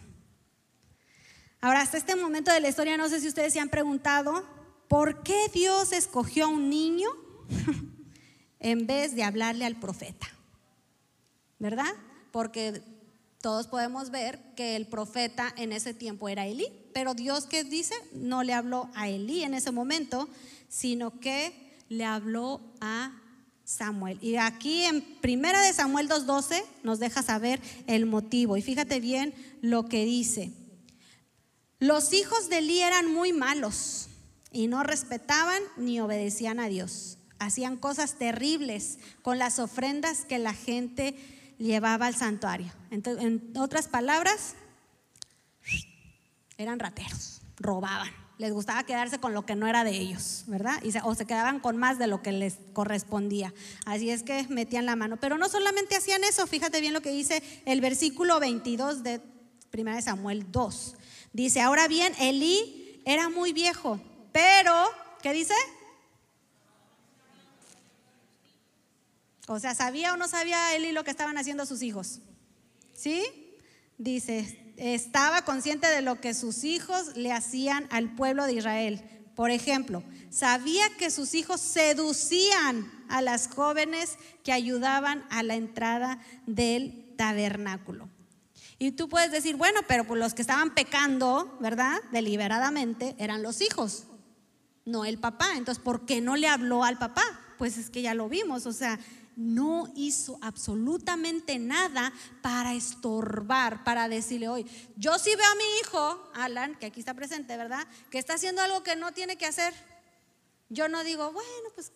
Ahora, 1.61 1.81
hasta 1.81 1.97
este 1.97 2.15
momento 2.15 2.51
de 2.51 2.61
la 2.61 2.69
historia, 2.69 2.97
no 2.97 3.09
sé 3.09 3.19
si 3.19 3.27
ustedes 3.27 3.53
se 3.53 3.59
han 3.59 3.69
preguntado, 3.69 4.45
¿por 4.87 5.23
qué 5.23 5.49
Dios 5.53 5.91
escogió 5.91 6.45
a 6.45 6.49
un 6.49 6.69
niño 6.69 7.09
en 8.59 8.87
vez 8.87 9.15
de 9.15 9.23
hablarle 9.23 9.65
al 9.65 9.79
profeta? 9.79 10.27
¿verdad? 11.59 11.93
Porque 12.31 12.81
todos 13.41 13.67
podemos 13.67 14.09
ver 14.09 14.39
que 14.55 14.75
el 14.75 14.87
profeta 14.87 15.53
en 15.57 15.71
ese 15.73 15.93
tiempo 15.93 16.29
era 16.29 16.47
Elí, 16.47 16.67
pero 16.93 17.13
Dios 17.13 17.45
que 17.45 17.63
dice 17.63 17.93
no 18.13 18.43
le 18.43 18.53
habló 18.53 18.89
a 18.95 19.09
Elí 19.09 19.43
en 19.43 19.53
ese 19.53 19.71
momento, 19.71 20.27
sino 20.69 21.19
que 21.19 21.77
le 21.89 22.05
habló 22.05 22.61
a 22.81 23.21
Samuel. 23.69 24.17
Y 24.19 24.37
aquí 24.37 24.83
en 24.83 25.01
Primera 25.21 25.61
de 25.61 25.73
Samuel 25.73 26.09
2:12 26.09 26.63
nos 26.81 26.97
deja 26.97 27.21
saber 27.21 27.61
el 27.85 28.07
motivo 28.07 28.57
y 28.57 28.63
fíjate 28.63 28.99
bien 28.99 29.33
lo 29.61 29.87
que 29.87 30.05
dice. 30.05 30.51
Los 31.77 32.11
hijos 32.11 32.49
de 32.49 32.57
Elí 32.57 32.79
eran 32.79 33.13
muy 33.13 33.31
malos 33.31 34.07
y 34.51 34.67
no 34.67 34.81
respetaban 34.81 35.61
ni 35.77 35.99
obedecían 35.99 36.59
a 36.59 36.67
Dios. 36.67 37.19
Hacían 37.37 37.77
cosas 37.77 38.15
terribles 38.15 38.97
con 39.21 39.37
las 39.37 39.59
ofrendas 39.59 40.25
que 40.25 40.39
la 40.39 40.55
gente 40.55 41.15
llevaba 41.59 42.07
al 42.07 42.15
santuario. 42.15 42.73
Entonces, 42.89 43.23
en 43.23 43.53
otras 43.55 43.87
palabras, 43.87 44.55
eran 46.57 46.79
rateros, 46.79 47.41
robaban. 47.57 48.11
Les 48.39 48.53
gustaba 48.53 48.85
quedarse 48.85 49.19
con 49.19 49.33
lo 49.33 49.45
que 49.45 49.55
no 49.55 49.67
era 49.67 49.83
de 49.83 49.91
ellos, 49.91 50.45
¿verdad? 50.47 50.81
O 51.03 51.13
se 51.13 51.25
quedaban 51.25 51.59
con 51.59 51.75
más 51.75 51.99
de 51.99 52.07
lo 52.07 52.21
que 52.21 52.31
les 52.31 52.55
correspondía. 52.71 53.53
Así 53.85 54.09
es 54.09 54.23
que 54.23 54.47
metían 54.47 54.85
la 54.85 54.95
mano. 54.95 55.17
Pero 55.17 55.37
no 55.37 55.49
solamente 55.49 55.97
hacían 55.97 56.23
eso, 56.23 56.47
fíjate 56.47 56.79
bien 56.79 56.93
lo 56.93 57.01
que 57.01 57.11
dice 57.11 57.43
el 57.65 57.81
versículo 57.81 58.39
22 58.39 59.03
de 59.03 59.19
1 59.77 60.01
Samuel 60.01 60.49
2. 60.51 60.95
Dice, 61.33 61.59
ahora 61.59 61.89
bien, 61.89 62.13
Elí 62.17 63.01
era 63.05 63.27
muy 63.27 63.51
viejo, 63.51 63.99
pero, 64.31 64.73
¿qué 65.21 65.33
dice? 65.33 65.53
O 69.47 69.59
sea, 69.59 69.75
¿sabía 69.75 70.13
o 70.13 70.17
no 70.17 70.29
sabía 70.29 70.75
Eli 70.77 70.93
lo 70.93 71.03
que 71.03 71.11
estaban 71.11 71.37
haciendo 71.37 71.65
sus 71.65 71.81
hijos? 71.81 72.21
¿Sí? 72.93 73.21
Dice, 73.97 74.68
estaba 74.79 75.43
consciente 75.43 75.87
de 75.87 76.01
lo 76.01 76.19
que 76.21 76.33
sus 76.33 76.63
hijos 76.63 77.15
le 77.15 77.31
hacían 77.31 77.87
al 77.91 78.15
pueblo 78.15 78.45
de 78.45 78.53
Israel. 78.53 79.03
Por 79.35 79.51
ejemplo, 79.51 80.03
sabía 80.29 80.89
que 80.97 81.11
sus 81.11 81.33
hijos 81.33 81.61
seducían 81.61 82.91
a 83.09 83.21
las 83.21 83.47
jóvenes 83.47 84.17
que 84.43 84.51
ayudaban 84.51 85.25
a 85.29 85.43
la 85.43 85.55
entrada 85.55 86.19
del 86.45 87.13
tabernáculo. 87.17 88.09
Y 88.77 88.91
tú 88.91 89.09
puedes 89.09 89.31
decir, 89.31 89.57
bueno, 89.57 89.81
pero 89.87 90.05
pues 90.05 90.19
los 90.19 90.33
que 90.33 90.41
estaban 90.41 90.73
pecando, 90.73 91.57
¿verdad? 91.59 91.99
Deliberadamente 92.11 93.15
eran 93.19 93.43
los 93.43 93.61
hijos. 93.61 94.05
no 94.85 95.05
el 95.05 95.19
papá. 95.19 95.55
Entonces, 95.55 95.83
¿por 95.83 96.05
qué 96.05 96.19
no 96.21 96.35
le 96.35 96.47
habló 96.47 96.83
al 96.83 96.97
papá? 96.97 97.23
Pues 97.57 97.77
es 97.77 97.89
que 97.89 98.01
ya 98.01 98.13
lo 98.13 98.29
vimos, 98.29 98.65
o 98.65 98.73
sea, 98.73 98.97
no 99.39 99.89
hizo 99.95 100.37
absolutamente 100.41 101.59
nada 101.59 102.11
para 102.41 102.73
estorbar, 102.73 103.85
para 103.85 104.09
decirle, 104.09 104.49
hoy, 104.49 104.65
yo 104.97 105.17
sí 105.17 105.33
veo 105.33 105.49
a 105.49 105.55
mi 105.55 105.63
hijo, 105.81 106.31
Alan, 106.33 106.75
que 106.75 106.87
aquí 106.87 106.99
está 106.99 107.13
presente, 107.13 107.55
¿verdad? 107.55 107.87
Que 108.11 108.19
está 108.19 108.33
haciendo 108.33 108.61
algo 108.61 108.83
que 108.83 108.97
no 108.97 109.13
tiene 109.13 109.37
que 109.37 109.45
hacer. 109.45 109.73
Yo 110.67 110.89
no 110.89 111.05
digo, 111.05 111.31
bueno, 111.31 111.69
pues 111.73 111.93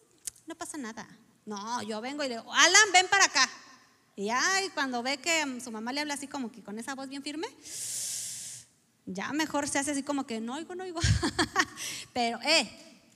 no 0.47 0.55
pasa 0.55 0.77
nada. 0.77 1.05
No, 1.45 1.81
yo 1.81 1.99
vengo 1.99 2.23
y 2.23 2.29
le 2.29 2.37
digo, 2.37 2.53
Alan, 2.53 2.91
ven 2.93 3.07
para 3.09 3.25
acá. 3.25 3.49
Y 4.15 4.27
ya 4.27 4.41
cuando 4.73 5.03
ve 5.03 5.17
que 5.17 5.59
su 5.61 5.69
mamá 5.69 5.91
le 5.91 5.99
habla 5.99 6.13
así 6.13 6.29
como 6.29 6.49
que 6.49 6.63
con 6.63 6.79
esa 6.79 6.95
voz 6.95 7.09
bien 7.09 7.23
firme, 7.23 7.47
ya 9.05 9.33
mejor 9.33 9.67
se 9.67 9.79
hace 9.79 9.91
así 9.91 10.03
como 10.03 10.25
que 10.25 10.39
no 10.39 10.55
oigo, 10.55 10.75
no 10.75 10.85
oigo. 10.85 11.01
Pero, 12.13 12.39
eh, 12.43 12.71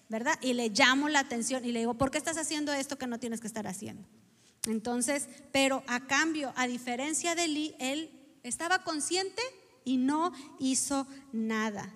¿verdad? 0.09 0.37
Y 0.41 0.51
le 0.51 0.67
llamo 0.67 1.07
la 1.07 1.19
atención 1.19 1.63
y 1.63 1.71
le 1.71 1.79
digo, 1.79 1.93
¿por 1.93 2.11
qué 2.11 2.17
estás 2.17 2.37
haciendo 2.37 2.73
esto 2.73 2.97
que 2.97 3.07
no 3.07 3.19
tienes 3.19 3.39
que 3.39 3.47
estar 3.47 3.67
haciendo? 3.67 4.05
Entonces, 4.67 5.27
pero 5.51 5.83
a 5.87 6.07
cambio, 6.07 6.53
a 6.55 6.67
diferencia 6.67 7.35
de 7.35 7.45
Eli, 7.45 7.75
él 7.79 8.11
estaba 8.43 8.83
consciente 8.83 9.41
y 9.85 9.97
no 9.97 10.33
hizo 10.59 11.07
nada. 11.31 11.93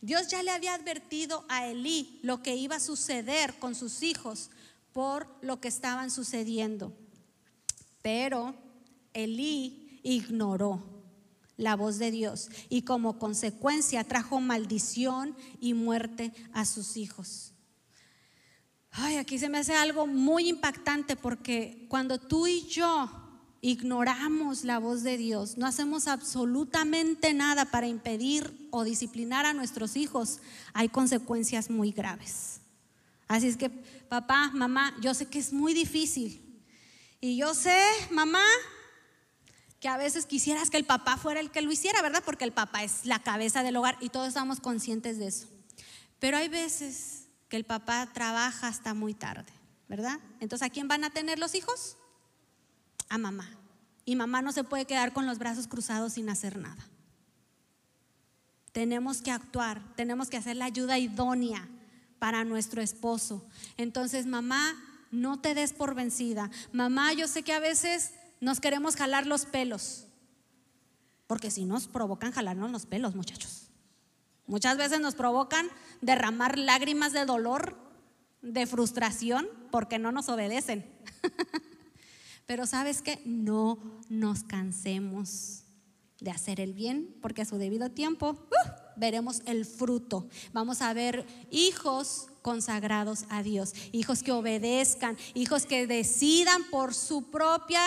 Dios 0.00 0.28
ya 0.28 0.42
le 0.42 0.50
había 0.50 0.74
advertido 0.74 1.44
a 1.48 1.66
Elí 1.66 2.20
lo 2.22 2.42
que 2.42 2.56
iba 2.56 2.76
a 2.76 2.80
suceder 2.80 3.54
con 3.58 3.74
sus 3.74 4.02
hijos 4.02 4.50
por 4.92 5.26
lo 5.42 5.60
que 5.60 5.68
estaban 5.68 6.10
sucediendo. 6.10 6.92
Pero 8.02 8.54
Elí 9.12 10.00
ignoró 10.02 10.82
la 11.56 11.74
voz 11.74 11.98
de 11.98 12.10
Dios 12.10 12.48
y 12.68 12.82
como 12.82 13.18
consecuencia 13.18 14.04
trajo 14.04 14.40
maldición 14.40 15.36
y 15.60 15.74
muerte 15.74 16.32
a 16.52 16.64
sus 16.64 16.96
hijos. 16.96 17.52
Ay, 19.00 19.16
aquí 19.16 19.38
se 19.38 19.48
me 19.48 19.58
hace 19.58 19.76
algo 19.76 20.08
muy 20.08 20.48
impactante 20.48 21.14
porque 21.14 21.86
cuando 21.88 22.18
tú 22.18 22.48
y 22.48 22.66
yo 22.66 23.08
ignoramos 23.60 24.64
la 24.64 24.80
voz 24.80 25.04
de 25.04 25.16
Dios, 25.16 25.56
no 25.56 25.66
hacemos 25.68 26.08
absolutamente 26.08 27.32
nada 27.32 27.66
para 27.66 27.86
impedir 27.86 28.68
o 28.72 28.82
disciplinar 28.82 29.46
a 29.46 29.52
nuestros 29.52 29.96
hijos, 29.96 30.40
hay 30.72 30.88
consecuencias 30.88 31.70
muy 31.70 31.92
graves. 31.92 32.60
Así 33.28 33.46
es 33.46 33.56
que, 33.56 33.70
papá, 33.70 34.50
mamá, 34.52 34.92
yo 35.00 35.14
sé 35.14 35.26
que 35.26 35.38
es 35.38 35.52
muy 35.52 35.74
difícil. 35.74 36.60
Y 37.20 37.36
yo 37.36 37.54
sé, 37.54 37.80
mamá, 38.10 38.44
que 39.78 39.86
a 39.86 39.96
veces 39.96 40.26
quisieras 40.26 40.70
que 40.70 40.76
el 40.76 40.86
papá 40.86 41.18
fuera 41.18 41.38
el 41.38 41.52
que 41.52 41.62
lo 41.62 41.70
hiciera, 41.70 42.02
¿verdad? 42.02 42.24
Porque 42.24 42.44
el 42.44 42.52
papá 42.52 42.82
es 42.82 43.04
la 43.04 43.22
cabeza 43.22 43.62
del 43.62 43.76
hogar 43.76 43.96
y 44.00 44.08
todos 44.08 44.26
estamos 44.26 44.58
conscientes 44.58 45.18
de 45.18 45.28
eso. 45.28 45.46
Pero 46.18 46.36
hay 46.36 46.48
veces 46.48 47.17
que 47.48 47.56
el 47.56 47.64
papá 47.64 48.08
trabaja 48.12 48.68
hasta 48.68 48.94
muy 48.94 49.14
tarde, 49.14 49.52
¿verdad? 49.88 50.18
Entonces, 50.40 50.66
¿a 50.66 50.70
quién 50.70 50.88
van 50.88 51.04
a 51.04 51.10
tener 51.10 51.38
los 51.38 51.54
hijos? 51.54 51.96
A 53.08 53.18
mamá. 53.18 53.48
Y 54.04 54.16
mamá 54.16 54.42
no 54.42 54.52
se 54.52 54.64
puede 54.64 54.86
quedar 54.86 55.12
con 55.12 55.26
los 55.26 55.38
brazos 55.38 55.66
cruzados 55.66 56.14
sin 56.14 56.28
hacer 56.28 56.58
nada. 56.58 56.86
Tenemos 58.72 59.22
que 59.22 59.30
actuar, 59.30 59.82
tenemos 59.96 60.28
que 60.28 60.36
hacer 60.36 60.56
la 60.56 60.66
ayuda 60.66 60.98
idónea 60.98 61.68
para 62.18 62.44
nuestro 62.44 62.82
esposo. 62.82 63.46
Entonces, 63.76 64.26
mamá, 64.26 64.74
no 65.10 65.40
te 65.40 65.54
des 65.54 65.72
por 65.72 65.94
vencida. 65.94 66.50
Mamá, 66.72 67.12
yo 67.12 67.26
sé 67.28 67.42
que 67.42 67.52
a 67.52 67.60
veces 67.60 68.12
nos 68.40 68.60
queremos 68.60 68.96
jalar 68.96 69.26
los 69.26 69.46
pelos, 69.46 70.06
porque 71.26 71.50
si 71.50 71.64
nos 71.64 71.86
provocan 71.86 72.32
jalarnos 72.32 72.70
los 72.70 72.86
pelos, 72.86 73.14
muchachos. 73.14 73.67
Muchas 74.48 74.78
veces 74.78 74.98
nos 74.98 75.14
provocan 75.14 75.68
derramar 76.00 76.58
lágrimas 76.58 77.12
de 77.12 77.26
dolor, 77.26 77.76
de 78.40 78.66
frustración, 78.66 79.46
porque 79.70 79.98
no 79.98 80.10
nos 80.10 80.28
obedecen. 80.30 80.90
Pero 82.46 82.66
sabes 82.66 83.02
que 83.02 83.20
no 83.26 83.78
nos 84.08 84.42
cansemos 84.42 85.64
de 86.20 86.30
hacer 86.30 86.60
el 86.60 86.72
bien, 86.72 87.14
porque 87.20 87.42
a 87.42 87.44
su 87.44 87.58
debido 87.58 87.90
tiempo 87.90 88.30
uh, 88.30 88.70
veremos 88.96 89.42
el 89.44 89.66
fruto. 89.66 90.26
Vamos 90.54 90.80
a 90.80 90.94
ver 90.94 91.26
hijos 91.50 92.28
consagrados 92.40 93.26
a 93.28 93.42
Dios, 93.42 93.74
hijos 93.92 94.22
que 94.22 94.32
obedezcan, 94.32 95.18
hijos 95.34 95.66
que 95.66 95.86
decidan 95.86 96.64
por 96.70 96.94
su 96.94 97.30
propia 97.30 97.82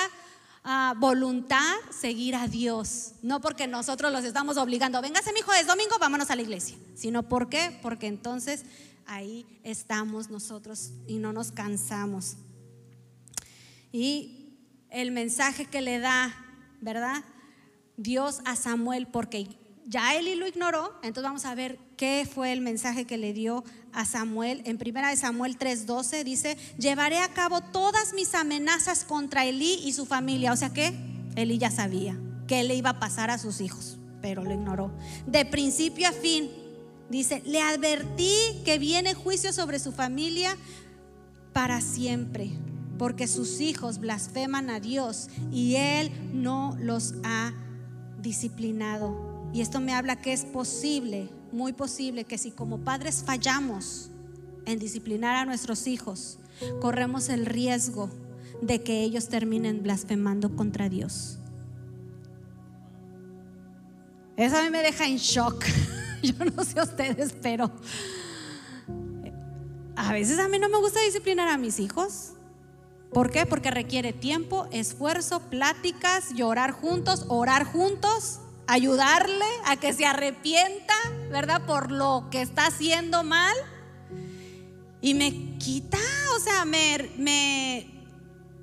voluntad 0.97 1.75
seguir 1.89 2.35
a 2.35 2.47
Dios. 2.47 3.13
No 3.21 3.41
porque 3.41 3.67
nosotros 3.67 4.11
los 4.11 4.23
estamos 4.23 4.57
obligando, 4.57 5.01
véngase 5.01 5.33
mi 5.33 5.39
hijo, 5.39 5.53
es 5.53 5.67
domingo, 5.67 5.97
vámonos 5.99 6.29
a 6.29 6.35
la 6.35 6.41
iglesia. 6.41 6.77
Sino 6.95 7.23
¿por 7.23 7.49
qué? 7.49 7.77
Porque 7.81 8.07
entonces 8.07 8.63
ahí 9.05 9.45
estamos 9.63 10.29
nosotros 10.29 10.91
y 11.07 11.17
no 11.17 11.33
nos 11.33 11.51
cansamos. 11.51 12.37
Y 13.91 14.57
el 14.89 15.11
mensaje 15.11 15.65
que 15.65 15.81
le 15.81 15.99
da, 15.99 16.33
¿verdad? 16.79 17.23
Dios 17.97 18.41
a 18.45 18.55
Samuel, 18.55 19.07
porque 19.07 19.47
ya 19.85 20.15
Eli 20.15 20.35
lo 20.35 20.47
ignoró, 20.47 20.93
entonces 21.03 21.23
vamos 21.23 21.45
a 21.45 21.55
ver 21.55 21.79
qué 22.01 22.27
fue 22.27 22.51
el 22.51 22.61
mensaje 22.61 23.05
que 23.05 23.19
le 23.19 23.31
dio 23.31 23.63
a 23.93 24.05
Samuel. 24.05 24.63
En 24.65 24.79
primera 24.79 25.11
de 25.11 25.15
Samuel 25.17 25.55
3:12 25.55 26.23
dice, 26.23 26.57
"Llevaré 26.79 27.19
a 27.19 27.27
cabo 27.27 27.61
todas 27.61 28.15
mis 28.15 28.33
amenazas 28.33 29.03
contra 29.03 29.45
Elí 29.45 29.79
y 29.83 29.93
su 29.93 30.07
familia." 30.07 30.51
O 30.51 30.55
sea 30.55 30.73
que 30.73 30.95
Elí 31.35 31.59
ya 31.59 31.69
sabía 31.69 32.19
que 32.47 32.63
le 32.63 32.73
iba 32.73 32.89
a 32.89 32.99
pasar 32.99 33.29
a 33.29 33.37
sus 33.37 33.61
hijos, 33.61 33.99
pero 34.19 34.43
lo 34.43 34.51
ignoró. 34.51 34.91
De 35.27 35.45
principio 35.45 36.07
a 36.07 36.11
fin 36.11 36.49
dice, 37.11 37.43
"Le 37.45 37.61
advertí 37.61 38.33
que 38.65 38.79
viene 38.79 39.13
juicio 39.13 39.53
sobre 39.53 39.77
su 39.77 39.91
familia 39.91 40.57
para 41.53 41.81
siempre." 41.81 42.49
Porque 42.97 43.27
sus 43.27 43.61
hijos 43.61 43.99
blasfeman 43.99 44.71
a 44.71 44.79
Dios 44.79 45.27
y 45.51 45.75
Él 45.75 46.11
no 46.33 46.75
los 46.79 47.13
ha 47.23 47.53
disciplinado. 48.23 49.51
Y 49.53 49.61
esto 49.61 49.79
me 49.79 49.93
habla 49.93 50.19
que 50.19 50.33
es 50.33 50.45
posible, 50.45 51.29
muy 51.51 51.73
posible, 51.73 52.23
que 52.23 52.37
si 52.37 52.51
como 52.51 52.79
padres 52.79 53.23
fallamos 53.25 54.09
en 54.65 54.79
disciplinar 54.79 55.35
a 55.35 55.45
nuestros 55.45 55.87
hijos, 55.87 56.39
corremos 56.79 57.29
el 57.29 57.45
riesgo 57.45 58.09
de 58.61 58.83
que 58.83 59.01
ellos 59.01 59.27
terminen 59.27 59.83
blasfemando 59.83 60.55
contra 60.55 60.89
Dios. 60.89 61.39
Eso 64.37 64.57
a 64.57 64.63
mí 64.63 64.69
me 64.69 64.81
deja 64.81 65.07
en 65.07 65.17
shock. 65.17 65.63
Yo 66.21 66.33
no 66.45 66.63
sé 66.63 66.81
ustedes, 66.81 67.33
pero 67.41 67.71
a 69.95 70.13
veces 70.13 70.39
a 70.39 70.47
mí 70.47 70.59
no 70.59 70.69
me 70.69 70.77
gusta 70.77 71.01
disciplinar 71.01 71.47
a 71.47 71.57
mis 71.57 71.79
hijos. 71.79 72.33
¿Por 73.11 73.29
qué? 73.29 73.45
Porque 73.45 73.71
requiere 73.71 74.13
tiempo, 74.13 74.67
esfuerzo, 74.71 75.41
pláticas, 75.49 76.33
llorar 76.33 76.71
juntos, 76.71 77.25
orar 77.27 77.65
juntos 77.65 78.39
ayudarle 78.67 79.45
a 79.65 79.77
que 79.77 79.93
se 79.93 80.05
arrepienta, 80.05 80.93
¿verdad? 81.29 81.65
Por 81.65 81.91
lo 81.91 82.27
que 82.31 82.41
está 82.41 82.67
haciendo 82.67 83.23
mal. 83.23 83.55
Y 85.01 85.13
me 85.13 85.57
quita, 85.57 85.97
o 86.35 86.39
sea, 86.39 86.63
me, 86.65 87.11
me, 87.17 87.91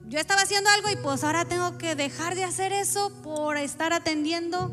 yo 0.09 0.19
estaba 0.19 0.43
haciendo 0.43 0.71
algo 0.71 0.89
y 0.89 0.97
pues 0.97 1.23
ahora 1.25 1.45
tengo 1.45 1.77
que 1.79 1.95
dejar 1.95 2.35
de 2.35 2.45
hacer 2.45 2.73
eso 2.73 3.13
por 3.23 3.57
estar 3.57 3.93
atendiendo 3.93 4.73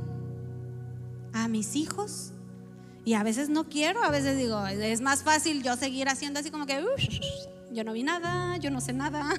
a 1.33 1.47
mis 1.47 1.75
hijos. 1.75 2.31
Y 3.03 3.13
a 3.13 3.23
veces 3.23 3.49
no 3.49 3.65
quiero, 3.65 4.03
a 4.03 4.09
veces 4.09 4.37
digo, 4.37 4.65
es 4.65 5.01
más 5.01 5.23
fácil 5.23 5.61
yo 5.61 5.75
seguir 5.75 6.07
haciendo 6.07 6.39
así 6.39 6.51
como 6.51 6.65
que, 6.65 6.83
yo 7.71 7.83
no 7.83 7.93
vi 7.93 8.03
nada, 8.03 8.57
yo 8.57 8.71
no 8.71 8.79
sé 8.79 8.93
nada. 8.93 9.29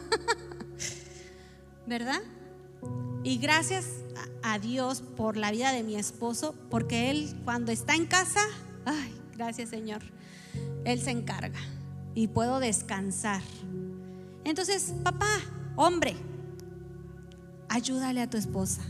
¿Verdad? 1.87 2.21
Y 3.27 3.39
gracias 3.39 3.87
a 4.45 4.61
Dios 4.61 5.03
por 5.17 5.37
la 5.37 5.51
vida 5.51 5.73
de 5.73 5.83
mi 5.83 5.97
esposo, 5.97 6.55
porque 6.71 7.11
él 7.11 7.35
cuando 7.45 7.73
está 7.73 7.97
en 7.97 8.07
casa, 8.07 8.39
ay, 8.85 9.13
gracias 9.35 9.69
Señor, 9.69 10.01
él 10.85 11.01
se 11.03 11.11
encarga 11.11 11.59
y 12.15 12.29
puedo 12.29 12.61
descansar. 12.61 13.43
Entonces, 14.45 14.95
papá, 15.03 15.41
hombre, 15.75 16.15
ayúdale 17.69 18.23
a 18.23 18.31
tu 18.31 18.37
esposa. 18.37 18.83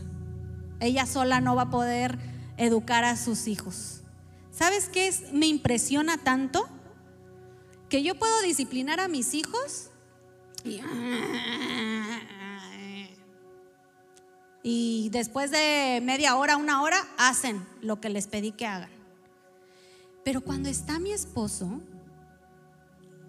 Ella 0.81 1.07
sola 1.07 1.41
no 1.41 1.55
va 1.55 1.63
a 1.63 1.69
poder 1.71 2.19
educar 2.57 3.05
a 3.05 3.17
sus 3.17 3.47
hijos. 3.47 4.01
¿Sabes 4.51 4.87
qué? 4.87 5.11
Me 5.33 5.47
impresiona 5.47 6.19
tanto 6.19 6.69
que 7.89 8.03
yo 8.03 8.13
puedo 8.13 8.39
disciplinar 8.43 8.99
a 8.99 9.07
mis 9.07 9.33
hijos 9.33 9.89
y 10.63 10.79
y 14.63 15.09
después 15.11 15.51
de 15.51 16.01
media 16.03 16.35
hora, 16.35 16.57
una 16.57 16.81
hora, 16.81 16.97
hacen 17.17 17.65
lo 17.81 18.01
que 18.01 18.09
les 18.09 18.27
pedí 18.27 18.51
que 18.51 18.65
hagan. 18.65 18.89
Pero 20.23 20.41
cuando 20.41 20.67
está 20.67 20.99
mi 20.99 21.11
esposo, 21.11 21.79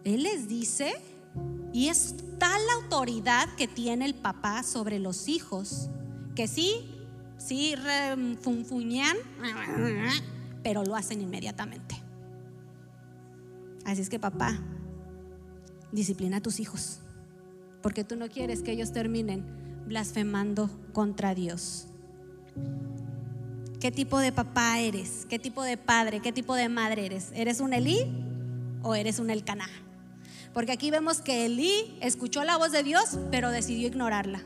él 0.04 0.24
les 0.24 0.48
dice, 0.48 0.94
y 1.72 1.88
es 1.88 2.14
tal 2.38 2.60
la 2.66 2.72
autoridad 2.84 3.48
que 3.56 3.68
tiene 3.68 4.04
el 4.04 4.14
papá 4.14 4.62
sobre 4.62 4.98
los 4.98 5.28
hijos, 5.28 5.90
que 6.34 6.48
sí, 6.48 6.90
sí 7.36 7.74
funfuñan, 8.40 9.16
pero 10.62 10.82
lo 10.82 10.96
hacen 10.96 11.20
inmediatamente. 11.20 12.02
Así 13.84 14.02
es 14.02 14.08
que 14.08 14.18
papá, 14.18 14.58
disciplina 15.92 16.38
a 16.38 16.40
tus 16.40 16.58
hijos, 16.58 17.00
porque 17.80 18.02
tú 18.02 18.16
no 18.16 18.28
quieres 18.28 18.62
que 18.62 18.72
ellos 18.72 18.92
terminen 18.92 19.57
blasfemando 19.88 20.70
contra 20.92 21.34
Dios. 21.34 21.88
¿Qué 23.80 23.90
tipo 23.90 24.18
de 24.18 24.32
papá 24.32 24.80
eres? 24.80 25.26
¿Qué 25.28 25.38
tipo 25.38 25.62
de 25.62 25.76
padre? 25.76 26.20
¿Qué 26.20 26.32
tipo 26.32 26.54
de 26.54 26.68
madre 26.68 27.06
eres? 27.06 27.30
¿Eres 27.34 27.60
un 27.60 27.72
Elí 27.72 28.00
o 28.82 28.94
eres 28.94 29.18
un 29.18 29.30
Elcaná? 29.30 29.68
Porque 30.52 30.72
aquí 30.72 30.90
vemos 30.90 31.20
que 31.20 31.46
Elí 31.46 31.96
escuchó 32.00 32.44
la 32.44 32.56
voz 32.56 32.72
de 32.72 32.82
Dios, 32.82 33.18
pero 33.30 33.50
decidió 33.50 33.86
ignorarla. 33.86 34.42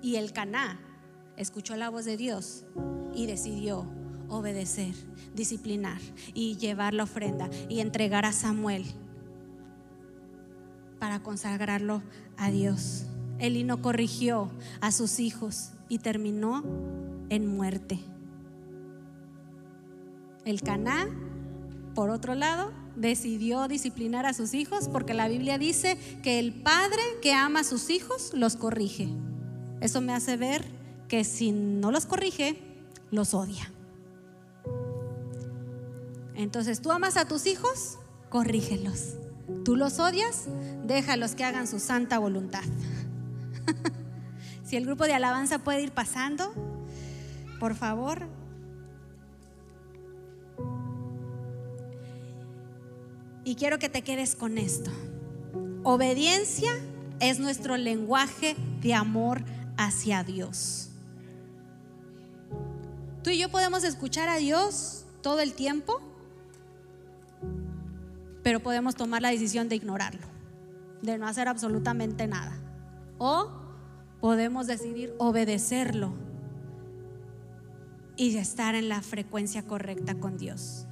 Y 0.00 0.16
Elcaná 0.16 0.80
escuchó 1.36 1.76
la 1.76 1.90
voz 1.90 2.04
de 2.04 2.16
Dios 2.16 2.64
y 3.14 3.26
decidió 3.26 3.86
obedecer, 4.28 4.94
disciplinar 5.34 6.00
y 6.32 6.56
llevar 6.56 6.94
la 6.94 7.04
ofrenda 7.04 7.50
y 7.68 7.80
entregar 7.80 8.24
a 8.24 8.32
Samuel 8.32 8.84
para 10.98 11.20
consagrarlo 11.22 12.02
a 12.36 12.50
Dios. 12.50 13.06
Elí 13.38 13.64
no 13.64 13.82
corrigió 13.82 14.50
a 14.80 14.92
sus 14.92 15.18
hijos 15.18 15.70
y 15.88 15.98
terminó 15.98 16.62
en 17.28 17.46
muerte. 17.46 18.00
El 20.44 20.60
Caná, 20.62 21.08
por 21.94 22.10
otro 22.10 22.34
lado, 22.34 22.72
decidió 22.96 23.68
disciplinar 23.68 24.26
a 24.26 24.34
sus 24.34 24.54
hijos 24.54 24.88
porque 24.88 25.14
la 25.14 25.28
Biblia 25.28 25.58
dice 25.58 25.96
que 26.22 26.38
el 26.38 26.52
padre 26.52 27.00
que 27.20 27.32
ama 27.32 27.60
a 27.60 27.64
sus 27.64 27.90
hijos 27.90 28.32
los 28.34 28.56
corrige. 28.56 29.08
Eso 29.80 30.00
me 30.00 30.12
hace 30.12 30.36
ver 30.36 30.64
que 31.08 31.24
si 31.24 31.52
no 31.52 31.90
los 31.90 32.06
corrige, 32.06 32.58
los 33.10 33.34
odia. 33.34 33.70
Entonces, 36.34 36.80
tú 36.80 36.90
amas 36.90 37.16
a 37.16 37.26
tus 37.26 37.46
hijos, 37.46 37.98
corrígelos. 38.30 39.14
Tú 39.64 39.76
los 39.76 39.98
odias, 39.98 40.46
déjalos 40.86 41.34
que 41.34 41.44
hagan 41.44 41.66
su 41.66 41.78
santa 41.78 42.18
voluntad. 42.18 42.62
si 44.64 44.76
el 44.76 44.86
grupo 44.86 45.04
de 45.04 45.14
alabanza 45.14 45.58
puede 45.58 45.82
ir 45.82 45.92
pasando, 45.92 46.52
por 47.58 47.74
favor, 47.74 48.26
Y 53.44 53.56
quiero 53.56 53.78
que 53.78 53.88
te 53.88 54.02
quedes 54.02 54.36
con 54.36 54.56
esto. 54.56 54.90
Obediencia 55.82 56.72
es 57.20 57.38
nuestro 57.38 57.76
lenguaje 57.76 58.56
de 58.80 58.94
amor 58.94 59.42
hacia 59.76 60.22
Dios. 60.22 60.90
Tú 63.22 63.30
y 63.30 63.38
yo 63.38 63.50
podemos 63.50 63.84
escuchar 63.84 64.28
a 64.28 64.36
Dios 64.36 65.04
todo 65.22 65.40
el 65.40 65.54
tiempo, 65.54 66.00
pero 68.42 68.60
podemos 68.60 68.94
tomar 68.94 69.22
la 69.22 69.30
decisión 69.30 69.68
de 69.68 69.76
ignorarlo, 69.76 70.26
de 71.02 71.18
no 71.18 71.26
hacer 71.26 71.48
absolutamente 71.48 72.26
nada. 72.26 72.61
O 73.24 73.52
podemos 74.20 74.66
decidir 74.66 75.14
obedecerlo 75.18 76.12
y 78.16 78.36
estar 78.36 78.74
en 78.74 78.88
la 78.88 79.00
frecuencia 79.00 79.62
correcta 79.62 80.16
con 80.16 80.38
Dios. 80.38 80.88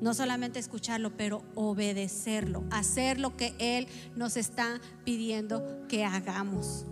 No 0.00 0.14
solamente 0.14 0.58
escucharlo, 0.58 1.14
pero 1.18 1.42
obedecerlo, 1.54 2.64
hacer 2.70 3.20
lo 3.20 3.36
que 3.36 3.54
Él 3.58 3.86
nos 4.16 4.38
está 4.38 4.80
pidiendo 5.04 5.86
que 5.88 6.06
hagamos. 6.06 6.86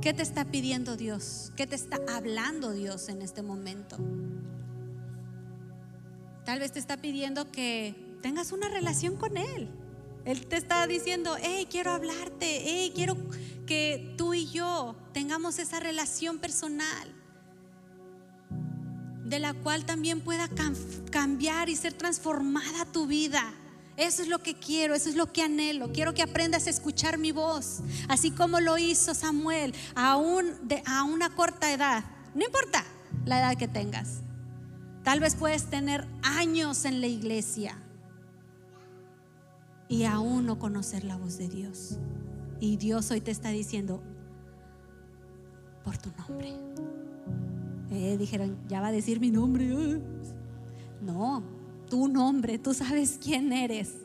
¿Qué 0.00 0.12
te 0.12 0.22
está 0.22 0.44
pidiendo 0.44 0.96
Dios? 0.96 1.52
¿Qué 1.56 1.66
te 1.66 1.74
está 1.74 1.98
hablando 2.08 2.70
Dios 2.70 3.08
en 3.08 3.20
este 3.20 3.42
momento? 3.42 3.96
Tal 6.44 6.60
vez 6.60 6.70
te 6.70 6.78
está 6.78 6.98
pidiendo 6.98 7.50
que 7.50 8.16
tengas 8.22 8.52
una 8.52 8.68
relación 8.68 9.16
con 9.16 9.36
Él. 9.36 9.81
Él 10.24 10.46
te 10.46 10.56
está 10.56 10.86
diciendo, 10.86 11.36
hey, 11.40 11.66
quiero 11.70 11.90
hablarte, 11.90 12.62
hey, 12.64 12.92
quiero 12.94 13.16
que 13.66 14.14
tú 14.16 14.34
y 14.34 14.48
yo 14.50 14.96
tengamos 15.12 15.58
esa 15.58 15.80
relación 15.80 16.38
personal 16.38 17.22
de 19.24 19.38
la 19.38 19.54
cual 19.54 19.86
también 19.86 20.20
pueda 20.20 20.48
cambiar 21.10 21.70
y 21.70 21.76
ser 21.76 21.94
transformada 21.94 22.84
tu 22.92 23.06
vida. 23.06 23.42
Eso 23.96 24.22
es 24.22 24.28
lo 24.28 24.42
que 24.42 24.54
quiero, 24.54 24.94
eso 24.94 25.08
es 25.08 25.16
lo 25.16 25.32
que 25.32 25.42
anhelo. 25.42 25.90
Quiero 25.92 26.12
que 26.12 26.22
aprendas 26.22 26.66
a 26.66 26.70
escuchar 26.70 27.18
mi 27.18 27.32
voz, 27.32 27.80
así 28.08 28.30
como 28.30 28.60
lo 28.60 28.76
hizo 28.78 29.14
Samuel, 29.14 29.74
aún 29.94 30.68
de, 30.68 30.82
a 30.86 31.04
una 31.04 31.34
corta 31.34 31.72
edad. 31.72 32.04
No 32.34 32.44
importa 32.44 32.84
la 33.24 33.38
edad 33.38 33.56
que 33.56 33.68
tengas. 33.68 34.20
Tal 35.02 35.20
vez 35.20 35.34
puedes 35.34 35.68
tener 35.68 36.06
años 36.22 36.84
en 36.84 37.00
la 37.00 37.06
iglesia 37.06 37.76
y 39.92 40.04
aún 40.04 40.46
no 40.46 40.58
conocer 40.58 41.04
la 41.04 41.18
voz 41.18 41.36
de 41.36 41.48
Dios. 41.48 41.98
Y 42.60 42.78
Dios 42.78 43.10
hoy 43.10 43.20
te 43.20 43.30
está 43.30 43.50
diciendo, 43.50 44.02
por 45.84 45.98
tu 45.98 46.08
nombre. 46.16 46.54
Eh, 47.90 48.16
dijeron, 48.16 48.56
ya 48.68 48.80
va 48.80 48.86
a 48.86 48.92
decir 48.92 49.20
mi 49.20 49.30
nombre. 49.30 50.00
No, 51.02 51.42
tu 51.90 52.06
nombre, 52.06 52.60
tú 52.60 52.72
sabes 52.72 53.18
quién 53.20 53.52
eres. 53.52 53.96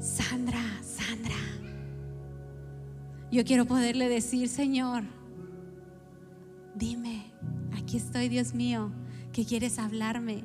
Sandra, 0.00 0.60
Sandra. 0.82 1.36
Yo 3.30 3.44
quiero 3.44 3.64
poderle 3.64 4.08
decir, 4.08 4.48
Señor, 4.48 5.04
dime, 6.74 7.32
aquí 7.80 7.96
estoy, 7.96 8.28
Dios 8.28 8.54
mío, 8.54 8.90
¿qué 9.32 9.44
quieres 9.44 9.78
hablarme? 9.78 10.42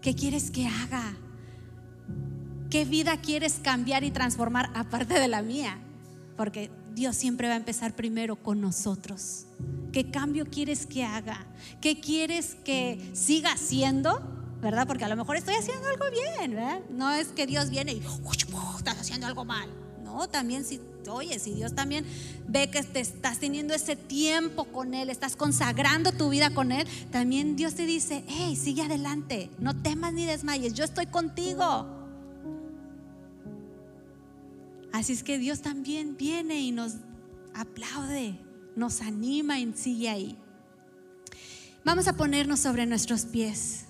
¿Qué 0.00 0.14
quieres 0.14 0.50
que 0.50 0.66
haga? 0.66 1.14
¿Qué 2.70 2.84
vida 2.84 3.16
quieres 3.20 3.60
cambiar 3.62 4.02
y 4.04 4.10
transformar 4.10 4.70
aparte 4.74 5.14
de 5.14 5.28
la 5.28 5.42
mía? 5.42 5.78
Porque 6.36 6.70
Dios 6.94 7.16
siempre 7.16 7.48
va 7.48 7.54
a 7.54 7.58
empezar 7.58 7.94
primero 7.94 8.36
con 8.36 8.60
nosotros. 8.60 9.46
¿Qué 9.92 10.10
cambio 10.10 10.46
quieres 10.46 10.86
que 10.86 11.04
haga? 11.04 11.46
¿Qué 11.80 12.00
quieres 12.00 12.56
que 12.64 13.10
siga 13.14 13.52
haciendo? 13.52 14.20
¿Verdad? 14.60 14.86
Porque 14.86 15.04
a 15.04 15.08
lo 15.08 15.16
mejor 15.16 15.36
estoy 15.36 15.54
haciendo 15.54 15.88
algo 15.88 16.06
bien, 16.10 16.52
¿verdad? 16.52 16.80
No 16.90 17.12
es 17.12 17.28
que 17.28 17.46
Dios 17.46 17.70
viene 17.70 17.92
y 17.92 18.02
estás 18.76 18.98
haciendo 18.98 19.26
algo 19.26 19.44
mal. 19.44 19.68
No, 20.02 20.28
también 20.28 20.64
si, 20.64 20.80
oye, 21.08 21.38
si 21.38 21.54
Dios 21.54 21.74
también 21.74 22.04
ve 22.48 22.70
que 22.70 22.82
te 22.82 23.00
estás 23.00 23.38
teniendo 23.38 23.74
ese 23.74 23.96
tiempo 23.96 24.64
con 24.64 24.94
Él, 24.94 25.10
estás 25.10 25.36
consagrando 25.36 26.12
tu 26.12 26.30
vida 26.30 26.50
con 26.50 26.72
Él, 26.72 26.86
también 27.10 27.56
Dios 27.56 27.74
te 27.74 27.84
dice, 27.86 28.24
hey, 28.28 28.56
sigue 28.56 28.82
adelante, 28.82 29.50
no 29.58 29.74
temas 29.74 30.12
ni 30.12 30.24
desmayes, 30.24 30.74
yo 30.74 30.84
estoy 30.84 31.06
contigo. 31.06 31.95
Así 34.96 35.12
es 35.12 35.22
que 35.22 35.38
Dios 35.38 35.60
también 35.60 36.16
viene 36.16 36.58
y 36.58 36.72
nos 36.72 36.94
aplaude, 37.52 38.40
nos 38.76 39.02
anima 39.02 39.60
y 39.60 39.70
sigue 39.74 40.08
ahí. 40.08 40.38
Vamos 41.84 42.08
a 42.08 42.14
ponernos 42.14 42.60
sobre 42.60 42.86
nuestros 42.86 43.26
pies. 43.26 43.84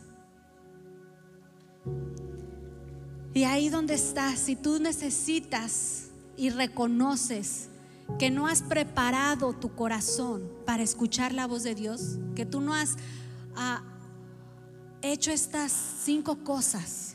Y 3.35 3.45
ahí 3.45 3.69
donde 3.69 3.95
estás, 3.95 4.41
si 4.41 4.57
tú 4.57 4.81
necesitas 4.81 6.09
y 6.37 6.51
reconoces 6.51 7.69
que 8.19 8.33
no 8.33 8.49
has 8.49 8.63
preparado 8.63 9.53
tu 9.53 9.77
corazón 9.77 10.51
para 10.65 10.83
escuchar 10.83 11.33
la 11.33 11.47
voz 11.47 11.63
de 11.63 11.77
Dios, 11.77 12.19
que 12.35 12.45
tú 12.45 12.61
no 12.61 12.75
has 12.75 12.97
ah, 13.55 13.81
hecho 15.03 15.31
estas 15.31 15.71
cinco 16.03 16.43
cosas, 16.43 17.15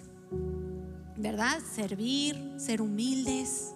¿verdad? 1.17 1.59
Servir, 1.75 2.53
ser 2.55 2.81
humildes, 2.81 3.73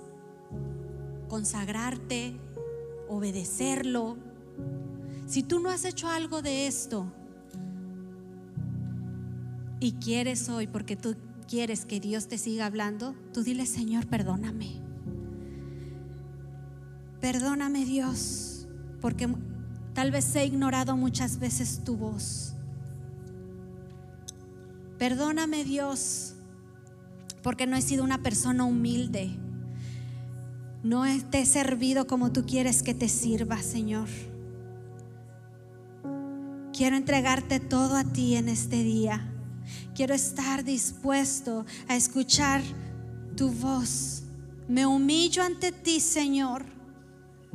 consagrarte, 1.27 2.39
obedecerlo. 3.07 4.17
Si 5.27 5.43
tú 5.43 5.59
no 5.59 5.69
has 5.69 5.85
hecho 5.85 6.07
algo 6.07 6.41
de 6.41 6.67
esto 6.67 7.11
y 9.79 9.93
quieres 9.93 10.49
hoy, 10.49 10.67
porque 10.67 10.95
tú 10.95 11.15
quieres 11.47 11.85
que 11.85 11.99
Dios 11.99 12.27
te 12.27 12.37
siga 12.37 12.65
hablando, 12.65 13.15
tú 13.33 13.43
dile, 13.43 13.65
Señor, 13.65 14.07
perdóname. 14.07 14.81
Perdóname 17.21 17.85
Dios, 17.85 18.67
porque 19.01 19.27
tal 19.93 20.11
vez 20.11 20.35
he 20.35 20.45
ignorado 20.45 20.95
muchas 20.95 21.39
veces 21.39 21.83
tu 21.83 21.97
voz. 21.97 22.53
Perdóname 24.99 25.63
Dios, 25.63 26.35
porque 27.41 27.67
no 27.67 27.75
he 27.75 27.81
sido 27.81 28.03
una 28.03 28.21
persona 28.21 28.63
humilde 28.63 29.39
no 30.85 31.03
te 31.31 31.39
he 31.39 31.45
servido 31.47 32.05
como 32.05 32.31
tú 32.31 32.45
quieres 32.45 32.83
que 32.83 32.93
te 32.93 33.09
sirva, 33.09 33.59
Señor. 33.63 34.07
Quiero 36.71 36.95
entregarte 36.95 37.59
todo 37.59 37.95
a 37.95 38.03
ti 38.03 38.35
en 38.35 38.49
este 38.49 38.83
día. 38.83 39.27
Quiero 39.95 40.13
estar 40.13 40.63
dispuesto 40.63 41.65
a 41.87 41.95
escuchar 41.95 42.61
tu 43.35 43.49
voz. 43.49 44.25
Me 44.67 44.85
humillo 44.85 45.41
ante 45.41 45.71
ti, 45.71 45.99
Señor. 45.99 46.65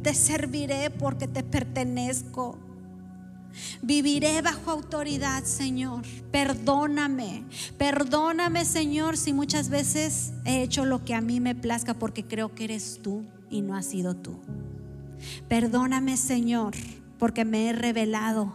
Te 0.03 0.13
serviré 0.13 0.91
porque 0.91 1.29
te 1.29 1.45
pertenezco. 1.45 2.59
Viviré 3.83 4.43
bajo 4.43 4.71
autoridad, 4.71 5.45
Señor. 5.45 6.03
Perdóname. 6.31 7.45
Perdóname, 7.79 8.65
Señor, 8.65 9.17
si 9.17 9.33
muchas 9.33 9.69
veces 9.69 10.33
he 10.45 10.63
hecho 10.63 10.85
lo 10.85 11.05
que 11.05 11.15
a 11.15 11.21
mí 11.21 11.41
me 11.41 11.55
plazca 11.55 11.95
porque 11.95 12.25
creo 12.25 12.55
que 12.55 12.65
eres 12.65 13.01
tú 13.03 13.25
y 13.51 13.63
no 13.63 13.77
has 13.77 13.87
sido 13.87 14.15
tú. 14.15 14.39
Perdóname, 15.49 16.17
Señor, 16.17 16.75
porque 17.19 17.45
me 17.45 17.69
he 17.69 17.73
rebelado 17.73 18.55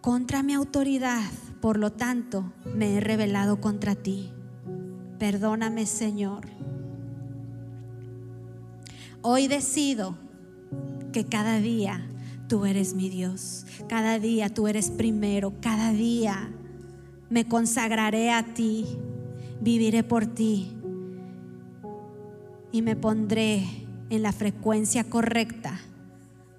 contra 0.00 0.42
mi 0.42 0.54
autoridad. 0.54 1.30
Por 1.60 1.78
lo 1.78 1.92
tanto, 1.92 2.52
me 2.74 2.96
he 2.96 3.00
rebelado 3.00 3.60
contra 3.60 3.94
ti. 3.94 4.32
Perdóname, 5.18 5.86
Señor. 5.86 6.46
Hoy 9.22 9.48
decido 9.48 10.16
que 11.12 11.24
cada 11.24 11.58
día 11.58 12.06
tú 12.48 12.64
eres 12.64 12.94
mi 12.94 13.08
Dios. 13.08 13.66
Cada 13.88 14.18
día 14.18 14.48
tú 14.48 14.68
eres 14.68 14.90
primero. 14.90 15.52
Cada 15.60 15.92
día 15.92 16.50
me 17.30 17.46
consagraré 17.46 18.30
a 18.30 18.42
ti. 18.54 18.86
Viviré 19.60 20.02
por 20.02 20.26
ti. 20.26 20.72
Y 22.72 22.82
me 22.82 22.96
pondré 22.96 23.64
en 24.10 24.22
la 24.22 24.32
frecuencia 24.32 25.04
correcta 25.04 25.78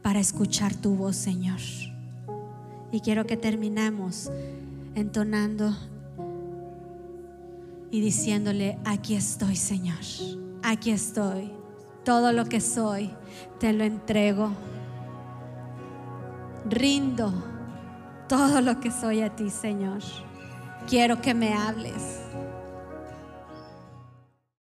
para 0.01 0.19
escuchar 0.19 0.75
tu 0.75 0.95
voz, 0.95 1.15
Señor. 1.15 1.59
Y 2.91 3.01
quiero 3.01 3.25
que 3.25 3.37
terminemos 3.37 4.31
entonando 4.95 5.75
y 7.91 8.01
diciéndole, 8.01 8.77
aquí 8.85 9.15
estoy, 9.15 9.55
Señor. 9.55 9.99
Aquí 10.63 10.91
estoy. 10.91 11.51
Todo 12.03 12.31
lo 12.31 12.45
que 12.45 12.61
soy, 12.61 13.11
te 13.59 13.73
lo 13.73 13.83
entrego 13.83 14.51
rindo 16.69 17.33
todo 18.27 18.61
lo 18.61 18.79
que 18.79 18.91
soy 18.91 19.21
a 19.21 19.35
ti, 19.35 19.49
Señor. 19.49 20.01
Quiero 20.87 21.21
que 21.21 21.33
me 21.33 21.53
hables. 21.53 22.26